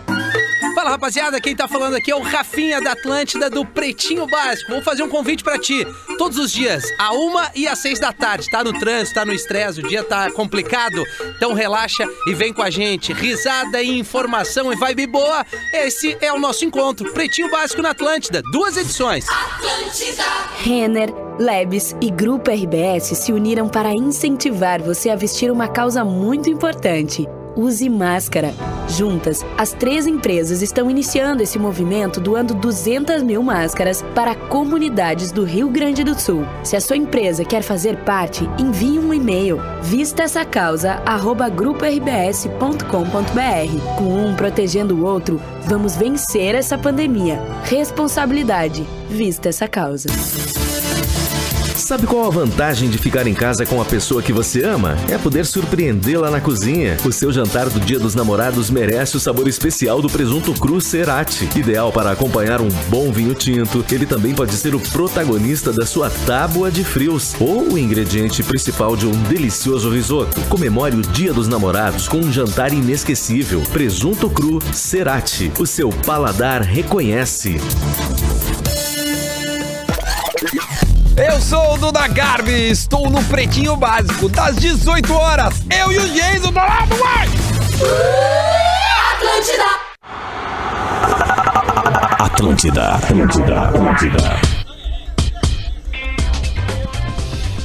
Rapaziada, 0.90 1.40
quem 1.40 1.54
tá 1.54 1.68
falando 1.68 1.94
aqui 1.94 2.10
é 2.10 2.16
o 2.16 2.20
Rafinha 2.20 2.80
da 2.80 2.92
Atlântida 2.92 3.48
do 3.48 3.64
Pretinho 3.64 4.26
Básico. 4.26 4.72
Vou 4.72 4.82
fazer 4.82 5.04
um 5.04 5.08
convite 5.08 5.44
pra 5.44 5.56
ti. 5.56 5.86
Todos 6.18 6.36
os 6.36 6.50
dias, 6.50 6.82
a 6.98 7.14
uma 7.14 7.48
e 7.54 7.68
às 7.68 7.78
seis 7.78 8.00
da 8.00 8.12
tarde. 8.12 8.50
Tá 8.50 8.64
no 8.64 8.72
trânsito, 8.72 9.14
tá 9.14 9.24
no 9.24 9.32
estresse, 9.32 9.78
o 9.78 9.86
dia 9.86 10.02
tá 10.02 10.28
complicado. 10.32 11.04
Então 11.36 11.52
relaxa 11.52 12.04
e 12.26 12.34
vem 12.34 12.52
com 12.52 12.60
a 12.60 12.70
gente. 12.70 13.12
Risada 13.12 13.80
e 13.80 14.00
informação 14.00 14.72
e 14.72 14.76
vibe 14.76 15.06
boa. 15.06 15.46
Esse 15.72 16.18
é 16.20 16.32
o 16.32 16.40
nosso 16.40 16.64
encontro. 16.64 17.12
Pretinho 17.12 17.48
Básico 17.52 17.80
na 17.80 17.90
Atlântida. 17.90 18.42
Duas 18.50 18.76
edições. 18.76 19.24
Atlântida. 19.28 20.24
Renner, 20.58 21.14
Lebes 21.38 21.94
e 22.00 22.10
Grupo 22.10 22.50
RBS 22.50 23.16
se 23.16 23.32
uniram 23.32 23.68
para 23.68 23.92
incentivar 23.92 24.82
você 24.82 25.08
a 25.08 25.14
vestir 25.14 25.52
uma 25.52 25.68
causa 25.68 26.04
muito 26.04 26.50
importante. 26.50 27.28
Use 27.60 27.90
máscara. 27.90 28.54
Juntas, 28.88 29.44
as 29.58 29.74
três 29.74 30.06
empresas 30.06 30.62
estão 30.62 30.90
iniciando 30.90 31.42
esse 31.42 31.58
movimento 31.58 32.18
doando 32.18 32.54
200 32.54 33.22
mil 33.22 33.42
máscaras 33.42 34.02
para 34.14 34.34
comunidades 34.34 35.30
do 35.30 35.44
Rio 35.44 35.68
Grande 35.68 36.02
do 36.02 36.18
Sul. 36.18 36.46
Se 36.64 36.74
a 36.74 36.80
sua 36.80 36.96
empresa 36.96 37.44
quer 37.44 37.62
fazer 37.62 37.98
parte, 37.98 38.48
envie 38.58 38.98
um 38.98 39.12
e-mail. 39.12 39.60
Vista 39.82 40.22
essa 40.22 40.42
causa, 40.42 41.02
arroba 41.04 41.50
grupo-rbs.com.br. 41.50 43.96
Com 43.98 44.04
um 44.04 44.34
protegendo 44.34 44.96
o 44.96 45.04
outro, 45.04 45.38
vamos 45.66 45.96
vencer 45.96 46.54
essa 46.54 46.78
pandemia. 46.78 47.38
Responsabilidade. 47.64 48.86
Vista 49.10 49.50
essa 49.50 49.68
causa. 49.68 50.08
Sabe 51.90 52.06
qual 52.06 52.24
a 52.24 52.30
vantagem 52.30 52.88
de 52.88 52.98
ficar 52.98 53.26
em 53.26 53.34
casa 53.34 53.66
com 53.66 53.82
a 53.82 53.84
pessoa 53.84 54.22
que 54.22 54.32
você 54.32 54.62
ama? 54.62 54.96
É 55.08 55.18
poder 55.18 55.44
surpreendê-la 55.44 56.30
na 56.30 56.40
cozinha. 56.40 56.96
O 57.04 57.10
seu 57.10 57.32
jantar 57.32 57.68
do 57.68 57.80
Dia 57.80 57.98
dos 57.98 58.14
Namorados 58.14 58.70
merece 58.70 59.16
o 59.16 59.20
sabor 59.20 59.48
especial 59.48 60.00
do 60.00 60.08
presunto 60.08 60.54
cru 60.54 60.80
Cerati. 60.80 61.48
Ideal 61.56 61.90
para 61.90 62.12
acompanhar 62.12 62.60
um 62.60 62.68
bom 62.88 63.10
vinho 63.10 63.34
tinto, 63.34 63.84
ele 63.90 64.06
também 64.06 64.32
pode 64.32 64.52
ser 64.52 64.72
o 64.72 64.78
protagonista 64.78 65.72
da 65.72 65.84
sua 65.84 66.08
tábua 66.08 66.70
de 66.70 66.84
frios 66.84 67.34
ou 67.40 67.72
o 67.72 67.76
ingrediente 67.76 68.40
principal 68.44 68.94
de 68.94 69.08
um 69.08 69.22
delicioso 69.24 69.90
risoto. 69.90 70.40
Comemore 70.42 70.94
o 70.94 71.02
Dia 71.02 71.32
dos 71.32 71.48
Namorados 71.48 72.06
com 72.06 72.18
um 72.18 72.32
jantar 72.32 72.72
inesquecível. 72.72 73.64
Presunto 73.72 74.30
cru 74.30 74.60
Cerati. 74.72 75.50
O 75.58 75.66
seu 75.66 75.88
paladar 76.06 76.62
reconhece. 76.62 77.56
Eu 81.22 81.38
sou 81.38 81.74
o 81.74 81.76
Duda 81.76 82.08
Garbi, 82.08 82.70
estou 82.70 83.10
no 83.10 83.22
Pretinho 83.24 83.76
Básico, 83.76 84.26
das 84.30 84.56
18 84.56 85.12
horas. 85.12 85.62
Eu 85.70 85.92
e 85.92 85.98
o 85.98 86.08
Jason 86.08 86.50
do 86.50 86.54
lado, 86.54 86.96
vai! 86.96 87.28
Atlântida. 89.12 89.64
Atlântida, 92.24 92.94
Atlântida, 92.94 93.60
Atlântida. 93.68 94.59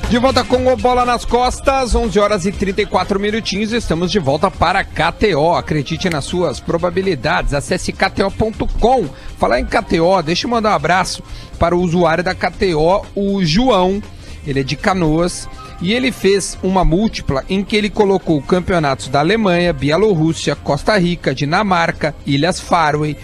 De 0.10 0.20
volta 0.20 0.44
com 0.44 0.72
o 0.72 0.78
Bola 0.78 1.04
nas 1.04 1.26
Costas, 1.26 1.96
11 1.96 2.20
horas 2.20 2.46
e 2.46 2.52
34 2.52 3.20
minutinhos. 3.20 3.72
Estamos 3.72 4.12
de 4.12 4.20
volta 4.20 4.52
para 4.52 4.84
KTO. 4.84 5.54
Acredite 5.56 6.10
nas 6.12 6.26
suas 6.26 6.60
probabilidades. 6.60 7.56
Acesse 7.56 7.92
KTO.com. 7.92 9.10
Falar 9.40 9.60
em 9.60 9.66
KTO, 9.66 10.22
deixa 10.24 10.46
eu 10.46 10.52
mandar 10.52 10.70
um 10.70 10.76
abraço 10.76 11.24
para 11.58 11.76
o 11.76 11.82
usuário 11.82 12.24
da 12.24 12.36
KTO, 12.36 13.04
o 13.16 13.44
João. 13.44 14.02
Ele 14.46 14.60
é 14.60 14.64
de 14.64 14.76
Canoas. 14.76 15.50
E 15.82 15.92
ele 15.92 16.12
fez 16.12 16.58
uma 16.62 16.86
múltipla 16.86 17.44
em 17.50 17.64
que 17.64 17.76
ele 17.76 17.90
colocou 17.90 18.42
campeonatos 18.44 19.08
da 19.08 19.20
Alemanha, 19.20 19.74
Bielorrússia, 19.74 20.56
Costa 20.56 20.98
Rica, 20.98 21.34
Dinamarca, 21.34 22.16
Ilhas 22.26 22.60
Faroe, 22.60 23.18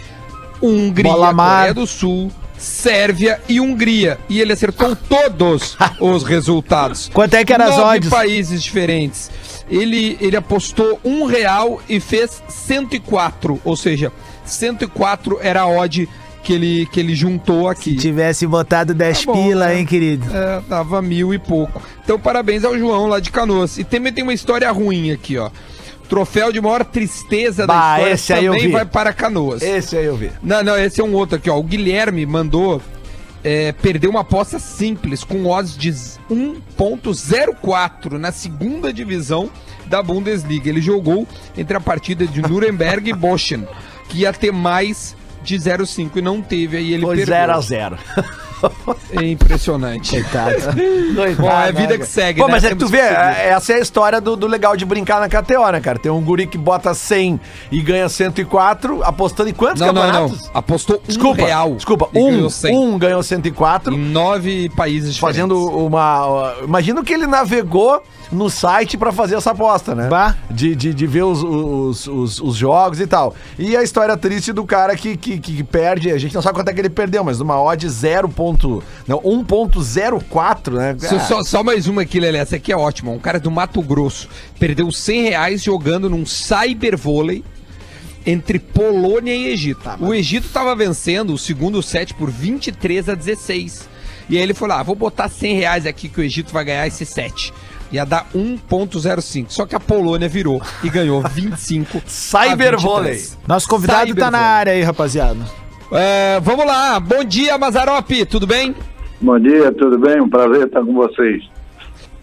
Hungria. 0.61 1.13
Coreia 1.13 1.73
do 1.73 1.87
Sul, 1.87 2.31
Sérvia 2.61 3.41
e 3.49 3.59
Hungria. 3.59 4.19
E 4.29 4.39
ele 4.39 4.53
acertou 4.53 4.95
todos 5.09 5.75
os 5.99 6.23
resultados. 6.23 7.09
Quanto 7.11 7.33
é 7.33 7.43
que 7.43 7.51
era 7.51 7.65
as 7.65 7.77
odds? 7.77 8.09
países 8.09 8.61
diferentes. 8.61 9.31
Ele, 9.69 10.15
ele 10.21 10.35
apostou 10.37 10.99
um 11.03 11.25
real 11.25 11.81
e 11.89 11.99
fez 11.99 12.41
104. 12.47 13.59
Ou 13.65 13.75
seja, 13.75 14.11
104 14.45 15.39
era 15.41 15.61
a 15.61 15.67
odd 15.67 16.07
que 16.43 16.53
ele, 16.53 16.85
que 16.91 16.99
ele 16.99 17.15
juntou 17.15 17.67
aqui. 17.69 17.95
Tivesse 17.95 18.45
botado 18.45 18.93
10 18.93 19.25
Tá 19.25 19.31
bom, 19.31 19.43
pila, 19.43 19.67
né? 19.67 19.79
hein, 19.79 19.85
querido? 19.85 20.25
É, 20.35 20.61
tava 20.67 21.01
mil 21.01 21.33
e 21.33 21.39
pouco. 21.39 21.81
Então, 22.03 22.19
parabéns 22.19 22.63
ao 22.63 22.77
João 22.77 23.07
lá 23.07 23.19
de 23.19 23.31
Canoas. 23.31 23.77
E 23.77 23.83
também 23.83 24.11
tem 24.13 24.23
uma 24.23 24.33
história 24.33 24.69
ruim 24.71 25.11
aqui, 25.11 25.37
ó. 25.37 25.49
Troféu 26.11 26.51
de 26.51 26.59
maior 26.59 26.83
tristeza 26.83 27.65
Bah, 27.65 27.97
da 27.97 28.11
história 28.11 28.51
também 28.51 28.69
vai 28.69 28.83
para 28.83 29.13
Canoas. 29.13 29.61
Esse 29.61 29.95
aí 29.95 30.03
eu 30.03 30.17
vi. 30.17 30.29
Não, 30.43 30.61
não, 30.61 30.77
esse 30.77 30.99
é 30.99 31.03
um 31.05 31.13
outro 31.13 31.37
aqui, 31.37 31.49
ó. 31.49 31.57
O 31.57 31.63
Guilherme 31.63 32.25
mandou 32.25 32.81
é, 33.41 33.71
perder 33.71 34.09
uma 34.09 34.19
aposta 34.19 34.59
simples 34.59 35.23
com 35.23 35.45
odds 35.45 35.77
de 35.77 35.89
1.04 36.29 38.17
na 38.17 38.33
segunda 38.33 38.91
divisão 38.91 39.49
da 39.85 40.03
Bundesliga. 40.03 40.67
Ele 40.67 40.81
jogou 40.81 41.25
entre 41.57 41.77
a 41.77 41.79
partida 41.79 42.27
de 42.27 42.41
Nuremberg 42.41 43.09
e 43.09 43.13
Bochum, 43.13 43.63
que 44.09 44.19
ia 44.19 44.33
ter 44.33 44.51
mais 44.51 45.15
de 45.41 45.55
0,5 45.55 46.17
e 46.17 46.21
não 46.21 46.41
teve. 46.41 46.75
Aí 46.75 46.93
ele 46.93 47.03
Foi 47.03 47.15
perdeu. 47.15 47.35
0 47.35 47.53
a 47.53 47.61
0 47.61 47.97
É 49.13 49.25
impressionante. 49.27 50.11
Coitado. 50.11 50.55
Bom, 51.37 51.49
é 51.49 51.67
a 51.67 51.71
vida 51.71 51.97
que 51.97 52.05
segue, 52.05 52.39
Pô, 52.39 52.47
né? 52.47 52.53
mas 52.53 52.63
é 52.63 52.69
que 52.69 52.75
tu 52.75 52.87
vê, 52.87 53.01
seguir. 53.01 53.13
essa 53.13 53.73
é 53.73 53.75
a 53.75 53.79
história 53.79 54.21
do, 54.21 54.35
do 54.37 54.47
legal 54.47 54.77
de 54.77 54.85
brincar 54.85 55.19
na 55.19 55.27
KTO, 55.27 55.69
né, 55.71 55.81
cara? 55.81 55.99
Tem 55.99 56.11
um 56.11 56.21
guri 56.21 56.47
que 56.47 56.57
bota 56.57 56.93
100 56.93 57.39
e 57.71 57.81
ganha 57.81 58.07
104, 58.07 59.03
apostando 59.03 59.49
em 59.49 59.53
quantos 59.53 59.81
Não, 59.81 59.91
não, 59.91 60.01
campeonatos? 60.01 60.43
não. 60.45 60.49
Apostou 60.53 61.01
Desculpa, 61.05 61.41
um 61.41 61.45
real. 61.45 61.75
desculpa, 61.75 62.07
um, 62.15 62.31
ganhou 62.31 62.49
100. 62.49 62.77
um 62.77 62.97
ganhou 62.97 63.23
104, 63.23 63.93
Em 63.93 63.97
nove 63.97 64.69
países 64.69 65.13
diferentes. 65.15 65.19
fazendo 65.19 65.69
uma... 65.85 66.55
Imagina 66.63 67.03
que 67.03 67.13
ele 67.13 67.27
navegou 67.27 68.01
no 68.31 68.49
site 68.49 68.97
pra 68.97 69.11
fazer 69.11 69.35
essa 69.35 69.51
aposta, 69.51 69.93
né? 69.93 70.07
Bah. 70.07 70.35
De, 70.49 70.73
de, 70.73 70.93
de 70.93 71.05
ver 71.07 71.23
os, 71.23 71.43
os, 71.43 72.07
os, 72.07 72.39
os 72.41 72.55
jogos 72.55 73.01
e 73.01 73.05
tal. 73.07 73.35
E 73.59 73.75
a 73.75 73.83
história 73.83 74.15
triste 74.15 74.53
do 74.53 74.63
cara 74.65 74.95
que, 74.95 75.17
que, 75.17 75.37
que 75.37 75.61
perde, 75.65 76.09
a 76.11 76.17
gente 76.17 76.33
não 76.33 76.41
sabe 76.41 76.55
quanto 76.55 76.69
é 76.69 76.73
que 76.73 76.79
ele 76.79 76.89
perdeu, 76.89 77.25
mas 77.25 77.39
numa 77.39 77.61
odd 77.61 77.87
0. 77.89 78.29
Ponto- 78.51 78.83
Não, 79.07 79.19
1.04, 79.19 80.73
né? 80.75 80.95
Só, 80.99 81.19
só- 81.19 81.43
só 81.43 81.63
mais 81.63 81.87
uma 81.87 82.01
aqui, 82.03 82.19
Lelé. 82.19 82.39
Essa 82.39 82.55
aqui 82.55 82.71
é 82.71 82.77
ótima. 82.77 83.11
Um 83.11 83.19
cara 83.19 83.39
do 83.39 83.49
Mato 83.51 83.81
Grosso 83.81 84.27
perdeu 84.59 84.91
100 84.91 85.23
reais 85.23 85.63
jogando 85.63 86.09
num 86.09 86.25
cybervôlei 86.25 87.43
entre 88.25 88.59
Polônia 88.59 89.33
e 89.35 89.47
Egito. 89.47 89.81
o 89.99 90.13
Egito 90.13 90.47
tava 90.49 90.75
vencendo 90.75 91.33
o 91.33 91.37
segundo 91.37 91.81
set 91.81 92.13
por 92.13 92.29
23 92.29 93.09
a 93.09 93.15
16. 93.15 93.89
E 94.29 94.37
aí 94.37 94.43
ele 94.43 94.53
falou: 94.53 94.77
ah, 94.77 94.83
vou 94.83 94.95
botar 94.95 95.27
100 95.27 95.55
reais 95.55 95.85
aqui 95.85 96.07
que 96.07 96.19
o 96.19 96.23
Egito 96.23 96.53
vai 96.53 96.63
ganhar 96.63 96.87
esse 96.87 97.05
set. 97.05 97.51
Ia 97.91 98.05
dar 98.05 98.25
1.05. 98.33 99.47
Só 99.49 99.65
que 99.65 99.75
a 99.75 99.79
Polônia 99.79 100.29
virou 100.29 100.61
e 100.81 100.89
ganhou 100.89 101.21
25 101.27 101.97
a 101.97 102.01
Cybervôlei. 102.07 103.13
23. 103.15 103.37
Nosso 103.45 103.67
convidado 103.67 104.15
tá 104.15 104.31
na 104.31 104.37
Cybervôlei. 104.37 104.45
área 104.47 104.73
aí, 104.73 104.81
rapaziada. 104.83 105.39
É, 105.91 106.39
vamos 106.39 106.65
lá. 106.65 106.99
Bom 106.99 107.23
dia, 107.23 107.57
Mazarope. 107.57 108.25
Tudo 108.25 108.47
bem? 108.47 108.73
Bom 109.19 109.37
dia, 109.39 109.71
tudo 109.73 109.99
bem? 109.99 110.21
Um 110.21 110.29
prazer 110.29 110.65
estar 110.65 110.81
com 110.81 110.93
vocês. 110.93 111.43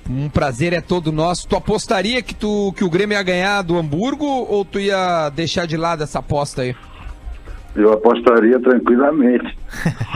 Um 0.08 0.28
prazer 0.28 0.72
é 0.72 0.80
todo 0.80 1.12
nosso. 1.12 1.46
Tu 1.46 1.54
apostaria 1.54 2.22
que, 2.22 2.34
tu, 2.34 2.72
que 2.76 2.82
o 2.82 2.88
Grêmio 2.88 3.14
ia 3.14 3.22
ganhar 3.22 3.62
do 3.62 3.76
Hamburgo 3.76 4.24
ou 4.24 4.64
tu 4.64 4.80
ia 4.80 5.28
deixar 5.30 5.66
de 5.66 5.76
lado 5.76 6.02
essa 6.02 6.20
aposta 6.20 6.62
aí? 6.62 6.74
Eu 7.76 7.92
apostaria 7.92 8.58
tranquilamente. 8.60 9.56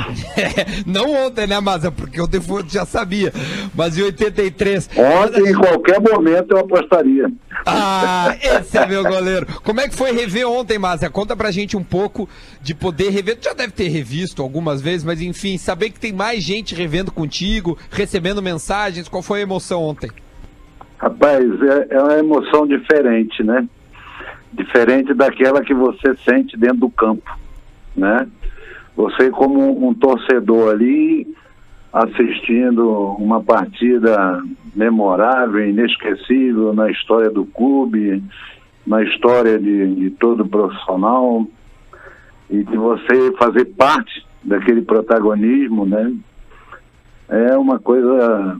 Não 0.87 1.11
ontem, 1.27 1.47
né, 1.47 1.61
Maza? 1.61 1.93
Porque 1.93 2.21
ontem 2.21 2.41
foi- 2.41 2.65
já 2.69 2.85
sabia. 2.85 3.33
Mas 3.75 3.97
em 3.97 4.03
83. 4.03 4.88
Ontem, 4.97 5.51
em 5.51 5.55
qualquer 5.55 6.01
momento, 6.01 6.51
eu 6.53 6.59
apostaria. 6.59 7.31
Ah, 7.65 8.35
esse 8.43 8.77
é 8.77 8.87
meu 8.87 9.05
goleiro. 9.05 9.47
Como 9.62 9.81
é 9.81 9.88
que 9.88 9.95
foi 9.95 10.12
rever 10.12 10.49
ontem, 10.49 10.79
Maza? 10.79 11.09
Conta 11.09 11.37
pra 11.37 11.51
gente 11.53 11.77
um 11.77 11.85
pouco 11.85 12.29
de 12.61 12.75
poder 12.75 13.11
rever. 13.11 13.37
Tu 13.37 13.45
já 13.45 13.53
deve 13.53 13.73
ter 13.73 13.88
revisto 13.88 14.43
algumas 14.43 14.81
vezes, 14.81 15.05
mas 15.05 15.21
enfim, 15.21 15.57
saber 15.57 15.91
que 15.91 16.01
tem 16.01 16.12
mais 16.12 16.43
gente 16.43 16.75
revendo 16.75 17.12
contigo, 17.12 17.79
recebendo 17.91 18.43
mensagens. 18.43 19.09
Qual 19.09 19.23
foi 19.23 19.41
a 19.41 19.43
emoção 19.43 19.83
ontem? 19.83 20.11
Rapaz, 20.99 21.45
é, 21.62 21.95
é 21.95 22.01
uma 22.03 22.19
emoção 22.19 22.67
diferente, 22.67 23.43
né? 23.45 23.67
Diferente 24.53 25.15
daquela 25.15 25.61
que 25.62 25.75
você 25.75 26.15
sente 26.25 26.57
dentro 26.57 26.79
do 26.79 26.91
campo, 26.91 27.23
né? 27.97 28.29
Você 28.97 29.31
como 29.31 29.89
um 29.89 29.95
torcedor 29.95 30.73
ali 30.73 31.27
assistindo 31.93 33.15
uma 33.19 33.43
partida 33.43 34.43
memorável, 34.75 35.69
inesquecível 35.69 36.73
na 36.73 36.91
história 36.91 37.31
do 37.31 37.45
clube, 37.45 38.23
na 38.87 39.03
história 39.03 39.59
de, 39.59 39.95
de 39.95 40.11
todo 40.11 40.47
profissional 40.47 41.47
e 42.51 42.65
de 42.65 42.77
você 42.77 43.33
fazer 43.39 43.67
parte 43.77 44.27
daquele 44.43 44.83
protagonismo, 44.83 45.87
né? 45.87 46.13
É 47.29 47.57
uma 47.57 47.79
coisa 47.79 48.57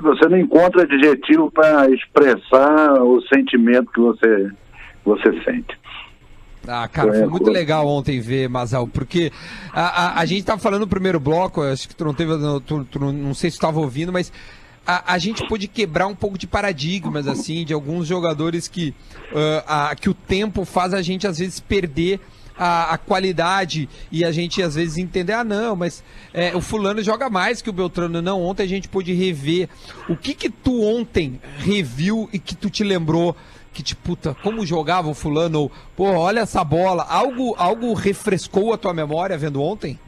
você 0.00 0.28
não 0.28 0.38
encontra 0.38 0.82
adjetivo 0.82 1.50
para 1.50 1.90
expressar 1.90 3.02
o 3.02 3.20
sentimento 3.22 3.90
que 3.90 4.00
você, 4.00 4.50
você 5.04 5.42
sente. 5.42 5.78
Ah, 6.66 6.88
cara, 6.88 7.12
foi 7.12 7.26
muito 7.26 7.50
legal 7.50 7.86
ontem 7.86 8.20
ver, 8.20 8.48
Mazal, 8.48 8.86
porque 8.88 9.30
a, 9.72 9.82
a, 10.18 10.20
a 10.20 10.26
gente 10.26 10.44
tava 10.44 10.60
falando 10.60 10.80
no 10.80 10.86
primeiro 10.88 11.20
bloco, 11.20 11.62
acho 11.62 11.88
que 11.88 11.94
tu 11.94 12.04
não 12.04 12.14
teve, 12.14 12.32
tu, 12.66 12.84
tu 12.84 12.98
não, 12.98 13.34
sei 13.34 13.50
se 13.50 13.56
tu 13.58 13.60
tava 13.60 13.78
ouvindo, 13.80 14.12
mas 14.12 14.32
a, 14.86 15.14
a 15.14 15.18
gente 15.18 15.46
pôde 15.46 15.68
quebrar 15.68 16.06
um 16.06 16.14
pouco 16.14 16.36
de 16.38 16.46
paradigmas, 16.46 17.26
assim, 17.28 17.64
de 17.64 17.72
alguns 17.72 18.06
jogadores 18.06 18.68
que, 18.68 18.94
ah, 19.66 19.90
a- 19.90 19.94
que 19.96 20.08
o 20.08 20.14
tempo 20.14 20.64
faz 20.64 20.92
a 20.94 21.02
gente, 21.02 21.26
às 21.26 21.38
vezes, 21.38 21.60
perder 21.60 22.20
a, 22.58 22.94
a 22.94 22.98
qualidade 22.98 23.88
e 24.10 24.24
a 24.24 24.32
gente, 24.32 24.62
às 24.62 24.74
vezes, 24.76 24.96
entender, 24.96 25.34
ah, 25.34 25.44
não, 25.44 25.76
mas 25.76 26.02
é, 26.32 26.56
o 26.56 26.60
fulano 26.60 27.02
joga 27.02 27.28
mais 27.28 27.60
que 27.60 27.68
o 27.68 27.72
Beltrano. 27.72 28.22
Não, 28.22 28.42
ontem 28.42 28.62
a 28.62 28.68
gente 28.68 28.88
pôde 28.88 29.12
rever. 29.12 29.68
O 30.08 30.16
que 30.16 30.34
que 30.34 30.48
tu 30.48 30.82
ontem 30.82 31.38
reviu 31.58 32.28
e 32.32 32.38
que 32.38 32.56
tu 32.56 32.70
te 32.70 32.82
lembrou 32.82 33.36
que, 33.76 33.82
tipo, 33.82 34.02
puta, 34.08 34.34
como 34.42 34.64
jogava 34.64 35.06
o 35.08 35.14
fulano, 35.14 35.60
ou, 35.60 35.72
pô, 35.94 36.04
olha 36.04 36.40
essa 36.40 36.64
bola, 36.64 37.04
algo, 37.10 37.54
algo 37.58 37.92
refrescou 37.92 38.72
a 38.72 38.78
tua 38.78 38.94
memória 38.94 39.36
vendo 39.36 39.60
ontem? 39.60 39.98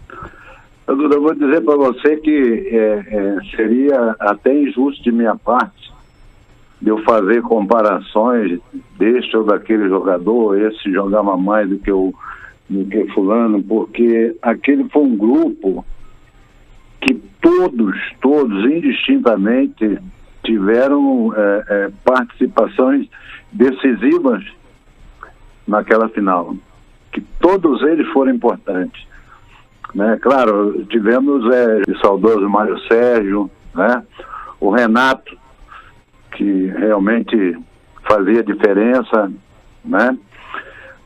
Eu 0.87 1.21
vou 1.21 1.35
dizer 1.35 1.63
para 1.63 1.77
você 1.77 2.17
que 2.17 2.67
é, 2.73 2.79
é, 2.79 3.37
seria 3.55 4.17
até 4.19 4.59
injusto 4.59 5.03
de 5.03 5.13
minha 5.13 5.37
parte 5.37 5.93
de 6.81 6.89
eu 6.89 7.03
fazer 7.03 7.43
comparações 7.43 8.59
deste 8.99 9.37
ou 9.37 9.45
daquele 9.45 9.87
jogador, 9.87 10.59
esse 10.59 10.91
jogava 10.91 11.37
mais 11.37 11.69
do 11.69 11.79
que 11.79 11.93
o 11.93 12.15
do 12.71 12.85
que 12.87 13.07
fulano, 13.09 13.63
porque 13.63 14.35
aquele 14.43 14.89
foi 14.91 15.03
um 15.03 15.17
grupo 15.17 15.85
que 17.01 17.15
todos, 17.41 17.97
todos 18.21 18.65
indistintamente 18.65 19.99
tiveram 20.49 21.31
é, 21.37 21.65
é, 21.69 21.91
participações 22.03 23.07
decisivas 23.53 24.43
naquela 25.67 26.09
final, 26.09 26.57
que 27.13 27.21
todos 27.39 27.83
eles 27.83 28.09
foram 28.09 28.33
importantes. 28.33 29.07
Né? 29.95 30.19
Claro, 30.23 30.87
tivemos 30.87 31.45
é, 31.55 31.83
o 31.91 31.99
saudoso 31.99 32.49
Mário 32.49 32.79
Sérgio, 32.89 33.51
né? 33.75 34.03
o 34.59 34.71
Renato, 34.71 35.37
que 36.33 36.69
realmente 36.69 37.59
fazia 38.09 38.43
diferença, 38.43 39.31
né? 39.85 40.17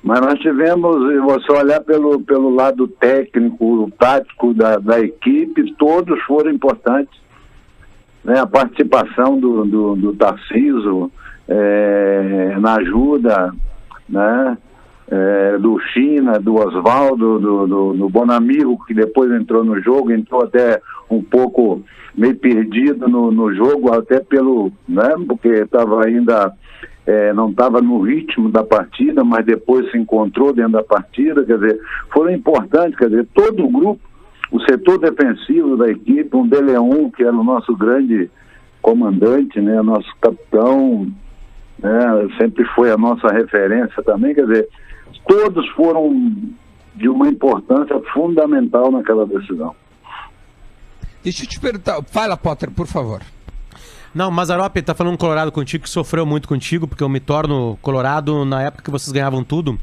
Mas 0.04 0.20
nós 0.20 0.38
tivemos, 0.40 1.12
se 1.12 1.18
você 1.18 1.52
olhar 1.52 1.80
pelo, 1.80 2.20
pelo 2.22 2.50
lado 2.50 2.88
técnico, 2.88 3.90
tático 3.98 4.52
da, 4.52 4.76
da 4.76 5.00
equipe, 5.00 5.72
todos 5.74 6.20
foram 6.24 6.50
importantes. 6.50 7.21
Né? 8.24 8.38
A 8.38 8.46
participação 8.46 9.38
do, 9.38 9.64
do, 9.64 9.96
do 9.96 10.14
Tarciso 10.14 11.10
eh, 11.48 12.56
na 12.60 12.76
ajuda, 12.76 13.52
né? 14.08 14.58
Eh, 15.10 15.58
do 15.58 15.78
China, 15.92 16.38
do 16.38 16.54
Oswaldo, 16.54 17.38
do, 17.38 17.66
do, 17.66 17.92
do 17.92 18.08
Bonamigo, 18.08 18.82
que 18.86 18.94
depois 18.94 19.30
entrou 19.30 19.62
no 19.62 19.78
jogo, 19.80 20.10
entrou 20.10 20.44
até 20.44 20.80
um 21.10 21.22
pouco 21.22 21.82
meio 22.16 22.34
perdido 22.36 23.08
no, 23.08 23.30
no 23.30 23.54
jogo, 23.54 23.92
até 23.92 24.20
pelo, 24.20 24.72
né? 24.88 25.10
Porque 25.26 25.48
estava 25.48 26.06
ainda 26.06 26.54
eh, 27.06 27.32
não 27.32 27.50
estava 27.50 27.80
no 27.80 28.00
ritmo 28.00 28.48
da 28.48 28.62
partida, 28.62 29.24
mas 29.24 29.44
depois 29.44 29.90
se 29.90 29.98
encontrou 29.98 30.52
dentro 30.52 30.72
da 30.72 30.82
partida, 30.82 31.44
quer 31.44 31.58
dizer, 31.58 31.80
foram 32.12 32.30
importantes, 32.30 32.96
quer 32.96 33.08
dizer, 33.08 33.26
todo 33.34 33.64
o 33.64 33.70
grupo, 33.70 34.00
o 34.52 34.60
setor 34.60 34.98
defensivo 34.98 35.76
da 35.78 35.90
equipe, 35.90 36.36
um 36.36 36.46
Deleon, 36.46 37.10
que 37.10 37.24
era 37.24 37.34
o 37.34 37.42
nosso 37.42 37.74
grande 37.74 38.30
comandante, 38.82 39.60
né, 39.60 39.80
nosso 39.80 40.08
capitão, 40.20 41.10
né, 41.78 42.28
sempre 42.38 42.64
foi 42.74 42.90
a 42.90 42.98
nossa 42.98 43.28
referência 43.28 44.02
também, 44.02 44.34
quer 44.34 44.46
dizer, 44.46 44.68
todos 45.26 45.66
foram 45.70 46.36
de 46.94 47.08
uma 47.08 47.28
importância 47.28 47.98
fundamental 48.12 48.90
naquela 48.92 49.26
decisão. 49.26 49.74
Deixa 51.24 51.44
eu 51.44 51.48
te 51.48 51.58
perguntar, 51.58 52.02
fala, 52.02 52.36
Potter, 52.36 52.70
por 52.70 52.86
favor. 52.86 53.22
Não, 54.14 54.30
Mazarop 54.30 54.76
tá 54.82 54.94
falando 54.94 55.16
colorado 55.16 55.50
contigo 55.50 55.84
que 55.84 55.88
sofreu 55.88 56.26
muito 56.26 56.46
contigo, 56.46 56.86
porque 56.86 57.02
eu 57.02 57.08
me 57.08 57.20
torno 57.20 57.78
colorado 57.80 58.44
na 58.44 58.60
época 58.62 58.82
que 58.82 58.90
vocês 58.90 59.10
ganhavam 59.10 59.42
tudo. 59.42 59.78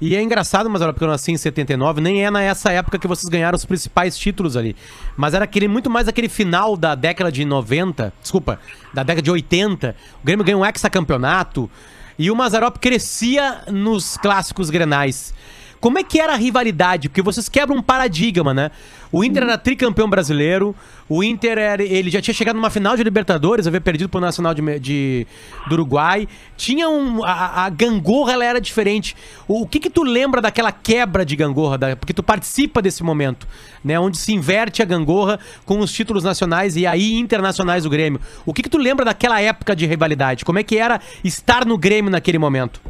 E 0.00 0.14
é 0.14 0.22
engraçado, 0.22 0.68
Mazarop, 0.68 0.94
porque 0.94 1.04
eu 1.04 1.08
nasci 1.08 1.32
em 1.32 1.36
79, 1.36 2.00
nem 2.00 2.24
é 2.24 2.30
nessa 2.30 2.70
época 2.70 2.98
que 2.98 3.06
vocês 3.06 3.28
ganharam 3.28 3.56
os 3.56 3.64
principais 3.64 4.18
títulos 4.18 4.56
ali. 4.56 4.76
Mas 5.16 5.32
era 5.32 5.44
aquele 5.44 5.68
muito 5.68 5.88
mais 5.88 6.06
aquele 6.06 6.28
final 6.28 6.76
da 6.76 6.94
década 6.94 7.32
de 7.32 7.44
90, 7.44 8.12
desculpa, 8.20 8.60
da 8.92 9.02
década 9.02 9.22
de 9.22 9.30
80. 9.30 9.96
O 10.22 10.26
Grêmio 10.26 10.44
ganhou 10.44 10.60
um 10.60 10.66
hexacampeonato 10.66 11.70
e 12.18 12.30
o 12.30 12.36
Mazarop 12.36 12.76
crescia 12.78 13.62
nos 13.70 14.16
clássicos 14.16 14.70
grenais. 14.70 15.32
Como 15.80 15.98
é 15.98 16.02
que 16.02 16.20
era 16.20 16.32
a 16.32 16.36
rivalidade? 16.36 17.08
Porque 17.08 17.22
vocês 17.22 17.48
quebram 17.48 17.76
um 17.78 17.82
paradigma, 17.82 18.52
né? 18.54 18.70
O 19.12 19.22
Inter 19.22 19.44
era 19.44 19.56
tricampeão 19.56 20.10
brasileiro, 20.10 20.74
o 21.08 21.22
Inter 21.22 21.56
era, 21.58 21.82
ele 21.82 22.10
já 22.10 22.20
tinha 22.20 22.34
chegado 22.34 22.56
numa 22.56 22.68
final 22.70 22.96
de 22.96 23.04
Libertadores, 23.04 23.66
havia 23.66 23.80
perdido 23.80 24.08
pro 24.08 24.20
Nacional 24.20 24.52
de, 24.52 24.78
de- 24.80 25.26
do 25.68 25.74
Uruguai. 25.74 26.26
Tinha 26.56 26.88
um. 26.88 27.24
A, 27.24 27.64
a 27.66 27.70
gangorra 27.70 28.32
ela 28.32 28.44
era 28.44 28.60
diferente. 28.60 29.14
O, 29.46 29.62
o 29.62 29.66
que 29.66 29.78
que 29.78 29.88
tu 29.88 30.02
lembra 30.02 30.42
daquela 30.42 30.72
quebra 30.72 31.24
de 31.24 31.36
gangorra? 31.36 31.78
Da- 31.78 31.96
porque 31.96 32.12
tu 32.12 32.22
participa 32.22 32.82
desse 32.82 33.02
momento, 33.04 33.46
né? 33.84 33.98
Onde 33.98 34.18
se 34.18 34.32
inverte 34.34 34.82
a 34.82 34.84
gangorra 34.84 35.38
com 35.64 35.78
os 35.78 35.92
títulos 35.92 36.24
nacionais 36.24 36.74
e 36.76 36.84
aí 36.86 37.14
internacionais 37.14 37.84
do 37.84 37.90
Grêmio. 37.90 38.20
O 38.44 38.52
que 38.52 38.62
que 38.62 38.68
tu 38.68 38.76
lembra 38.78 39.04
daquela 39.04 39.40
época 39.40 39.76
de 39.76 39.86
rivalidade? 39.86 40.44
Como 40.44 40.58
é 40.58 40.62
que 40.64 40.76
era 40.76 41.00
estar 41.22 41.64
no 41.64 41.78
Grêmio 41.78 42.10
naquele 42.10 42.38
momento? 42.38 42.80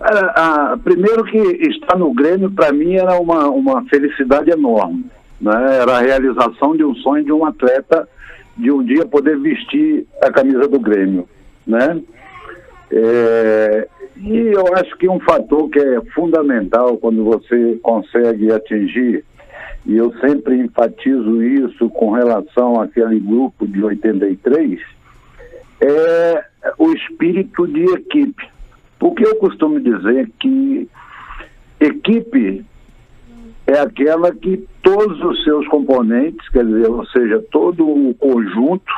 Era, 0.00 0.30
a- 0.30 0.76
primeiro 0.82 1.24
que 1.24 1.38
estar 1.38 1.96
no 1.98 2.12
Grêmio, 2.14 2.50
para 2.50 2.72
mim, 2.72 2.94
era 2.94 3.18
uma, 3.20 3.48
uma 3.48 3.84
felicidade 3.86 4.50
enorme. 4.50 5.06
Né? 5.40 5.52
Era 5.80 5.98
a 5.98 6.00
realização 6.00 6.76
de 6.76 6.84
um 6.84 6.94
sonho 6.96 7.24
de 7.24 7.32
um 7.32 7.44
atleta 7.44 8.08
de 8.56 8.70
um 8.70 8.82
dia 8.82 9.04
poder 9.06 9.38
vestir 9.38 10.06
a 10.22 10.30
camisa 10.30 10.66
do 10.68 10.78
Grêmio. 10.80 11.28
Né? 11.66 12.00
É, 12.90 13.88
e 14.16 14.36
eu 14.38 14.64
acho 14.74 14.96
que 14.96 15.08
um 15.08 15.20
fator 15.20 15.68
que 15.68 15.78
é 15.78 16.00
fundamental 16.14 16.96
quando 16.96 17.22
você 17.24 17.78
consegue 17.82 18.50
atingir, 18.52 19.24
e 19.86 19.96
eu 19.96 20.12
sempre 20.20 20.56
enfatizo 20.56 21.42
isso 21.42 21.88
com 21.90 22.10
relação 22.10 22.80
àquele 22.80 23.20
grupo 23.20 23.66
de 23.66 23.82
83, 23.82 24.80
é 25.80 26.44
o 26.78 26.92
espírito 26.92 27.66
de 27.68 27.84
equipe. 27.84 28.48
Porque 28.98 29.26
eu 29.26 29.36
costumo 29.36 29.80
dizer 29.80 30.30
que 30.38 30.88
equipe 31.80 32.64
é 33.66 33.78
aquela 33.78 34.34
que 34.34 34.66
todos 34.82 35.22
os 35.22 35.44
seus 35.44 35.66
componentes, 35.68 36.48
quer 36.48 36.64
dizer, 36.64 36.88
ou 36.88 37.06
seja, 37.06 37.44
todo 37.50 37.86
o 37.86 38.14
conjunto, 38.14 38.92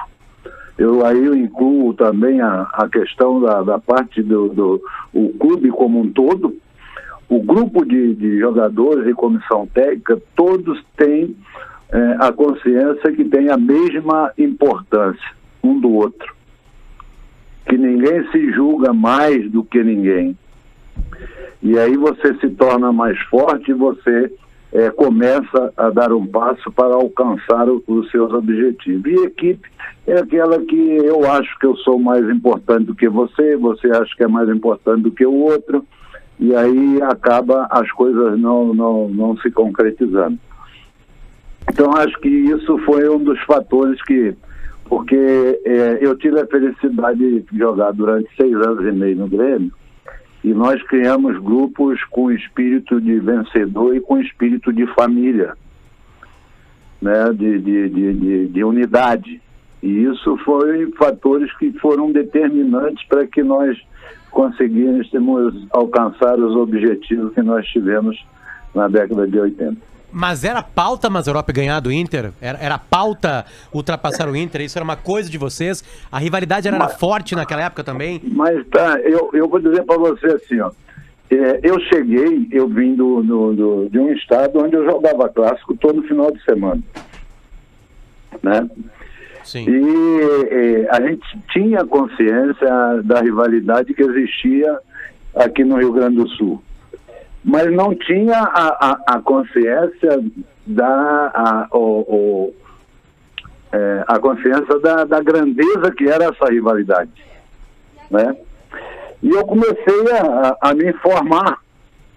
eu 0.78 1.04
aí 1.04 1.24
eu 1.24 1.34
incluo 1.34 1.92
também 1.92 2.40
a, 2.40 2.62
a 2.72 2.88
questão 2.88 3.40
da, 3.40 3.62
da 3.62 3.78
parte 3.78 4.22
do, 4.22 4.48
do 4.48 4.82
o 5.12 5.30
clube 5.38 5.68
como 5.70 6.00
um 6.00 6.10
todo, 6.10 6.56
o 7.28 7.42
grupo 7.42 7.84
de, 7.84 8.14
de 8.14 8.38
jogadores 8.38 9.06
e 9.06 9.12
comissão 9.12 9.66
técnica, 9.66 10.20
todos 10.34 10.82
têm 10.96 11.36
eh, 11.92 12.16
a 12.18 12.32
consciência 12.32 13.12
que 13.12 13.24
tem 13.24 13.50
a 13.50 13.56
mesma 13.56 14.32
importância 14.38 15.30
um 15.62 15.78
do 15.78 15.92
outro 15.92 16.39
que 17.66 17.76
ninguém 17.76 18.28
se 18.30 18.52
julga 18.52 18.92
mais 18.92 19.50
do 19.50 19.62
que 19.64 19.82
ninguém. 19.82 20.36
E 21.62 21.78
aí 21.78 21.96
você 21.96 22.34
se 22.38 22.48
torna 22.50 22.92
mais 22.92 23.18
forte 23.24 23.70
e 23.70 23.74
você 23.74 24.32
eh, 24.72 24.88
começa 24.90 25.72
a 25.76 25.90
dar 25.90 26.12
um 26.12 26.24
passo 26.24 26.70
para 26.70 26.94
alcançar 26.94 27.68
o- 27.68 27.82
os 27.88 28.08
seus 28.10 28.32
objetivos. 28.32 29.04
E 29.10 29.24
equipe 29.24 29.68
é 30.06 30.18
aquela 30.18 30.60
que 30.60 30.76
eu 30.76 31.28
acho 31.30 31.58
que 31.58 31.66
eu 31.66 31.76
sou 31.78 31.98
mais 31.98 32.28
importante 32.30 32.84
do 32.84 32.94
que 32.94 33.08
você, 33.08 33.56
você 33.56 33.88
acha 33.88 34.14
que 34.16 34.22
é 34.22 34.28
mais 34.28 34.48
importante 34.48 35.02
do 35.02 35.10
que 35.10 35.26
o 35.26 35.34
outro, 35.34 35.84
e 36.38 36.54
aí 36.54 37.02
acaba 37.02 37.66
as 37.70 37.90
coisas 37.92 38.38
não, 38.38 38.72
não, 38.72 39.08
não 39.08 39.36
se 39.38 39.50
concretizando. 39.50 40.38
Então 41.68 41.92
acho 41.96 42.18
que 42.20 42.28
isso 42.28 42.78
foi 42.78 43.08
um 43.08 43.18
dos 43.22 43.40
fatores 43.42 44.00
que, 44.04 44.34
porque 44.90 45.60
eh, 45.64 45.98
eu 46.00 46.18
tive 46.18 46.40
a 46.40 46.46
felicidade 46.48 47.42
de 47.42 47.58
jogar 47.58 47.92
durante 47.92 48.28
seis 48.36 48.52
anos 48.56 48.84
e 48.84 48.90
meio 48.90 49.18
no 49.18 49.28
Grêmio, 49.28 49.72
e 50.42 50.52
nós 50.52 50.82
criamos 50.82 51.38
grupos 51.38 52.02
com 52.10 52.32
espírito 52.32 53.00
de 53.00 53.20
vencedor 53.20 53.94
e 53.94 54.00
com 54.00 54.18
espírito 54.18 54.72
de 54.72 54.84
família, 54.88 55.56
né, 57.00 57.32
de, 57.32 57.60
de, 57.60 57.88
de, 57.88 58.14
de, 58.14 58.48
de 58.48 58.64
unidade. 58.64 59.40
E 59.80 60.02
isso 60.02 60.36
foi 60.38 60.90
fatores 60.98 61.56
que 61.56 61.70
foram 61.78 62.10
determinantes 62.10 63.06
para 63.06 63.24
que 63.28 63.44
nós 63.44 63.80
conseguíssemos 64.32 65.68
alcançar 65.70 66.36
os 66.36 66.56
objetivos 66.56 67.32
que 67.32 67.42
nós 67.42 67.64
tivemos 67.68 68.20
na 68.74 68.88
década 68.88 69.24
de 69.28 69.38
80. 69.38 69.89
Mas 70.12 70.44
era 70.44 70.62
pauta 70.62 71.08
Mazarop 71.08 71.48
ganhar 71.52 71.80
do 71.80 71.90
Inter? 71.92 72.32
Era, 72.40 72.58
era 72.60 72.78
pauta 72.78 73.44
ultrapassar 73.72 74.28
o 74.28 74.34
Inter? 74.36 74.60
Isso 74.62 74.78
era 74.78 74.84
uma 74.84 74.96
coisa 74.96 75.30
de 75.30 75.38
vocês? 75.38 75.84
A 76.10 76.18
rivalidade 76.18 76.66
era, 76.66 76.76
era 76.76 76.88
forte 76.88 77.34
naquela 77.34 77.62
época 77.62 77.84
também? 77.84 78.20
Mas 78.24 78.66
tá, 78.68 78.98
eu, 79.00 79.30
eu 79.32 79.48
vou 79.48 79.60
dizer 79.60 79.82
para 79.84 79.96
você 79.98 80.26
assim, 80.26 80.60
ó. 80.60 80.70
É, 81.30 81.60
eu 81.62 81.78
cheguei, 81.82 82.48
eu 82.50 82.66
vim 82.68 82.94
do, 82.96 83.22
do- 83.22 83.52
do- 83.54 83.88
de 83.88 83.98
um 84.00 84.12
estado 84.12 84.58
onde 84.58 84.74
eu 84.74 84.84
jogava 84.84 85.28
clássico 85.28 85.76
todo 85.76 86.02
final 86.02 86.32
de 86.32 86.42
semana. 86.42 86.82
Né? 88.42 88.68
Sim. 89.44 89.64
E 89.68 90.20
é, 90.50 90.88
a 90.90 91.00
gente 91.00 91.22
tinha 91.52 91.84
consciência 91.84 92.68
da 93.04 93.20
rivalidade 93.20 93.94
que 93.94 94.02
existia 94.02 94.76
aqui 95.34 95.64
no 95.64 95.76
Rio 95.78 95.92
Grande 95.92 96.16
do 96.16 96.28
Sul. 96.30 96.62
Mas 97.44 97.72
não 97.72 97.94
tinha 97.94 98.38
a, 98.38 98.90
a, 98.90 99.14
a 99.16 99.20
consciência 99.22 100.22
da. 100.66 101.30
A, 101.34 101.68
o, 101.72 101.78
o- 101.78 102.54
é, 103.72 104.04
a 104.08 104.18
consciência 104.18 104.78
da, 104.80 105.04
da 105.04 105.20
grandeza 105.22 105.92
que 105.96 106.08
era 106.08 106.24
essa 106.24 106.46
rivalidade. 106.50 107.12
Né? 108.10 108.36
E 109.22 109.30
eu 109.30 109.44
comecei 109.46 110.10
a, 110.12 110.56
a 110.60 110.74
me 110.74 110.90
informar, 110.90 111.58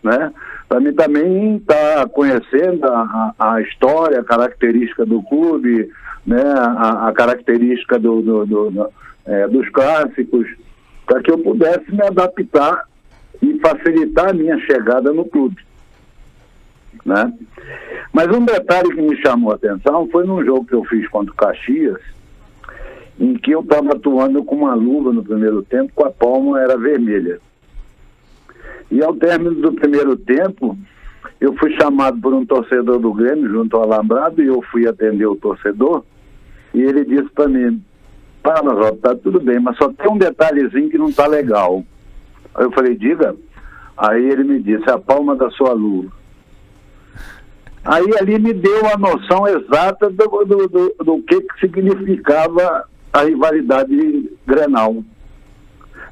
né? 0.01 0.34
Para 0.67 0.80
mim 0.80 0.93
também 0.93 1.57
estar 1.57 2.07
conhecendo 2.09 2.88
a, 2.88 3.36
a, 3.38 3.61
história, 3.61 4.19
a 4.21 4.24
característica 4.24 5.05
do 5.05 5.21
clube, 5.21 5.88
né? 6.26 6.41
A, 6.43 7.09
a 7.09 7.13
característica 7.13 7.99
do, 7.99 8.21
do- 8.24 8.45
do- 8.47 8.71
do, 8.71 8.89
eh, 9.28 9.47
dos 9.47 9.69
clássicos, 9.69 10.47
para 11.05 11.21
que 11.21 11.30
eu 11.30 11.38
pudesse 11.38 11.91
me 11.93 12.01
adaptar 12.01 12.86
e 13.44 13.60
facilitar 13.60 14.30
a 14.30 14.34
minha 14.34 14.58
chegada 14.60 15.12
no 15.12 15.26
clube. 15.26 15.58
Né? 17.06 17.34
Mas 18.14 18.28
um 18.28 18.46
detalhe 18.46 18.89
que 18.96 19.02
me 19.02 19.22
chamou 19.22 19.52
a 19.52 19.56
atenção 19.56 20.08
foi 20.10 20.26
num 20.26 20.44
jogo 20.46 20.66
que 20.66 20.74
eu 20.74 20.86
fiz 20.86 21.08
contra 21.10 21.34
o 21.34 21.36
Caxias, 21.36 22.00
em 23.20 23.34
que 23.34 23.52
eu 23.52 23.60
estava 23.60 23.91
atuando 23.91 24.44
com 24.46 24.56
uma 24.56 24.74
luva 24.74 25.12
no 25.12 25.24
primeiro 25.24 25.62
tempo, 25.64 25.91
com 25.94 26.06
a 26.06 26.12
palma 26.12 26.62
era 26.62 26.78
vermelha. 26.78 27.39
E 28.89 29.04
ao 29.04 29.14
término 29.16 29.56
do 29.56 29.74
primeiro 29.74 30.16
tempo, 30.16 30.78
eu 31.41 31.54
fui 31.58 31.76
chamado 31.76 32.22
por 32.22 32.34
um 32.34 32.46
torcedor 32.46 33.00
do 33.00 33.14
Grêmio 33.14 33.50
junto 33.50 33.76
ao 33.76 33.84
Alambrado 33.84 34.41
e 34.41 34.48
eu 34.48 34.62
fui 34.72 34.88
atender 34.88 35.26
o 35.26 35.36
torcedor 35.36 36.06
e 36.74 36.82
ele 36.82 37.04
disse 37.04 37.30
para 37.36 37.50
mim, 37.50 37.84
pá, 38.41 38.62
mas 38.64 39.00
tá 39.00 39.14
tudo 39.16 39.39
bem, 39.41 39.60
mas 39.60 39.78
só 39.78 39.91
tem 39.91 40.10
um 40.10 40.18
detalhezinho 40.18 40.89
que 40.89 40.98
não 40.98 41.12
tá 41.12 41.28
legal. 41.28 41.84
Aí 42.56 42.64
eu 42.66 42.72
falei, 42.72 42.95
diga. 42.95 43.36
Aí 43.97 44.28
ele 44.30 44.43
me 44.43 44.60
disse, 44.60 44.89
a 44.89 44.97
palma 44.97 45.36
da 45.36 45.49
sua 45.51 45.74
luva. 45.74 46.12
Aí 47.86 48.06
ali 48.20 48.39
me 48.39 48.54
deu 48.54 48.88
a 48.88 48.97
noção 48.97 49.45
exata 49.47 50.10
do, 50.10 50.26
do, 50.45 50.68
do, 50.68 50.95
do 51.04 51.22
que, 51.24 51.41
que 51.41 51.60
significava 51.60 52.86
a 53.12 53.24
rivalidade 53.24 54.32
Grenal. 54.47 55.04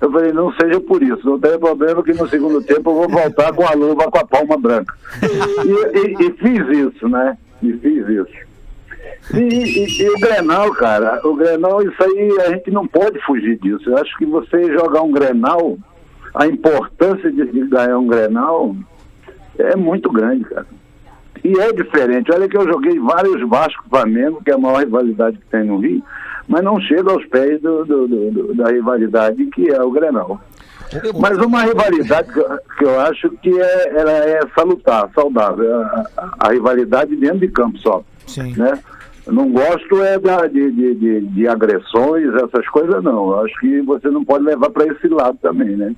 Eu 0.01 0.11
falei, 0.11 0.31
não 0.33 0.51
seja 0.53 0.79
por 0.81 1.01
isso, 1.01 1.25
não 1.25 1.39
tem 1.39 1.57
problema 1.59 2.03
que 2.03 2.11
no 2.13 2.27
segundo 2.27 2.61
tempo 2.63 2.89
eu 2.89 2.95
vou 2.95 3.09
voltar 3.09 3.53
com 3.53 3.65
a 3.65 3.73
luva 3.73 4.09
com 4.11 4.17
a 4.17 4.25
palma 4.25 4.57
branca. 4.57 4.93
E, 5.23 5.97
e- 5.97 6.27
e 6.27 6.31
fiz 6.33 6.77
isso, 6.77 7.07
né? 7.07 7.37
E 7.61 7.71
fiz 7.73 8.07
isso. 8.09 8.51
E, 9.35 9.39
e- 9.39 10.01
e 10.01 10.09
o 10.09 10.19
Grenal, 10.19 10.71
cara, 10.71 11.21
o 11.23 11.35
Grenal, 11.35 11.81
isso 11.83 12.03
aí 12.03 12.37
a 12.45 12.49
gente 12.49 12.69
não 12.71 12.85
pode 12.87 13.19
fugir 13.25 13.57
disso. 13.59 13.89
Eu 13.89 13.97
acho 13.97 14.17
que 14.17 14.25
você 14.25 14.73
jogar 14.73 15.03
um 15.03 15.11
Grenal, 15.11 15.77
a 16.33 16.47
importância 16.47 17.31
de, 17.31 17.45
de 17.45 17.67
ganhar 17.67 17.97
um 17.97 18.07
Grenal 18.07 18.75
é 19.57 19.75
muito 19.75 20.11
grande, 20.11 20.43
cara. 20.45 20.65
E 21.43 21.59
é 21.59 21.73
diferente. 21.73 22.31
Olha 22.31 22.47
que 22.47 22.57
eu 22.57 22.67
joguei 22.67 22.99
vários 22.99 23.47
Vasco 23.49 23.83
Flamengo, 23.89 24.41
que 24.43 24.51
é 24.51 24.53
a 24.53 24.57
maior 24.57 24.79
rivalidade 24.79 25.37
que 25.37 25.45
tem 25.47 25.63
no 25.65 25.77
Rio, 25.77 26.03
mas 26.47 26.63
não 26.63 26.79
chega 26.79 27.11
aos 27.11 27.25
pés 27.25 27.59
do- 27.61 27.83
do- 27.85 28.07
do- 28.07 28.53
da 28.53 28.69
rivalidade 28.69 29.43
que 29.47 29.69
é 29.69 29.81
o 29.81 29.91
Grenal. 29.91 30.39
Mas 31.19 31.37
uma 31.37 31.63
rivalidade 31.63 32.31
que, 32.33 32.39
eu- 32.39 32.59
que 32.77 32.83
eu 32.83 32.99
acho 32.99 33.29
que 33.41 33.59
é, 33.61 33.97
ela 33.99 34.11
é 34.11 34.41
salutar, 34.53 35.09
saudável, 35.15 35.81
a, 35.81 36.05
a- 36.17 36.33
a 36.39 36.51
rivalidade 36.51 37.15
dentro 37.15 37.39
de 37.39 37.47
campo 37.47 37.77
só. 37.79 38.03
Sim. 38.27 38.53
Né? 38.57 38.77
Não 39.27 39.49
gosto 39.51 40.01
é 40.03 40.19
da, 40.19 40.47
de, 40.47 40.69
de, 40.71 40.95
de, 40.95 41.21
de 41.21 41.47
agressões, 41.47 42.33
essas 42.35 42.67
coisas 42.69 43.01
não. 43.03 43.31
Eu 43.31 43.45
acho 43.45 43.59
que 43.59 43.81
você 43.81 44.09
não 44.09 44.25
pode 44.25 44.43
levar 44.43 44.69
para 44.69 44.85
esse 44.87 45.07
lado 45.07 45.37
também, 45.41 45.75
né? 45.77 45.95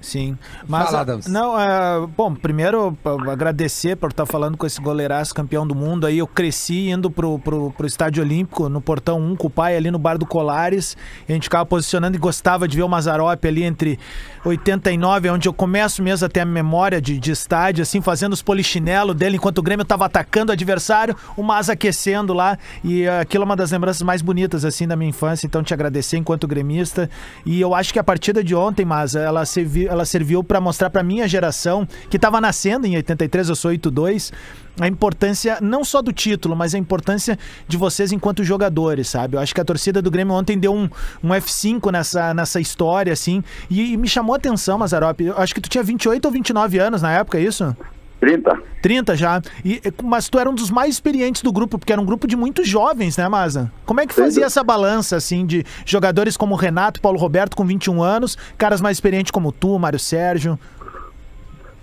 Sim. 0.00 0.38
Mas, 0.66 0.86
Fala, 0.86 1.00
Adams. 1.00 1.26
não, 1.26 1.58
é, 1.60 2.06
bom, 2.16 2.34
primeiro 2.34 2.96
agradecer 3.30 3.96
por 3.96 4.10
estar 4.10 4.26
falando 4.26 4.56
com 4.56 4.66
esse 4.66 4.80
goleiraço 4.80 5.34
campeão 5.34 5.66
do 5.66 5.74
mundo. 5.74 6.06
Aí 6.06 6.18
eu 6.18 6.26
cresci 6.26 6.88
indo 6.88 7.10
pro, 7.10 7.38
pro, 7.38 7.72
pro 7.72 7.86
Estádio 7.86 8.22
Olímpico, 8.22 8.68
no 8.68 8.80
Portão 8.80 9.20
1, 9.20 9.36
com 9.36 9.46
o 9.48 9.50
pai 9.50 9.76
ali 9.76 9.90
no 9.90 9.98
Bar 9.98 10.16
do 10.16 10.26
Colares. 10.26 10.96
A 11.28 11.32
gente 11.32 11.44
ficava 11.44 11.66
posicionando 11.66 12.16
e 12.16 12.20
gostava 12.20 12.68
de 12.68 12.76
ver 12.76 12.82
o 12.82 12.88
Mazarop 12.88 13.44
ali 13.44 13.64
entre 13.64 13.98
89, 14.44 15.30
onde 15.30 15.48
eu 15.48 15.52
começo 15.52 16.02
mesmo 16.02 16.26
a 16.26 16.28
ter 16.28 16.40
a 16.40 16.44
memória 16.44 17.00
de, 17.00 17.18
de 17.18 17.30
estádio, 17.30 17.82
assim, 17.82 18.00
fazendo 18.00 18.32
os 18.32 18.42
polichinelo 18.42 19.12
dele 19.14 19.36
enquanto 19.36 19.58
o 19.58 19.62
Grêmio 19.62 19.84
tava 19.84 20.06
atacando 20.06 20.50
o 20.50 20.52
adversário, 20.52 21.16
o 21.36 21.42
Mas 21.42 21.68
aquecendo 21.68 22.32
lá. 22.32 22.58
E 22.84 23.02
eh, 23.02 23.20
aquilo 23.20 23.42
é 23.42 23.46
uma 23.46 23.56
das 23.56 23.72
lembranças 23.72 24.02
mais 24.02 24.22
bonitas, 24.22 24.64
assim, 24.64 24.86
da 24.86 24.96
minha 24.96 25.10
infância. 25.10 25.46
Então, 25.46 25.62
te 25.62 25.74
agradecer 25.74 26.16
enquanto 26.16 26.46
gremista. 26.46 27.10
E 27.44 27.60
eu 27.60 27.74
acho 27.74 27.92
que 27.92 27.98
a 27.98 28.04
partida 28.04 28.42
de 28.42 28.54
ontem, 28.54 28.84
Mas, 28.84 29.14
ela 29.14 29.44
serviu, 29.44 29.87
ela 29.88 30.04
serviu 30.04 30.44
para 30.44 30.60
mostrar 30.60 30.90
pra 30.90 31.02
minha 31.02 31.26
geração, 31.26 31.86
que 32.10 32.18
tava 32.18 32.40
nascendo 32.40 32.86
em 32.86 32.96
83, 32.96 33.48
eu 33.48 33.56
sou 33.56 33.70
82, 33.70 34.32
a 34.80 34.86
importância 34.86 35.58
não 35.60 35.84
só 35.84 36.00
do 36.00 36.12
título, 36.12 36.54
mas 36.54 36.74
a 36.74 36.78
importância 36.78 37.38
de 37.66 37.76
vocês 37.76 38.12
enquanto 38.12 38.44
jogadores, 38.44 39.08
sabe? 39.08 39.36
Eu 39.36 39.40
acho 39.40 39.54
que 39.54 39.60
a 39.60 39.64
torcida 39.64 40.00
do 40.00 40.10
Grêmio 40.10 40.34
ontem 40.34 40.58
deu 40.58 40.72
um, 40.72 40.88
um 41.22 41.28
F5 41.30 41.90
nessa, 41.90 42.32
nessa 42.32 42.60
história, 42.60 43.12
assim, 43.12 43.42
e, 43.68 43.92
e 43.92 43.96
me 43.96 44.08
chamou 44.08 44.34
a 44.34 44.36
atenção, 44.36 44.78
Mazarop. 44.78 45.20
Eu 45.20 45.36
acho 45.36 45.54
que 45.54 45.60
tu 45.60 45.68
tinha 45.68 45.82
28 45.82 46.24
ou 46.24 46.30
29 46.30 46.78
anos 46.78 47.02
na 47.02 47.12
época, 47.12 47.38
é 47.38 47.42
isso? 47.42 47.76
30. 48.20 48.58
30 48.82 49.16
já. 49.16 49.40
E, 49.64 49.80
mas 50.02 50.28
tu 50.28 50.38
era 50.38 50.50
um 50.50 50.54
dos 50.54 50.70
mais 50.70 50.90
experientes 50.94 51.40
do 51.42 51.52
grupo, 51.52 51.78
porque 51.78 51.92
era 51.92 52.00
um 52.02 52.04
grupo 52.04 52.26
de 52.26 52.36
muitos 52.36 52.66
jovens, 52.68 53.16
né, 53.16 53.28
Maza? 53.28 53.70
Como 53.86 54.00
é 54.00 54.06
que 54.06 54.14
fazia 54.14 54.44
essa 54.46 54.62
balança, 54.64 55.16
assim, 55.16 55.46
de 55.46 55.64
jogadores 55.86 56.36
como 56.36 56.54
Renato, 56.56 57.00
Paulo 57.00 57.18
Roberto 57.18 57.56
com 57.56 57.64
21 57.64 58.02
anos, 58.02 58.36
caras 58.56 58.80
mais 58.80 58.96
experientes 58.96 59.30
como 59.30 59.52
tu, 59.52 59.78
Mário 59.78 59.98
Sérgio? 59.98 60.58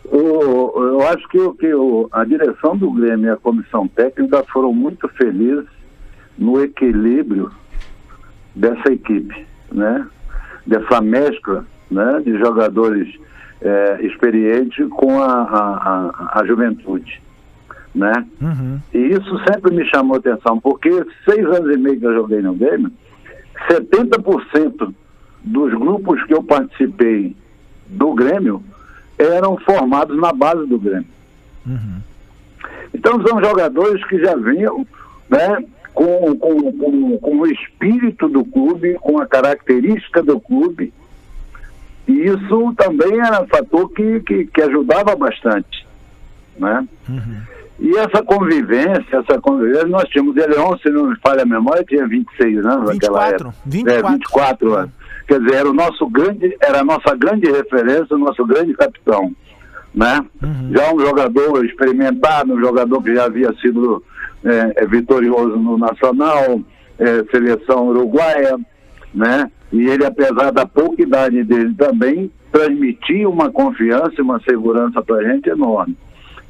O- 0.05 0.83
eu 0.83 1.07
acho 1.07 1.27
que, 1.29 1.53
que 1.53 1.73
o- 1.73 2.07
a 2.11 2.23
direção 2.23 2.77
do 2.77 2.91
Grêmio 2.91 3.25
e 3.27 3.29
a 3.31 3.37
comissão 3.37 3.87
técnica 3.87 4.43
foram 4.53 4.71
muito 4.73 5.07
felizes 5.09 5.65
no 6.37 6.61
equilíbrio 6.61 7.51
dessa 8.55 8.91
equipe, 8.91 9.45
né? 9.71 10.05
Dessa 10.65 11.01
mescla 11.01 11.65
né? 11.89 12.21
de 12.23 12.37
jogadores 12.39 13.07
eh, 13.65 13.97
experientes 14.01 14.87
com 14.89 15.19
a, 15.19 15.25
a, 15.25 16.11
a, 16.35 16.39
a 16.39 16.45
juventude, 16.45 17.19
né? 17.95 18.13
E 18.93 18.97
isso 18.97 19.39
sempre 19.49 19.73
me 19.73 19.83
chamou 19.89 20.17
atenção, 20.17 20.59
porque 20.59 20.91
seis 21.27 21.43
anos 21.47 21.73
e 21.73 21.77
meio 21.79 21.99
que 21.99 22.05
eu 22.05 22.13
joguei 22.13 22.43
no 22.43 22.53
Grêmio, 22.53 22.91
70% 23.67 24.93
dos 25.43 25.73
grupos 25.73 26.23
que 26.25 26.33
eu 26.35 26.43
participei 26.43 27.35
do 27.87 28.13
Grêmio 28.13 28.63
eram 29.17 29.57
formados 29.57 30.15
na 30.15 30.31
base 30.31 30.67
do 30.67 30.77
Grêmio. 30.77 31.07
Então 32.93 33.19
são 33.25 33.43
jogadores 33.43 34.05
que 34.05 34.19
já 34.19 34.35
vinham 34.35 34.85
né, 35.27 35.65
com, 35.91 36.37
com, 36.37 36.71
com, 36.71 37.17
com 37.17 37.39
o 37.39 37.47
espírito 37.47 38.27
do 38.27 38.45
clube, 38.45 38.93
com 39.01 39.19
a 39.19 39.25
característica 39.25 40.21
do 40.21 40.39
clube, 40.39 40.93
E 42.07 42.11
isso 42.11 42.73
também 42.77 43.19
era 43.19 43.45
fator 43.47 43.89
que, 43.89 44.19
que, 44.21 44.45
que 44.45 44.61
ajudava 44.61 45.15
bastante, 45.15 45.85
né? 46.57 46.87
E 47.79 47.97
essa 47.97 48.23
convivência, 48.23 49.17
essa 49.17 49.39
convivência, 49.41 49.87
nós 49.87 50.07
tínhamos 50.09 50.37
ele 50.37 50.53
Leão, 50.53 50.77
se 50.77 50.89
não 50.89 51.07
me 51.07 51.15
falha 51.19 51.43
a 51.43 51.45
memória, 51.45 51.83
tinha 51.83 52.07
26 52.07 52.65
anos 52.65 52.93
naquela 52.93 53.31
24, 53.31 53.47
época. 53.47 53.55
24. 53.65 54.07
É, 54.07 54.11
24 54.11 54.73
anos. 54.75 54.91
Quer 55.27 55.39
dizer, 55.41 55.55
era 55.55 55.69
o 55.69 55.73
nosso 55.73 56.07
grande, 56.07 56.57
era 56.61 56.79
a 56.81 56.83
nossa 56.83 57.15
grande 57.15 57.51
referência, 57.51 58.15
o 58.15 58.19
nosso 58.19 58.45
grande 58.45 58.73
capitão, 58.73 59.35
né? 59.93 60.23
Já 60.71 60.93
um 60.93 60.99
jogador 60.99 61.65
experimentado, 61.65 62.53
um 62.53 62.59
jogador 62.59 63.01
que 63.01 63.13
já 63.13 63.25
havia 63.25 63.51
sido 63.55 64.03
é, 64.43 64.83
é, 64.83 64.85
vitorioso 64.85 65.57
no 65.57 65.77
Nacional, 65.77 66.61
é, 66.99 67.23
seleção 67.31 67.87
uruguaia, 67.87 68.57
né? 69.15 69.49
E 69.71 69.87
ele, 69.87 70.05
apesar 70.05 70.51
da 70.51 70.65
pouca 70.65 71.01
idade 71.01 71.43
dele 71.43 71.73
também, 71.73 72.29
transmitia 72.51 73.27
uma 73.27 73.49
confiança 73.49 74.13
e 74.17 74.21
uma 74.21 74.39
segurança 74.41 75.01
pra 75.01 75.23
gente 75.23 75.49
enorme, 75.49 75.97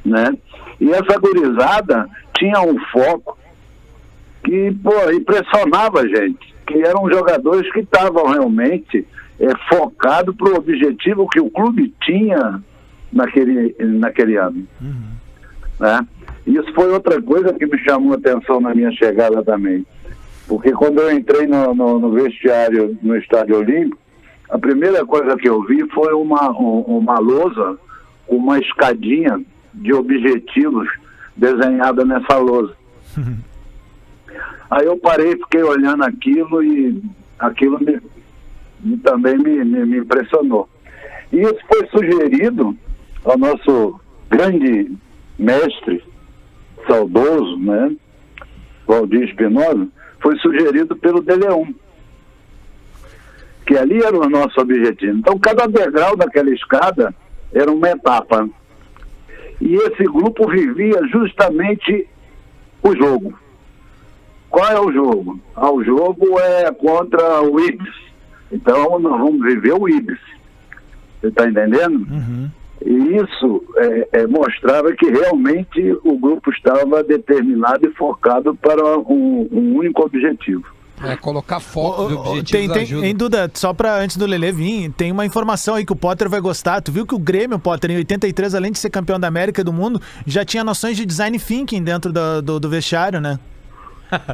né? 0.03 0.35
E 0.81 0.91
essa 0.91 1.17
gurizada 1.17 2.09
tinha 2.37 2.59
um 2.61 2.77
foco 2.91 3.37
que, 4.43 4.75
pô, 4.83 4.91
impressionava 5.11 6.01
a 6.01 6.07
gente, 6.07 6.53
que 6.67 6.81
eram 6.81 7.09
jogadores 7.09 7.71
que 7.71 7.79
estavam 7.79 8.25
realmente 8.27 9.07
é, 9.39 9.49
focados 9.69 10.35
para 10.35 10.51
o 10.51 10.57
objetivo 10.57 11.27
que 11.29 11.39
o 11.39 11.49
clube 11.49 11.93
tinha 12.01 12.61
naquele, 13.11 13.75
naquele 13.79 14.37
ano. 14.37 14.67
Né? 15.79 16.07
Isso 16.45 16.71
foi 16.73 16.91
outra 16.91 17.21
coisa 17.21 17.53
que 17.53 17.65
me 17.65 17.77
chamou 17.79 18.13
a 18.13 18.17
atenção 18.17 18.59
na 18.59 18.73
minha 18.75 18.91
chegada 18.91 19.43
também. 19.43 19.85
Porque 20.47 20.71
quando 20.71 20.99
eu 20.99 21.11
entrei 21.11 21.47
no, 21.47 21.73
no- 21.73 21.99
no 21.99 22.11
vestiário 22.11 22.97
no 23.01 23.15
Estádio 23.17 23.57
Olímpico, 23.57 23.97
a 24.49 24.57
primeira 24.59 25.05
coisa 25.05 25.35
que 25.37 25.49
eu 25.49 25.61
vi 25.63 25.87
foi 25.89 26.13
uma, 26.13 26.51
um- 26.51 26.81
uma 26.81 27.17
lousa 27.19 27.77
com 28.27 28.35
uma 28.37 28.59
escadinha 28.59 29.41
de 29.73 29.93
objetivos 29.93 30.87
desenhada 31.35 32.05
nessa 32.05 32.37
lousa. 32.37 32.73
Aí 34.69 34.85
eu 34.85 34.97
parei, 34.97 35.31
fiquei 35.37 35.63
olhando 35.63 36.03
aquilo 36.03 36.63
e 36.63 37.01
aquilo 37.39 37.79
me, 37.79 37.99
me- 38.81 38.97
também 38.97 39.37
me, 39.37 39.63
me- 39.63 39.85
me 39.85 39.97
impressionou. 39.99 40.67
E 41.31 41.39
isso 41.41 41.57
foi 41.67 41.87
sugerido 41.87 42.75
ao 43.23 43.37
nosso 43.37 43.99
grande 44.29 44.91
mestre, 45.37 46.03
saudoso, 46.87 47.57
né, 47.57 47.95
Valdir 48.87 49.23
Espinosa, 49.23 49.87
foi 50.25 50.35
sugerido 50.39 50.95
pelo 50.95 51.21
Deleon, 51.21 51.67
que 53.63 53.77
ali 53.77 54.01
era 54.01 54.17
o 54.17 54.27
nosso 54.27 54.59
objetivo. 54.59 55.19
Então, 55.19 55.37
cada 55.37 55.67
degrau 55.67 56.17
daquela 56.17 56.49
escada 56.49 57.13
era 57.53 57.71
uma 57.71 57.91
etapa. 57.91 58.49
E 59.61 59.75
esse 59.75 60.03
grupo 60.05 60.49
vivia 60.49 60.99
justamente 61.11 62.07
o 62.81 62.95
jogo. 62.95 63.37
Qual 64.49 64.67
é 64.67 64.79
o 64.79 64.91
jogo? 64.91 65.39
Ah, 65.55 65.71
o 65.71 65.83
jogo 65.83 66.39
é 66.39 66.71
contra 66.71 67.43
o 67.43 67.59
Ibis. 67.59 67.93
Então, 68.51 68.97
nós 68.97 69.19
vamos 69.19 69.45
viver 69.45 69.73
o 69.73 69.87
Ibis. 69.87 70.19
Você 71.21 71.27
está 71.27 71.47
entendendo? 71.47 72.03
E 72.83 73.17
isso 73.17 73.63
é, 73.77 74.07
é, 74.19 74.27
mostrava 74.27 74.91
que 74.93 75.09
realmente 75.09 75.97
o 76.03 76.17
grupo 76.17 76.51
estava 76.51 77.03
determinado 77.03 77.87
e 77.87 77.93
focado 77.93 78.55
para 78.55 78.97
um, 78.97 79.47
um 79.51 79.77
único 79.77 80.03
objetivo. 80.03 80.65
É, 81.03 81.15
colocar 81.17 81.59
foco 81.59 82.03
objetivos 82.03 82.51
Tem, 82.51 82.69
tem, 82.69 82.83
ajuda. 82.83 83.05
hein, 83.05 83.15
Duda, 83.15 83.51
só 83.53 83.73
pra 83.73 83.99
antes 83.99 84.15
do 84.15 84.25
Lelê 84.25 84.51
vir, 84.51 84.89
tem 84.91 85.11
uma 85.11 85.25
informação 85.25 85.75
aí 85.75 85.85
que 85.85 85.91
o 85.91 85.95
Potter 85.95 86.29
vai 86.29 86.39
gostar. 86.39 86.81
Tu 86.81 86.91
viu 86.91 87.05
que 87.05 87.13
o 87.13 87.19
Grêmio, 87.19 87.59
Potter, 87.59 87.91
em 87.91 87.97
83, 87.97 88.55
além 88.55 88.71
de 88.71 88.79
ser 88.79 88.89
campeão 88.89 89.19
da 89.19 89.27
América 89.27 89.61
e 89.61 89.63
do 89.63 89.73
mundo, 89.73 90.01
já 90.25 90.45
tinha 90.45 90.63
noções 90.63 90.95
de 90.95 91.05
design 91.05 91.37
thinking 91.37 91.83
dentro 91.83 92.13
do, 92.13 92.41
do, 92.41 92.59
do 92.61 92.69
vestiário, 92.69 93.19
né? 93.19 93.39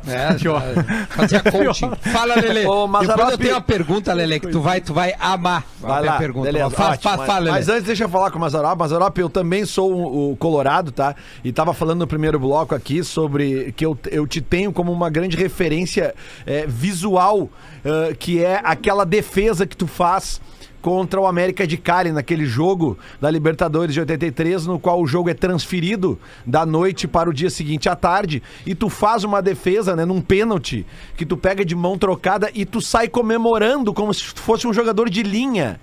É, 0.08 0.38
fazia 1.10 1.40
coaching. 1.50 1.92
Fala, 2.12 2.36
Lele. 2.36 2.66
Ô, 2.66 2.88
Depois 2.88 3.32
eu 3.32 3.38
tenho 3.38 3.54
uma 3.56 3.62
pergunta, 3.62 4.14
Lele, 4.14 4.40
que 4.40 4.48
tu 4.48 4.62
vai, 4.62 4.82
tu 4.82 4.94
vai 4.94 5.14
amar. 5.20 5.64
Vai 5.80 5.92
a 5.92 6.02
minha 6.02 6.12
lá, 6.14 6.18
pergunta. 6.18 6.46
beleza, 6.52 6.70
Fa- 6.72 6.90
ótimo, 6.92 7.02
fa- 7.12 7.18
mas- 7.18 7.26
fala, 7.28 7.40
Lele. 7.40 7.52
Mas 7.52 7.70
antes 7.70 7.84
deixa 7.84 8.04
eu 8.04 8.10
falar 8.10 8.32
com 8.32 8.38
o 8.38 8.42
Mazarop. 8.42 8.78
Mazarop, 8.78 9.18
eu 9.18 9.30
também 9.30 9.66
sou 9.66 9.92
o, 9.94 10.32
o 10.32 10.36
colorado, 10.38 10.92
tá? 10.92 11.16
E 11.44 11.52
tava 11.52 11.74
falando 11.74 12.00
no 12.00 12.08
primeiro 12.08 12.40
bloco 12.40 12.76
aqui 12.76 13.04
sobre 13.04 13.72
que 13.74 13.86
eu, 13.86 13.98
eu 14.10 14.28
te 14.28 14.42
tenho 14.42 14.72
como 14.72 14.92
uma 14.92 15.10
grande 15.10 15.38
referência 15.38 16.14
é, 16.46 16.66
visual, 16.68 17.50
eh, 17.86 18.16
que 18.18 18.44
é 18.44 18.60
aquela 18.64 19.06
defesa 19.06 19.66
que 19.66 19.76
tu 19.76 19.88
faz 19.88 20.40
contra 20.82 21.22
o 21.22 21.28
América 21.28 21.68
de 21.68 21.78
Cali 21.78 22.12
naquele 22.12 22.46
jogo 22.46 22.98
da 23.20 23.30
Libertadores 23.30 23.94
de 23.94 24.00
83, 24.00 24.66
no 24.66 24.80
qual 24.80 25.02
o 25.02 25.08
jogo 25.08 25.30
é 25.30 25.34
transferido 25.34 26.20
da 26.46 26.66
noite 26.66 27.08
para 27.08 27.30
o 27.30 27.34
dia 27.34 27.50
seguinte 27.50 27.88
à 27.88 27.96
tarde, 27.96 28.42
e 28.66 28.74
tu 28.74 28.90
faz 28.90 29.24
uma 29.24 29.42
defesa, 29.42 29.96
né, 29.96 30.06
num 30.06 30.22
pênalti, 30.22 30.86
que 31.16 31.26
tu 31.26 31.38
pega 31.38 31.64
de 31.64 31.76
mão 31.76 31.98
trocada 31.98 32.50
e 32.54 32.66
tu 32.66 32.82
sai 32.82 33.08
comemorando 33.08 33.94
como 33.94 34.14
se 34.14 34.24
fosse 34.24 34.68
um 34.68 34.74
jogador 34.74 35.10
de 35.10 35.24
linha. 35.24 35.80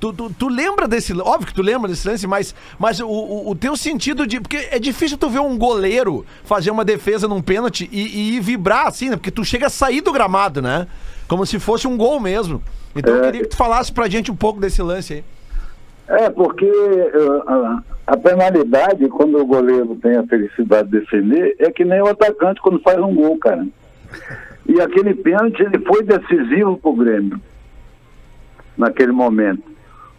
Tu, 0.00 0.12
tu, 0.12 0.30
tu 0.30 0.48
lembra 0.48 0.86
desse. 0.86 1.12
Óbvio 1.12 1.48
que 1.48 1.54
tu 1.54 1.62
lembra 1.62 1.88
desse 1.88 2.06
lance, 2.06 2.24
mas, 2.24 2.54
mas 2.78 3.00
o, 3.00 3.08
o, 3.08 3.50
o 3.50 3.54
teu 3.56 3.76
sentido 3.76 4.28
de. 4.28 4.40
Porque 4.40 4.68
é 4.70 4.78
difícil 4.78 5.18
tu 5.18 5.28
ver 5.28 5.40
um 5.40 5.58
goleiro 5.58 6.24
fazer 6.44 6.70
uma 6.70 6.84
defesa 6.84 7.26
num 7.26 7.42
pênalti 7.42 7.88
e, 7.90 8.36
e 8.36 8.40
vibrar 8.40 8.86
assim, 8.86 9.10
né? 9.10 9.16
Porque 9.16 9.30
tu 9.30 9.44
chega 9.44 9.66
a 9.66 9.70
sair 9.70 10.00
do 10.00 10.12
gramado, 10.12 10.62
né? 10.62 10.86
Como 11.26 11.44
se 11.44 11.58
fosse 11.58 11.88
um 11.88 11.96
gol 11.96 12.20
mesmo. 12.20 12.62
Então 12.94 13.14
eu 13.14 13.22
É. 13.22 13.26
queria 13.26 13.42
que 13.42 13.48
tu 13.48 13.56
falasse 13.56 13.92
pra 13.92 14.08
gente 14.08 14.30
um 14.30 14.36
pouco 14.36 14.60
desse 14.60 14.82
lance 14.82 15.14
aí. 15.14 15.24
É, 16.08 16.30
porque 16.30 16.70
a, 17.46 17.82
a 18.06 18.16
penalidade, 18.16 19.06
quando 19.08 19.38
o 19.38 19.44
goleiro 19.46 19.94
tem 20.02 20.16
a 20.16 20.26
felicidade 20.26 20.88
de 20.90 21.00
defender, 21.00 21.54
é 21.58 21.70
que 21.70 21.84
nem 21.84 22.00
o 22.00 22.06
atacante 22.08 22.60
quando 22.62 22.80
faz 22.80 22.98
um 22.98 23.14
gol, 23.14 23.36
cara. 23.38 23.66
E 24.66 24.80
aquele 24.80 25.12
pênalti, 25.14 25.60
ele 25.62 25.78
foi 25.80 26.02
decisivo 26.02 26.78
pro 26.78 26.94
Grêmio, 26.94 27.38
naquele 28.76 29.12
momento. 29.12 29.62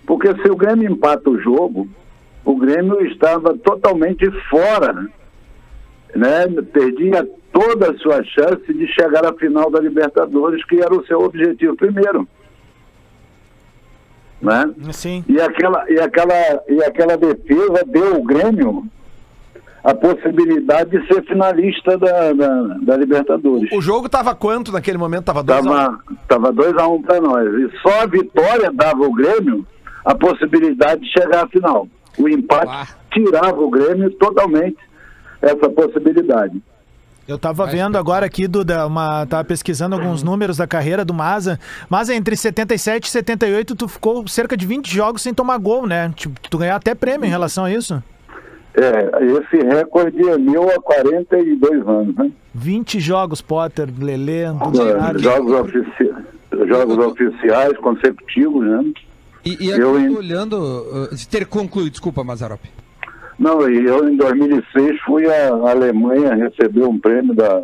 Porque 0.06 0.28
se 0.42 0.50
o 0.50 0.56
Grêmio 0.56 0.92
empata 0.92 1.28
o 1.30 1.40
jogo, 1.40 1.88
o 2.46 2.56
Grêmio 2.56 3.04
estava 3.08 3.58
totalmente 3.58 4.30
fora, 4.50 5.08
né? 6.16 6.46
Perdia 6.72 7.28
toda 7.52 7.92
a 7.92 7.98
sua 7.98 8.24
chance 8.24 8.72
de 8.74 8.88
chegar 8.88 9.26
à 9.26 9.34
final 9.34 9.70
da 9.72 9.80
Libertadores, 9.80 10.64
que 10.66 10.80
era 10.80 10.94
o 10.94 11.06
seu 11.06 11.20
objetivo 11.22 11.76
primeiro. 11.76 12.28
Né? 14.42 14.72
Sim. 14.92 15.24
E 15.28 15.40
aquela, 15.42 15.86
e 15.90 16.00
aquela, 16.00 16.64
e 16.70 16.84
aquela 16.84 17.18
defesa 17.18 17.84
deu 17.86 18.16
ao 18.16 18.24
Grêmio 18.24 18.86
a 19.84 19.94
possibilidade 19.94 20.92
de 20.92 21.08
ser 21.08 21.24
finalista 21.24 21.98
da, 21.98 22.34
da, 22.34 22.62
da 22.82 22.98
Libertadores. 22.98 23.72
O 23.72 23.82
jogo 23.82 24.10
tava 24.10 24.36
quanto 24.36 24.72
naquele 24.72 24.98
momento? 24.98 25.26
Tava 25.26 25.44
2 25.44 25.66
a 25.66 25.70
1 25.70 25.74
Tava, 25.74 26.00
tava 26.28 26.52
2 26.52 26.78
a 26.78 26.88
1 26.88 26.94
um 26.94 27.02
para 27.02 27.22
nós. 27.22 27.48
E 27.54 27.72
só 27.82 28.02
a 28.02 28.06
vitória 28.06 28.72
dava 28.74 29.06
ao 29.06 29.14
Grêmio 29.14 29.66
a 30.06 30.16
possibilidade 30.16 31.02
de 31.02 31.12
chegar 31.12 31.46
à 31.46 31.48
final. 31.48 31.88
O 32.18 32.28
empate 32.28 32.94
tirava 33.12 33.60
o 33.60 33.70
Grêmio 33.70 34.10
totalmente 34.12 34.78
essa 35.42 35.70
possibilidade. 35.70 36.62
Eu 37.30 37.38
tava 37.38 37.68
vendo 37.68 37.96
agora 37.96 38.26
aqui, 38.26 38.48
Duda, 38.48 38.88
uma, 38.88 39.24
tava 39.28 39.44
pesquisando 39.44 39.96
alguns 39.96 40.24
números 40.24 40.58
da 40.58 40.66
carreira 40.66 41.06
do 41.06 41.14
Maza. 41.14 41.60
Maza, 41.88 42.16
entre 42.16 42.36
77 42.36 43.04
e 43.06 43.10
78, 43.12 43.76
tu 43.76 43.88
ficou 43.88 44.28
cerca 44.28 44.58
de 44.58 44.66
20 44.66 44.92
jogos 44.92 45.22
sem 45.22 45.32
tomar 45.32 45.60
gol, 45.60 45.86
né? 45.86 46.12
Tipo, 46.16 46.40
tu 46.50 46.58
ganhou 46.58 46.76
até 46.76 46.96
prêmio 46.96 47.28
em 47.28 47.30
relação 47.30 47.66
a 47.66 47.72
isso. 47.72 48.02
É, 48.74 49.10
esse 49.26 49.64
recorde 49.64 50.28
é 50.28 50.38
meu 50.40 50.70
há 50.72 50.82
42 50.82 51.88
anos, 51.88 52.16
né? 52.16 52.32
20 52.56 53.00
jogos, 53.00 53.42
Potter, 53.42 53.90
Lelê, 54.00 54.46
É, 54.46 54.52
Duda. 54.52 55.20
Jogos, 55.20 55.54
ofici... 55.54 56.12
jogos 56.68 56.98
oficiais 56.98 57.78
consecutivos, 57.78 58.66
né? 58.66 58.92
E, 59.46 59.52
e 59.68 59.72
aqui 59.72 59.82
Eu 59.82 59.94
eu 59.96 60.00
em- 60.00 60.14
tô 60.14 60.18
olhando. 60.20 60.54
uh, 60.56 61.10
ter 61.30 61.46
concluído, 61.46 61.92
desculpa, 61.92 62.24
Mazarop. 62.24 62.62
Não, 63.40 63.70
e 63.70 63.86
eu 63.86 64.10
em 64.10 64.18
2006 64.18 65.00
fui 65.06 65.26
à 65.26 65.48
Alemanha 65.48 66.36
receber 66.36 66.84
um 66.84 67.00
prêmio 67.00 67.34
da 67.34 67.64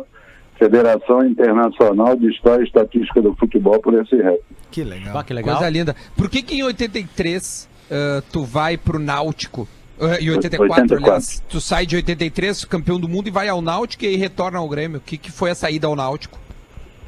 Federação 0.58 1.22
Internacional 1.24 2.16
de 2.16 2.30
História 2.30 2.62
e 2.62 2.66
Estatística 2.66 3.20
do 3.20 3.36
Futebol 3.36 3.78
por 3.80 3.92
esse 3.94 4.16
recorde. 4.16 4.40
Que 4.70 4.82
legal. 4.82 5.18
Ah, 5.18 5.22
que 5.22 5.34
legal. 5.34 5.56
Coisa 5.56 5.70
linda. 5.70 5.94
Por 6.16 6.30
que, 6.30 6.42
que 6.42 6.56
em 6.56 6.62
83 6.62 7.68
uh, 7.90 8.22
tu 8.32 8.42
vai 8.42 8.78
pro 8.78 8.98
Náutico? 8.98 9.68
Uh, 9.98 10.20
em 10.20 10.30
84, 10.30 10.62
84. 10.62 10.96
aliás. 10.96 11.42
Tu 11.48 11.60
sai 11.60 11.84
de 11.84 11.96
83, 11.96 12.64
campeão 12.64 12.98
do 12.98 13.08
mundo, 13.08 13.28
e 13.28 13.30
vai 13.30 13.48
ao 13.48 13.60
Náutico 13.60 14.04
e 14.04 14.08
aí 14.08 14.16
retorna 14.16 14.58
ao 14.58 14.68
Grêmio. 14.68 14.98
O 14.98 15.00
que, 15.00 15.18
que 15.18 15.30
foi 15.30 15.50
a 15.50 15.54
saída 15.54 15.86
ao 15.86 15.94
Náutico? 15.94 16.38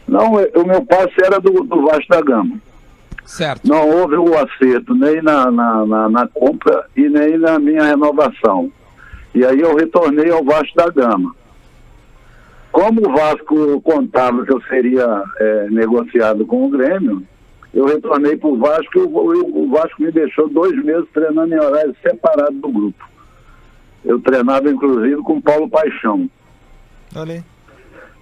Não, 0.06 0.32
o 0.32 0.66
meu 0.66 0.84
passe 0.84 1.14
era 1.22 1.38
do, 1.38 1.64
do 1.64 1.82
Vasco 1.82 2.08
da 2.08 2.20
Gama. 2.20 2.58
Certo. 3.28 3.68
Não 3.68 3.86
houve 3.88 4.16
o 4.16 4.34
acerto 4.38 4.94
nem 4.94 5.20
na, 5.20 5.50
na, 5.50 5.84
na, 5.86 6.08
na 6.08 6.26
compra 6.28 6.86
e 6.96 7.08
nem 7.10 7.36
na 7.38 7.58
minha 7.58 7.84
renovação. 7.84 8.72
E 9.34 9.44
aí 9.44 9.60
eu 9.60 9.76
retornei 9.76 10.30
ao 10.30 10.42
Vasco 10.42 10.74
da 10.74 10.88
Gama. 10.88 11.34
Como 12.72 13.06
o 13.06 13.12
Vasco 13.14 13.80
contava 13.82 14.44
que 14.46 14.52
eu 14.52 14.60
seria 14.62 15.22
eh, 15.40 15.66
negociado 15.70 16.46
com 16.46 16.66
o 16.66 16.70
Grêmio, 16.70 17.22
eu 17.74 17.84
retornei 17.86 18.36
para 18.36 18.48
o 18.48 18.56
Vasco 18.58 18.98
e 18.98 19.00
o, 19.00 19.62
o- 19.64 19.70
Vasco 19.70 20.02
me 20.02 20.10
deixou 20.10 20.48
dois 20.48 20.74
meses 20.82 21.06
treinando 21.12 21.54
em 21.54 21.58
horários 21.60 21.96
separados 22.02 22.58
do 22.60 22.68
grupo. 22.70 23.04
Eu 24.04 24.18
treinava, 24.20 24.70
inclusive, 24.70 25.16
com 25.22 25.34
o 25.36 25.42
Paulo 25.42 25.68
Paixão. 25.68 26.30
Olha 27.14 27.34
aí. 27.34 27.42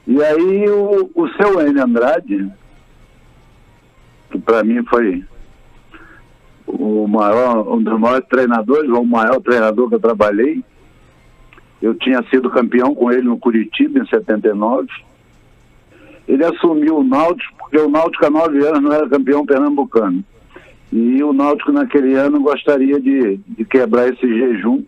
E 0.06 0.22
aí 0.22 0.68
o, 0.68 1.10
o 1.14 1.28
seu 1.34 1.60
N. 1.60 1.80
Andrade, 1.80 2.50
que 4.30 4.38
para 4.38 4.62
mim 4.62 4.82
foi 4.84 5.24
o 6.66 7.06
maior, 7.06 7.68
um 7.68 7.82
dos 7.82 7.98
maiores 7.98 8.26
treinadores, 8.28 8.90
ou 8.90 9.02
o 9.02 9.06
maior 9.06 9.40
treinador 9.40 9.88
que 9.88 9.94
eu 9.94 10.00
trabalhei. 10.00 10.62
Eu 11.80 11.94
tinha 11.94 12.22
sido 12.30 12.50
campeão 12.50 12.94
com 12.94 13.12
ele 13.12 13.22
no 13.22 13.38
Curitiba 13.38 14.00
em 14.00 14.06
79. 14.06 14.88
Ele 16.26 16.44
assumiu 16.44 16.98
o 16.98 17.04
Náutico, 17.04 17.54
porque 17.58 17.78
o 17.78 17.88
Náutico 17.88 18.26
há 18.26 18.30
nove 18.30 18.66
anos 18.66 18.82
não 18.82 18.92
era 18.92 19.08
campeão 19.08 19.46
pernambucano. 19.46 20.24
E 20.92 21.22
o 21.22 21.32
Náutico 21.32 21.72
naquele 21.72 22.14
ano 22.14 22.40
gostaria 22.40 23.00
de, 23.00 23.36
de 23.36 23.64
quebrar 23.64 24.08
esse 24.08 24.26
jejum 24.26 24.82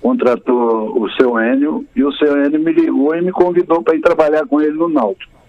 contratou 0.00 0.98
o 1.00 1.10
seu 1.10 1.38
Enio 1.38 1.84
e 1.94 2.02
o 2.02 2.12
seu 2.12 2.42
Enio 2.44 2.58
me 2.58 2.72
ligou 2.72 3.14
e 3.14 3.20
me 3.20 3.30
convidou 3.30 3.82
para 3.82 3.94
ir 3.94 4.00
trabalhar 4.00 4.46
com 4.46 4.60
ele 4.60 4.72
no 4.72 4.88
Náutico. 4.88 5.39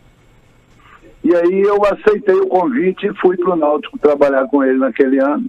E 1.23 1.35
aí 1.35 1.61
eu 1.61 1.77
aceitei 1.85 2.35
o 2.35 2.47
convite 2.47 3.07
e 3.07 3.13
fui 3.15 3.37
para 3.37 3.53
o 3.53 3.55
Náutico 3.55 3.99
trabalhar 3.99 4.45
com 4.47 4.63
ele 4.63 4.79
naquele 4.79 5.19
ano. 5.19 5.45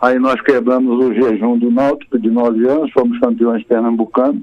Aí 0.00 0.18
nós 0.18 0.40
quebramos 0.40 1.04
o 1.04 1.12
jejum 1.12 1.58
do 1.58 1.70
Náutico 1.70 2.18
de 2.18 2.30
nove 2.30 2.66
anos, 2.68 2.90
fomos 2.92 3.18
campeões 3.20 3.62
pernambucanos. 3.64 4.42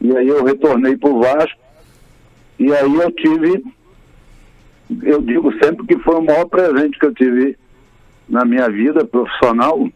E 0.00 0.16
aí 0.16 0.28
eu 0.28 0.44
retornei 0.44 0.96
para 0.96 1.10
o 1.10 1.20
Vasco. 1.20 1.58
E 2.58 2.72
aí 2.72 2.94
eu 2.94 3.10
tive, 3.10 3.64
eu 5.02 5.20
digo 5.22 5.52
sempre 5.62 5.86
que 5.86 5.98
foi 5.98 6.16
o 6.16 6.22
maior 6.22 6.44
presente 6.44 6.98
que 6.98 7.06
eu 7.06 7.14
tive 7.14 7.58
na 8.28 8.44
minha 8.44 8.68
vida 8.68 9.04
profissional, 9.04 9.88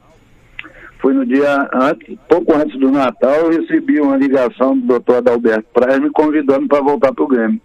foi 1.01 1.15
no 1.15 1.25
dia 1.25 1.69
antes, 1.73 2.19
pouco 2.29 2.55
antes 2.55 2.79
do 2.79 2.91
Natal, 2.91 3.35
eu 3.37 3.61
recebi 3.61 4.01
uma 4.01 4.17
ligação 4.17 4.77
do 4.77 4.87
doutor 4.87 5.17
Adalberto 5.17 5.69
Praia 5.73 6.01
me 6.01 6.11
convidando 6.11 6.67
para 6.67 6.83
voltar 6.83 7.13
para 7.13 7.25
o 7.25 7.29
Grêmio. 7.29 7.61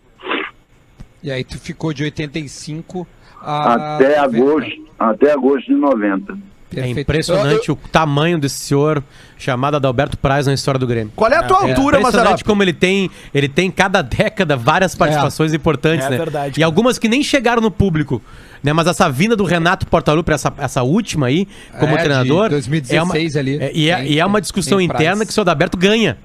E 1.23 1.31
aí 1.31 1.43
tu 1.43 1.57
ficou 1.57 1.93
de 1.93 2.03
85 2.03 3.07
a... 3.41 3.95
até 3.95 4.19
agosto, 4.19 4.71
até 4.99 5.31
agosto 5.31 5.67
de 5.67 5.73
90. 5.75 6.37
É 6.75 6.87
impressionante 6.87 7.71
o 7.71 7.75
tamanho 7.75 8.39
desse 8.39 8.55
senhor 8.57 9.03
chamado 9.37 9.75
Adalberto 9.75 10.17
Praz 10.17 10.47
na 10.47 10.53
história 10.55 10.79
do 10.79 10.87
Grêmio. 10.87 11.13
Qual 11.15 11.31
é 11.31 11.35
a 11.37 11.43
tua 11.43 11.57
altura, 11.57 11.97
impressionante 11.99 12.03
Mazzaropi? 12.15 12.43
como 12.43 12.63
ele 12.63 12.73
tem, 12.73 13.11
ele 13.31 13.47
tem 13.47 13.69
cada 13.69 14.01
década 14.01 14.57
várias 14.57 14.95
participações 14.95 15.53
importantes, 15.53 16.07
É 16.07 16.09
né? 16.09 16.17
verdade, 16.17 16.59
E 16.59 16.63
algumas 16.63 16.97
que 16.97 17.07
nem 17.07 17.21
chegaram 17.21 17.61
no 17.61 17.69
público, 17.69 18.19
né? 18.63 18.73
Mas 18.73 18.87
essa 18.87 19.07
vinda 19.07 19.35
do 19.35 19.43
Renato 19.43 19.85
Portaluppi, 19.85 20.31
essa, 20.31 20.51
essa 20.57 20.81
última 20.81 21.27
aí, 21.27 21.47
como 21.79 21.93
É, 21.95 21.97
treinador... 22.01 22.49
2016 22.49 22.95
é 22.99 23.03
uma, 23.03 23.13
ali. 23.43 23.57
é- 23.63 23.71
e, 23.75 23.89
é, 23.91 23.95
Tem- 23.97 24.11
e 24.13 24.19
é 24.19 24.25
uma 24.25 24.41
discussão 24.41 24.81
interna 24.81 25.17
Praz. 25.17 25.27
que 25.27 25.31
o 25.31 25.33
seu 25.33 25.41
Adalberto 25.41 25.77
ganha. 25.77 26.17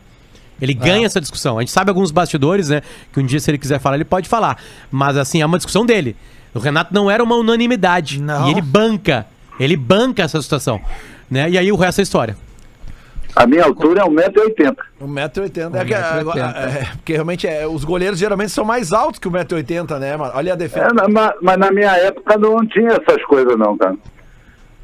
Ele 0.61 0.75
ganha 0.75 1.07
essa 1.07 1.21
discussão. 1.21 1.57
A 1.59 1.61
gente 1.61 1.71
sabe 1.71 1.91
alguns 1.91 2.11
bastidores, 2.11 2.69
né? 2.69 2.83
Que 3.13 3.21
um 3.21 3.25
dia, 3.27 3.39
se 3.39 3.51
ele 3.51 3.59
quiser 3.59 3.79
falar, 3.79 3.97
ele 3.97 4.05
pode 4.05 4.29
falar. 4.29 4.59
Mas, 4.91 5.17
assim, 5.17 5.41
é 5.41 5.47
uma 5.47 5.57
discussão 5.57 5.87
dele. 5.87 6.17
O 6.55 6.59
Renato 6.59 6.93
não 6.93 7.11
era 7.11 7.23
uma 7.23 7.37
unanimidade. 7.37 8.21
Não. 8.21 8.49
E 8.49 8.51
ele 8.51 8.63
banca. 8.63 9.27
Ele 9.61 9.77
banca 9.77 10.23
essa 10.23 10.41
situação. 10.43 10.81
Né? 11.31 11.51
E 11.51 11.59
aí 11.59 11.71
o 11.71 11.77
resto 11.77 12.01
é 12.01 12.03
história. 12.03 12.37
A 13.37 13.47
minha 13.47 13.63
altura 13.65 14.01
é 14.01 14.05
1,80m. 14.05 14.77
1,80m. 15.01 15.75
É, 15.77 15.85
que, 15.85 15.95
1,80m. 15.95 16.55
é, 16.57 16.89
porque 16.97 17.13
realmente 17.13 17.47
é, 17.47 17.67
os 17.69 17.85
goleiros 17.85 18.19
geralmente 18.19 18.51
são 18.51 18.65
mais 18.65 18.93
altos 18.93 19.21
que 19.21 19.29
1,80m, 19.29 19.99
né? 19.99 20.17
mano? 20.17 20.33
Olha 20.35 20.55
a 20.55 20.57
defesa. 20.57 20.87
É, 20.87 20.93
na- 20.93 21.09
ma- 21.09 21.35
mas 21.41 21.57
na 21.59 21.71
minha 21.71 21.93
época 21.99 22.37
não 22.39 22.67
tinha 22.67 22.89
essas 22.93 23.23
coisas 23.27 23.57
não, 23.57 23.77
cara. 23.77 23.95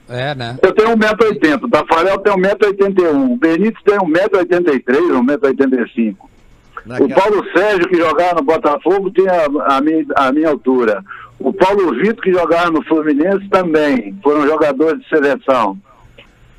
É, 0.08 0.34
né? 0.34 0.58
Eu 0.62 0.72
tenho 0.74 0.90
1,80m, 0.96 1.64
o 1.64 1.68
Tafarel 1.70 2.18
tem 2.18 2.32
1,81m, 2.34 3.32
o 3.32 3.36
Benítez 3.36 3.82
tem 3.84 3.96
1,83m, 3.98 5.22
1,85m. 5.22 6.16
O 6.20 6.88
Naquela- 6.88 7.14
Paulo 7.14 7.42
Sérgio, 7.56 7.88
que 7.88 7.96
jogava 7.96 8.34
no 8.34 8.42
Botafogo, 8.42 9.10
tinha 9.10 9.32
a 9.66 9.80
minha, 9.80 10.04
a 10.16 10.30
minha 10.32 10.50
altura. 10.50 11.02
O 11.38 11.52
Paulo 11.52 11.94
Vitor, 11.94 12.22
que 12.22 12.32
jogava 12.32 12.70
no 12.70 12.84
Fluminense, 12.84 13.48
também. 13.48 14.14
Foram 14.22 14.46
jogadores 14.46 15.00
de 15.00 15.08
seleção. 15.08 15.78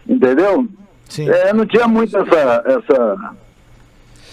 Entendeu? 0.08 0.68
Sim. 1.08 1.30
É, 1.30 1.54
não 1.54 1.66
tinha 1.66 1.88
muito 1.88 2.18
essa. 2.18 2.64
essa... 2.66 3.36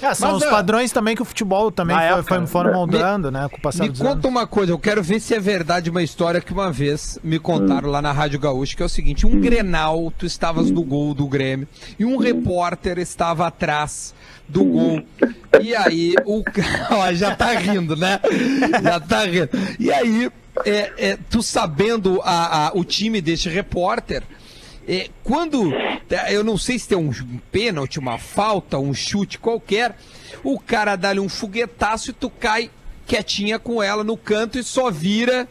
É, 0.02 0.14
são 0.14 0.32
Mas, 0.32 0.42
os 0.42 0.48
padrões 0.50 0.90
também 0.90 1.14
que 1.14 1.22
o 1.22 1.24
futebol 1.24 1.70
também 1.70 1.96
foi, 1.96 2.04
época, 2.06 2.22
foi, 2.24 2.46
foram 2.46 2.70
né? 2.70 2.76
moldando, 2.76 3.30
né? 3.30 3.48
Com 3.48 3.56
o 3.56 3.60
passar 3.60 3.84
Me 3.84 3.90
dos 3.90 4.00
conta 4.00 4.12
anos. 4.12 4.24
uma 4.24 4.46
coisa, 4.46 4.72
eu 4.72 4.78
quero 4.78 5.02
ver 5.02 5.20
se 5.20 5.32
é 5.34 5.38
verdade 5.40 5.88
uma 5.90 6.02
história 6.02 6.40
que 6.40 6.52
uma 6.52 6.72
vez 6.72 7.18
me 7.22 7.38
contaram 7.38 7.88
lá 7.88 8.02
na 8.02 8.10
Rádio 8.10 8.40
Gaúcha, 8.40 8.76
que 8.76 8.82
é 8.82 8.86
o 8.86 8.88
seguinte, 8.88 9.26
um 9.26 9.40
Grenal, 9.40 10.12
tu 10.18 10.26
estavas 10.26 10.70
no 10.70 10.82
gol 10.82 11.14
do 11.14 11.26
Grêmio, 11.28 11.68
e 11.98 12.04
um 12.04 12.16
repórter 12.16 12.98
estava 12.98 13.46
atrás 13.46 14.12
do 14.48 14.64
gol. 14.64 15.02
E 15.62 15.74
aí 15.74 16.14
o 16.26 16.42
cara, 16.42 17.12
já 17.14 17.34
tá 17.36 17.52
rindo, 17.52 17.94
né? 17.96 18.18
Já 18.82 18.98
tá 18.98 19.24
rindo. 19.24 19.48
E 19.78 19.92
aí, 19.92 20.30
é, 20.64 20.92
é, 20.98 21.18
tu 21.30 21.42
sabendo 21.42 22.20
a, 22.24 22.66
a- 22.68 22.72
o 22.74 22.84
time 22.84 23.20
deste 23.20 23.48
repórter, 23.48 24.22
é, 24.86 25.10
quando 25.22 25.72
é, 25.74 26.34
eu 26.34 26.42
não 26.42 26.58
sei 26.58 26.78
se 26.78 26.88
tem 26.88 26.98
um 26.98 27.12
pênalti, 27.50 27.98
uma 27.98 28.18
falta, 28.18 28.78
um 28.78 28.92
chute 28.92 29.38
qualquer, 29.38 29.96
o 30.42 30.58
cara 30.58 30.96
dá-lhe 30.96 31.20
um 31.20 31.28
foguetaço 31.28 32.10
e 32.10 32.14
tu 32.14 32.28
cai 32.28 32.70
quietinha 33.06 33.58
com 33.58 33.82
ela 33.82 34.02
no 34.02 34.16
canto 34.16 34.58
e 34.58 34.62
só 34.62 34.90
vira 34.90 35.48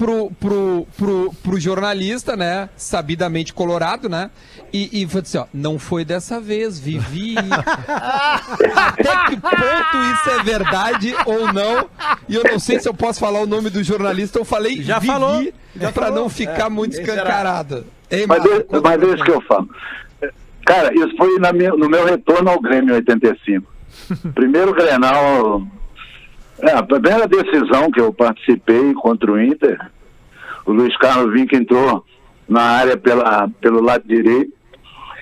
pro, 0.00 0.30
pro, 0.40 0.86
pro, 0.96 1.34
pro 1.42 1.60
jornalista, 1.60 2.34
né? 2.34 2.70
Sabidamente 2.74 3.52
colorado, 3.52 4.08
né? 4.08 4.30
E, 4.72 5.02
e 5.02 5.06
falou 5.06 5.20
assim, 5.22 5.36
ó, 5.38 5.44
não 5.52 5.78
foi 5.78 6.06
dessa 6.06 6.40
vez, 6.40 6.78
Vivi. 6.80 7.34
Até 8.74 9.24
que 9.28 9.36
ponto 9.36 9.56
isso 10.14 10.30
é 10.30 10.42
verdade 10.42 11.14
ou 11.26 11.52
não? 11.52 11.88
E 12.26 12.34
eu 12.34 12.42
não 12.44 12.58
sei 12.58 12.80
se 12.80 12.88
eu 12.88 12.94
posso 12.94 13.20
falar 13.20 13.40
o 13.40 13.46
nome 13.46 13.68
do 13.68 13.82
jornalista, 13.82 14.38
eu 14.38 14.44
falei 14.44 14.82
Já 14.82 14.98
Vivi, 14.98 15.12
falou. 15.12 15.52
pra 15.92 16.10
não 16.10 16.28
ficar 16.30 16.70
muito 16.70 16.96
quem 16.96 17.04
será? 17.04 17.16
escancarado. 17.18 17.84
Ei, 18.10 18.26
Mas, 18.26 18.42
Marco, 18.42 18.80
mas 18.82 19.00
deixa 19.00 19.16
mim. 19.16 19.22
que 19.24 19.30
eu 19.30 19.40
falo. 19.42 19.68
Cara, 20.64 20.92
isso 20.94 21.14
foi 21.16 21.38
na 21.38 21.52
minha- 21.52 21.72
no 21.72 21.88
meu 21.88 22.04
retorno 22.06 22.48
ao 22.50 22.60
Grêmio 22.60 22.92
em 22.92 22.96
85. 22.96 23.66
Primeiro 24.34 24.72
Grenal. 24.74 25.62
É, 26.62 26.72
a 26.72 26.82
primeira 26.82 27.26
decisão 27.26 27.90
que 27.90 28.00
eu 28.00 28.12
participei 28.12 28.92
contra 28.94 29.32
o 29.32 29.40
Inter, 29.40 29.78
o 30.66 30.72
Luiz 30.72 30.96
Carlos 30.98 31.32
Vinck 31.32 31.54
entrou 31.56 32.04
na 32.48 32.62
área 32.62 32.96
pela, 32.96 33.48
pelo 33.60 33.82
lado 33.82 34.04
direito 34.06 34.52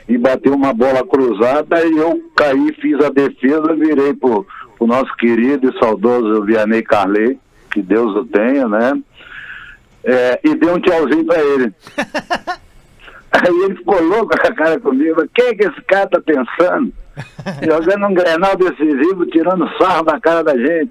e 0.08 0.16
bateu 0.16 0.54
uma 0.54 0.72
bola 0.72 1.06
cruzada 1.06 1.84
e 1.86 1.96
eu 1.96 2.20
caí, 2.34 2.72
fiz 2.80 2.98
a 3.04 3.10
defesa, 3.10 3.74
virei 3.74 4.14
pro, 4.14 4.46
pro 4.76 4.86
nosso 4.86 5.14
querido 5.16 5.68
e 5.68 5.78
saudoso 5.78 6.44
Vianney 6.44 6.82
Carlet, 6.82 7.38
que 7.70 7.82
Deus 7.82 8.16
o 8.16 8.24
tenha, 8.24 8.66
né? 8.66 9.00
É, 10.02 10.40
e 10.42 10.54
dei 10.54 10.70
um 10.70 10.80
tchauzinho 10.80 11.26
pra 11.26 11.38
ele. 11.40 11.72
Aí 13.30 13.62
ele 13.64 13.76
ficou 13.76 14.02
louco 14.02 14.36
com 14.36 14.46
a 14.46 14.54
cara 14.54 14.80
comigo. 14.80 15.20
O 15.20 15.28
que, 15.28 15.42
é 15.42 15.54
que 15.54 15.64
esse 15.64 15.82
cara 15.82 16.08
tá 16.08 16.20
pensando? 16.20 16.92
Jogando 17.64 18.06
um 18.06 18.14
grenal 18.14 18.56
decisivo, 18.56 19.26
tirando 19.26 19.66
sarro 19.78 20.04
da 20.04 20.20
cara 20.20 20.42
da 20.42 20.56
gente. 20.56 20.90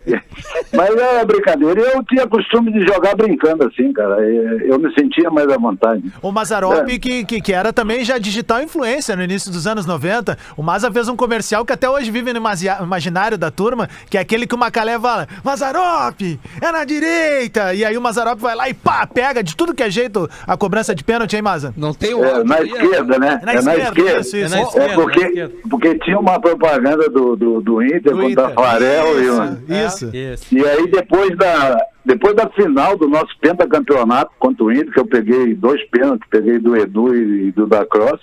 Mas 0.74 0.90
era 0.96 1.26
brincadeira. 1.26 1.80
Eu 1.82 2.04
tinha 2.04 2.28
costume 2.28 2.72
de 2.72 2.86
jogar 2.86 3.16
brincando 3.16 3.66
assim, 3.66 3.92
cara. 3.94 4.20
Eu 4.66 4.80
me 4.80 4.94
sentia 4.94 5.30
mais 5.30 5.50
à 5.50 5.58
vontade. 5.58 6.04
O 6.22 6.32
Mazarop, 6.32 6.90
É. 6.90 7.00
que, 7.00 7.26
que, 7.26 7.42
que 7.42 7.54
era 7.54 7.72
também 7.74 8.04
já 8.04 8.18
digital 8.18 8.62
influência 8.62 9.16
no 9.16 9.24
início 9.24 9.52
dos 9.52 9.68
anos 9.68 9.86
90. 9.86 10.38
O 10.56 10.64
Maza 10.64 10.92
fez 10.92 11.08
um 11.08 11.16
comercial 11.16 11.66
que 11.66 11.74
até 11.74 11.90
hoje 11.90 12.10
vive 12.12 12.34
no 12.34 12.42
imaginário 12.84 13.38
da 13.38 13.50
turma, 13.52 13.90
que 14.10 14.18
é 14.18 14.22
aquele 14.22 14.46
que 14.48 14.56
o 14.56 14.58
Macalé 14.58 15.00
fala: 15.00 15.28
Mazarop, 15.44 16.22
é 16.62 16.72
na 16.72 16.84
direita! 16.86 17.74
E 17.74 17.84
aí 17.86 17.98
o 17.98 18.02
Mazarop 18.02 18.40
vai 18.40 18.56
lá 18.56 18.70
e 18.70 18.74
pá, 18.74 19.06
pega 19.08 19.44
de 19.44 19.56
tudo 19.56 19.74
que 19.74 19.84
é 19.84 19.90
jeito 19.90 20.30
a 20.46 20.56
cobrança 20.58 20.94
de 20.96 21.04
pênalti, 21.04 21.36
hein, 21.36 21.42
Maza? 21.42 21.74
Não 21.78 21.94
tem 21.94 22.14
o 22.14 22.24
É, 22.24 22.44
na 22.44 22.56
aí, 22.56 22.70
esquerda, 22.70 23.20
né? 23.20 23.40
É 23.42 23.46
na 23.46 23.54
esquerda, 23.76 24.20
isso, 24.22 24.38
isso. 24.38 24.46
É 24.46 24.50
na 24.50 24.58
É 24.60 24.64
esquerda, 24.64 24.88
na 24.88 24.94
porque, 24.96 25.20
esquerda. 25.20 25.54
porque 25.70 25.96
tinha 26.00 26.16
uma 26.20 26.39
propaganda 26.39 27.09
do, 27.09 27.36
do, 27.36 27.61
do 27.61 27.82
Inter 27.84 28.01
Do 28.01 28.11
com 28.11 28.18
o 28.18 28.30
Inter. 28.30 28.49
Tafarel 28.49 29.24
e 29.24 29.30
uma, 29.30 29.59
Isso. 29.68 30.15
Isso. 30.15 30.55
E 30.55 30.65
aí 30.65 30.88
depois 30.89 31.36
da, 31.38 31.78
depois 32.05 32.36
da 32.36 32.49
final 32.49 32.97
do 32.97 33.07
nosso 33.07 33.38
pentacampeonato 33.39 34.32
contra 34.39 34.63
o 34.63 34.72
Inter, 34.72 34.91
que 34.91 34.99
eu 34.99 35.07
peguei 35.07 35.53
dois 35.53 35.84
pênaltis, 35.89 36.28
peguei 36.30 36.59
do 36.59 36.76
Edu 36.76 37.15
e 37.15 37.51
do 37.51 37.68
da 37.68 37.86
Cross, 37.86 38.22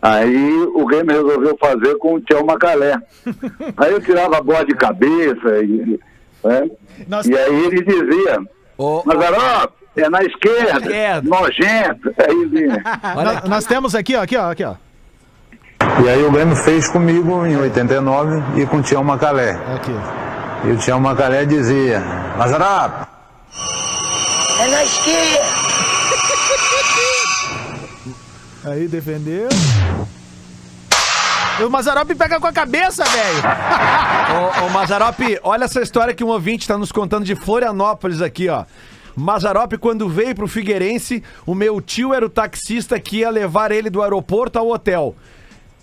aí 0.00 0.52
o 0.74 0.84
Grêmio 0.86 1.14
resolveu 1.26 1.56
fazer 1.58 1.96
com 1.98 2.14
o 2.14 2.20
Tchel 2.20 2.44
Macalé. 2.44 2.96
aí 3.76 3.92
eu 3.92 4.00
tirava 4.00 4.38
a 4.38 4.42
bola 4.42 4.64
de 4.64 4.74
cabeça 4.74 5.58
e, 5.62 5.98
né? 6.44 6.70
E 7.26 7.36
aí 7.36 7.64
ele 7.66 7.82
dizia, 7.82 8.38
Ô, 8.78 9.00
ô, 9.00 9.02
Mazarop, 9.06 9.72
é 9.96 10.08
na 10.10 10.22
esquerda, 10.22 10.78
Esquerda. 10.78 11.28
nojento. 11.28 12.14
Aí. 12.18 12.66
Nós, 13.24 13.48
nós 13.48 13.64
temos 13.66 13.94
aqui, 13.94 14.14
ó, 14.14 14.22
aqui, 14.22 14.36
ó, 14.36 14.50
aqui, 14.50 14.62
ó. 14.64 14.74
E 16.04 16.08
aí 16.08 16.24
o 16.24 16.30
Grêmio 16.30 16.56
fez 16.56 16.88
comigo 16.88 17.46
em 17.46 17.56
89 17.56 18.60
e 18.60 18.66
com 18.66 18.78
o 18.78 18.82
Tião 18.82 19.02
Macalé. 19.02 19.58
Aqui. 19.74 19.94
E 20.64 20.70
o 20.72 20.76
Tião 20.76 21.00
Macalé 21.00 21.44
dizia, 21.44 22.00
Mazarap, 22.36 23.08
É 24.60 24.68
na 24.68 24.84
esquerda. 24.84 25.44
Aí 28.70 28.88
defendeu. 28.88 29.48
E 31.58 31.62
o 31.62 31.70
Mazarop 31.70 32.10
pega 32.14 32.38
com 32.38 32.46
a 32.46 32.52
cabeça, 32.52 33.04
velho. 33.04 33.42
Ô, 34.62 34.66
ô 34.66 34.68
Mazarop, 34.70 35.18
olha 35.42 35.64
essa 35.64 35.80
história 35.80 36.12
que 36.12 36.22
um 36.22 36.28
ouvinte 36.28 36.68
tá 36.68 36.76
nos 36.76 36.92
contando 36.92 37.24
de 37.24 37.34
Florianópolis 37.34 38.20
aqui, 38.20 38.48
ó. 38.48 38.64
Mazarop, 39.16 39.72
quando 39.78 40.06
veio 40.08 40.34
pro 40.34 40.46
Figueirense, 40.46 41.22
o 41.46 41.54
meu 41.54 41.80
tio 41.80 42.12
era 42.12 42.26
o 42.26 42.28
taxista 42.28 43.00
que 43.00 43.18
ia 43.18 43.30
levar 43.30 43.72
ele 43.72 43.88
do 43.88 44.02
aeroporto 44.02 44.58
ao 44.58 44.68
hotel. 44.68 45.14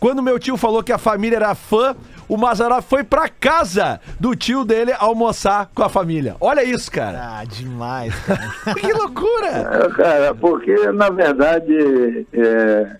Quando 0.04 0.22
meu 0.22 0.38
tio 0.38 0.58
falou 0.58 0.84
que 0.84 0.92
a 0.92 0.98
família 0.98 1.38
era 1.38 1.56
fã, 1.56 1.96
o 2.28 2.36
Mazarop 2.36 2.84
foi 2.84 3.06
pra 3.06 3.30
casa 3.30 4.02
do 4.20 4.36
tio 4.36 4.66
dele 4.66 4.92
almoçar 5.00 5.72
com 5.74 5.82
a 5.82 5.88
família. 5.88 6.36
Olha 6.42 6.62
isso, 6.62 6.92
cara. 6.92 7.20
Ah, 7.22 7.46
demais, 7.46 8.14
cara. 8.26 8.52
que 8.76 8.92
loucura! 8.92 9.48
É, 9.48 9.90
cara, 9.96 10.36
porque 10.36 10.76
na 10.92 11.10
verdade 11.10 12.28
é, 12.34 12.98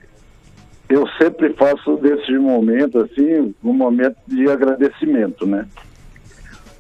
eu 0.88 1.06
sempre 1.22 1.52
faço 1.56 1.98
desses 1.98 2.40
momentos 2.40 3.04
assim 3.04 3.54
um 3.62 3.74
momento 3.74 4.16
de 4.26 4.50
agradecimento, 4.50 5.46
né? 5.46 5.68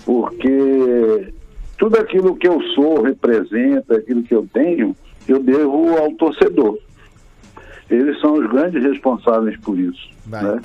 Porque 0.05 1.34
tudo 1.78 1.99
aquilo 1.99 2.38
que 2.38 2.47
eu 2.47 2.61
sou, 2.76 3.01
representa, 3.01 3.97
aquilo 3.97 4.24
que 4.24 4.34
eu 4.34 4.47
tenho, 4.53 4.95
eu 5.28 5.43
devo 5.43 5.97
ao 5.97 6.13
torcedor. 6.13 6.80
Eles 7.89 8.19
são 8.21 8.36
os 8.36 8.49
grandes 8.49 8.82
responsáveis 8.82 9.59
por 9.59 9.78
isso, 9.78 10.12
né? 10.43 10.61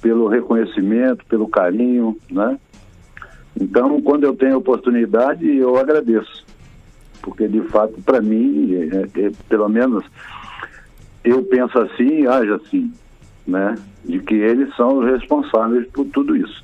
Pelo 0.00 0.28
reconhecimento, 0.28 1.24
pelo 1.26 1.48
carinho, 1.48 2.16
né? 2.30 2.58
Então, 3.58 4.00
quando 4.02 4.24
eu 4.24 4.34
tenho 4.34 4.56
oportunidade, 4.56 5.46
eu 5.56 5.76
agradeço. 5.76 6.44
Porque, 7.22 7.46
de 7.46 7.60
fato, 7.68 7.94
para 8.02 8.20
mim, 8.20 8.74
é- 8.74 9.26
é- 9.26 9.32
pelo 9.48 9.68
menos, 9.68 10.04
eu 11.22 11.42
penso 11.44 11.78
assim 11.78 12.22
e 12.22 12.26
ajo 12.26 12.54
assim, 12.54 12.92
né? 13.46 13.76
De 14.04 14.18
que 14.18 14.34
eles 14.34 14.74
são 14.76 14.98
os 14.98 15.06
responsáveis 15.06 15.86
por 15.88 16.04
tudo 16.06 16.36
isso. 16.36 16.63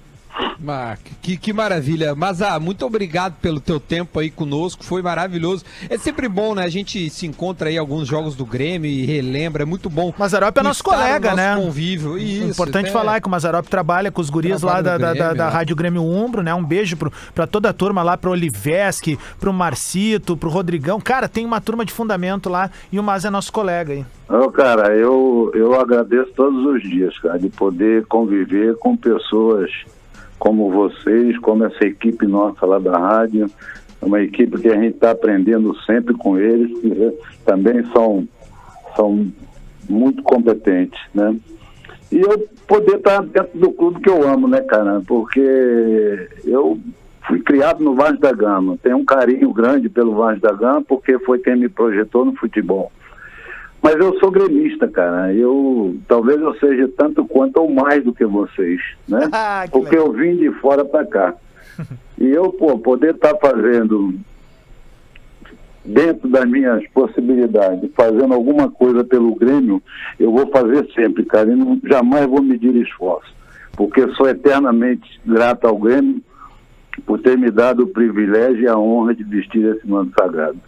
Ah, 0.69 0.97
que, 1.23 1.37
que 1.37 1.53
maravilha. 1.53 2.15
Mas, 2.15 2.43
ah, 2.43 2.59
muito 2.61 2.85
obrigado 2.85 3.35
pelo 3.41 3.61
teu 3.61 3.81
tempo 3.81 4.19
aí 4.19 4.31
conosco, 4.31 4.85
foi 4.85 5.01
maravilhoso. 5.03 5.65
É 5.89 5.97
sempre 5.97 6.29
bom, 6.29 6.55
né? 6.55 6.65
A 6.65 6.69
gente 6.69 7.09
se 7.11 7.27
encontra 7.27 7.69
aí 7.71 7.77
em 7.77 7.79
alguns 7.79 8.07
jogos 8.07 8.37
do 8.37 8.45
Grêmio 8.45 8.89
e 8.91 9.05
relembra, 9.07 9.63
é 9.63 9.67
muito 9.67 9.89
bom. 9.89 10.13
Mazarop 10.19 10.57
é 10.59 10.63
nosso 10.63 10.81
estar 10.83 10.91
no 10.93 10.97
colega, 11.03 11.31
nosso 11.31 11.37
né? 11.43 11.57
convívio. 11.57 12.19
Isso, 12.19 12.51
Importante 12.51 12.87
né? 12.87 12.93
falar 12.93 13.21
que 13.21 13.27
o 13.27 13.31
Mazarop 13.31 13.67
trabalha 13.69 14.11
com 14.13 14.21
os 14.21 14.29
guris 14.31 14.61
lá 14.63 14.81
da, 14.83 14.93
no 14.95 14.99
da, 14.99 15.07
da- 15.09 15.15
Grêmio, 15.15 15.37
da 15.37 15.47
né? 15.47 15.51
Rádio 15.51 15.77
Grêmio 15.77 16.03
Umbro, 16.03 16.43
né? 16.43 16.55
Um 16.55 16.65
beijo 16.65 16.97
pro, 16.97 17.11
pra 17.35 17.47
toda 17.47 17.71
a 17.71 17.73
turma 17.73 18.03
lá, 18.03 18.17
pro 18.17 18.31
Oliveski, 18.31 19.19
pro 19.39 19.53
Marcito, 19.53 20.37
pro 20.37 20.51
Rodrigão. 20.51 21.01
Cara, 21.01 21.29
tem 21.29 21.45
uma 21.47 21.61
turma 21.61 21.85
de 21.85 21.93
fundamento 21.93 22.49
lá 22.51 22.71
e 22.93 22.99
o 22.99 23.03
Maz 23.03 23.25
é 23.25 23.31
nosso 23.31 23.53
colega 23.53 23.93
aí. 23.95 24.05
Ô, 24.29 24.51
cara, 24.51 24.95
eu, 24.95 25.51
eu 25.55 25.75
agradeço 25.81 26.31
todos 26.37 26.65
os 26.67 26.83
dias, 26.83 27.19
cara, 27.19 27.39
de 27.39 27.49
poder 27.49 28.05
conviver 28.07 28.77
com 28.77 28.97
pessoas 28.97 29.71
como 30.41 30.71
vocês, 30.71 31.39
como 31.39 31.65
essa 31.65 31.85
equipe 31.85 32.27
nossa 32.27 32.67
lá 32.67 32.81
da 32.81 32.99
rádio. 32.99 33.47
É 34.03 34.05
uma 34.05 34.21
equipe 34.21 34.59
que 34.59 34.69
a 34.69 34.75
gente 34.75 34.95
está 34.95 35.11
aprendendo 35.13 35.77
sempre 35.83 36.15
com 36.15 36.39
eles, 36.39 36.81
que 36.81 36.91
eh, 36.91 37.13
também 37.45 37.85
são, 37.93 38.27
são 38.97 39.31
muito 39.89 40.23
competentes, 40.23 40.99
né? 41.15 41.37
E 42.11 42.21
eu 42.21 42.49
poder 42.67 42.97
estar 42.97 43.23
dentro 43.23 43.61
do 43.61 43.71
clube 43.71 44.01
que 44.01 44.09
eu 44.09 44.27
amo, 44.27 44.49
né, 44.49 44.63
cara? 44.63 45.03
Porque 45.07 46.29
eu 46.45 46.79
fui 47.29 47.41
criado 47.41 47.85
no 47.85 47.95
Vaz 47.95 48.19
da 48.19 48.33
Gama, 48.33 48.79
tenho 48.83 48.97
um 48.97 49.05
carinho 49.05 49.53
grande 49.53 49.91
pelo 49.91 50.15
Vaz 50.15 50.41
da 50.41 50.53
Gama, 50.53 50.83
porque 50.83 51.19
foi 51.19 51.39
quem 51.39 51.55
me 51.55 51.69
projetou 51.69 52.25
no 52.25 52.35
futebol. 52.35 52.91
Mas 53.83 53.97
eu 53.97 54.19
sou 54.19 54.31
gremista, 54.31 54.87
cara. 54.89 55.33
Eu 55.33 55.97
talvez 56.07 56.41
eu 56.41 56.55
seja 56.59 56.89
tanto 56.97 57.25
quanto 57.25 57.59
ou 57.59 57.71
mais 57.71 58.05
do 58.05 58.13
que 58.13 58.25
vocês, 58.25 58.81
né? 59.09 59.29
Porque 59.73 59.97
eu 59.97 60.13
vim 60.13 60.37
de 60.37 60.51
fora 60.53 60.85
para 60.85 61.07
cá. 61.07 61.35
E 62.21 62.29
eu, 62.29 62.53
pô, 62.53 62.79
poder 62.79 63.15
estar 63.15 63.35
fazendo 63.39 64.15
dentro 65.83 66.29
das 66.29 66.45
minhas 66.45 66.87
possibilidades, 66.89 67.91
fazendo 67.95 68.35
alguma 68.35 68.71
coisa 68.71 69.03
pelo 69.03 69.35
Grêmio, 69.35 69.83
eu 70.19 70.31
vou 70.31 70.47
fazer 70.49 70.87
sempre, 70.95 71.25
cara. 71.25 71.51
E 71.51 71.57
não, 71.57 71.81
jamais 71.83 72.27
vou 72.27 72.43
medir 72.43 72.77
esforço. 72.77 73.35
Porque 73.73 74.07
sou 74.11 74.29
eternamente 74.29 75.21
grato 75.25 75.67
ao 75.67 75.79
Grêmio 75.79 76.23
por 77.07 77.19
ter 77.21 77.39
me 77.39 77.51
dado 77.51 77.85
o 77.85 77.89
privilégio 77.89 78.65
e 78.65 78.69
a 78.69 78.77
honra 78.77 79.15
de 79.15 79.25
vestir 79.25 79.65
esse 79.65 79.87
manto 79.87 80.13
sagrado. 80.19 80.59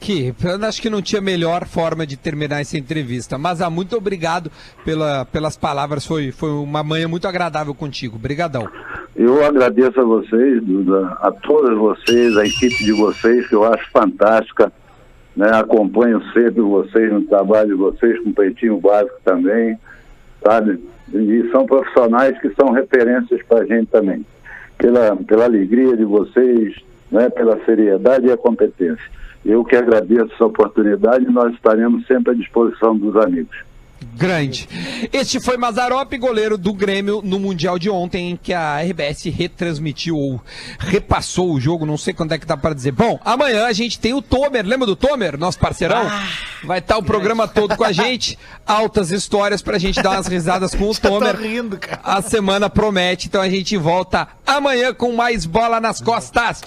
Que 0.00 0.34
acho 0.66 0.80
que 0.80 0.88
não 0.88 1.02
tinha 1.02 1.20
melhor 1.20 1.66
forma 1.66 2.06
de 2.06 2.16
terminar 2.16 2.60
essa 2.60 2.78
entrevista. 2.78 3.36
Mas 3.36 3.60
ah, 3.60 3.68
muito 3.68 3.96
obrigado 3.96 4.50
pela, 4.84 5.26
pelas 5.26 5.56
palavras. 5.56 6.06
Foi, 6.06 6.32
foi 6.32 6.50
uma 6.50 6.82
manhã 6.82 7.06
muito 7.06 7.28
agradável 7.28 7.74
contigo. 7.74 8.16
Obrigadão. 8.16 8.66
Eu 9.14 9.44
agradeço 9.44 10.00
a 10.00 10.04
vocês, 10.04 10.62
Duda, 10.62 11.18
a 11.20 11.30
todas 11.30 11.76
vocês, 11.76 12.36
a 12.38 12.46
equipe 12.46 12.84
de 12.84 12.92
vocês, 12.92 13.46
que 13.48 13.54
eu 13.54 13.64
acho 13.64 13.90
fantástica. 13.90 14.72
Né? 15.36 15.50
Acompanho 15.52 16.22
sempre 16.32 16.62
vocês 16.62 17.12
no 17.12 17.22
trabalho 17.24 17.68
de 17.68 17.74
vocês, 17.74 18.18
com 18.22 18.30
o 18.30 18.34
Peitinho 18.34 18.80
Básico 18.80 19.16
também, 19.24 19.78
sabe? 20.42 20.82
E 21.12 21.48
são 21.50 21.66
profissionais 21.66 22.40
que 22.40 22.50
são 22.54 22.70
referências 22.70 23.42
para 23.42 23.62
a 23.62 23.66
gente 23.66 23.86
também. 23.86 24.24
Pela, 24.78 25.16
pela 25.16 25.44
alegria 25.44 25.96
de 25.96 26.04
vocês, 26.04 26.76
né? 27.10 27.28
pela 27.28 27.62
seriedade 27.64 28.26
e 28.26 28.32
a 28.32 28.36
competência. 28.36 29.04
Eu 29.44 29.64
que 29.64 29.74
agradeço 29.76 30.32
essa 30.34 30.44
oportunidade 30.44 31.24
e 31.24 31.32
nós 31.32 31.52
estaremos 31.54 32.06
sempre 32.06 32.32
à 32.32 32.34
disposição 32.34 32.96
dos 32.96 33.16
amigos. 33.16 33.56
Grande. 34.16 34.66
Este 35.12 35.38
foi 35.40 35.58
Mazarop, 35.58 36.10
goleiro 36.16 36.56
do 36.56 36.72
Grêmio 36.72 37.20
no 37.22 37.38
Mundial 37.38 37.78
de 37.78 37.90
ontem, 37.90 38.30
em 38.30 38.36
que 38.36 38.52
a 38.52 38.80
RBS 38.80 39.24
retransmitiu 39.24 40.16
ou 40.16 40.40
repassou 40.78 41.52
o 41.52 41.60
jogo, 41.60 41.84
não 41.84 41.98
sei 41.98 42.14
quando 42.14 42.32
é 42.32 42.38
que 42.38 42.46
dá 42.46 42.56
para 42.56 42.74
dizer. 42.74 42.92
Bom, 42.92 43.18
amanhã 43.24 43.66
a 43.66 43.72
gente 43.72 43.98
tem 44.00 44.14
o 44.14 44.22
Tomer, 44.22 44.64
lembra 44.66 44.86
do 44.86 44.96
Tomer, 44.96 45.38
nosso 45.38 45.58
parceirão? 45.58 46.10
Vai 46.64 46.78
estar 46.78 46.96
o 46.96 47.02
programa 47.02 47.46
todo 47.46 47.76
com 47.76 47.84
a 47.84 47.92
gente, 47.92 48.38
altas 48.66 49.10
histórias 49.10 49.60
pra 49.62 49.78
gente 49.78 50.02
dar 50.02 50.12
umas 50.12 50.26
risadas 50.26 50.74
com 50.74 50.90
o 50.90 50.94
Tomer. 50.98 51.36
rindo, 51.36 51.78
cara. 51.78 52.00
A 52.02 52.22
semana 52.22 52.70
promete, 52.70 53.28
então 53.28 53.40
a 53.40 53.48
gente 53.50 53.76
volta 53.76 54.28
amanhã 54.46 54.94
com 54.94 55.12
mais 55.12 55.44
bola 55.44 55.78
nas 55.78 56.00
costas. 56.00 56.58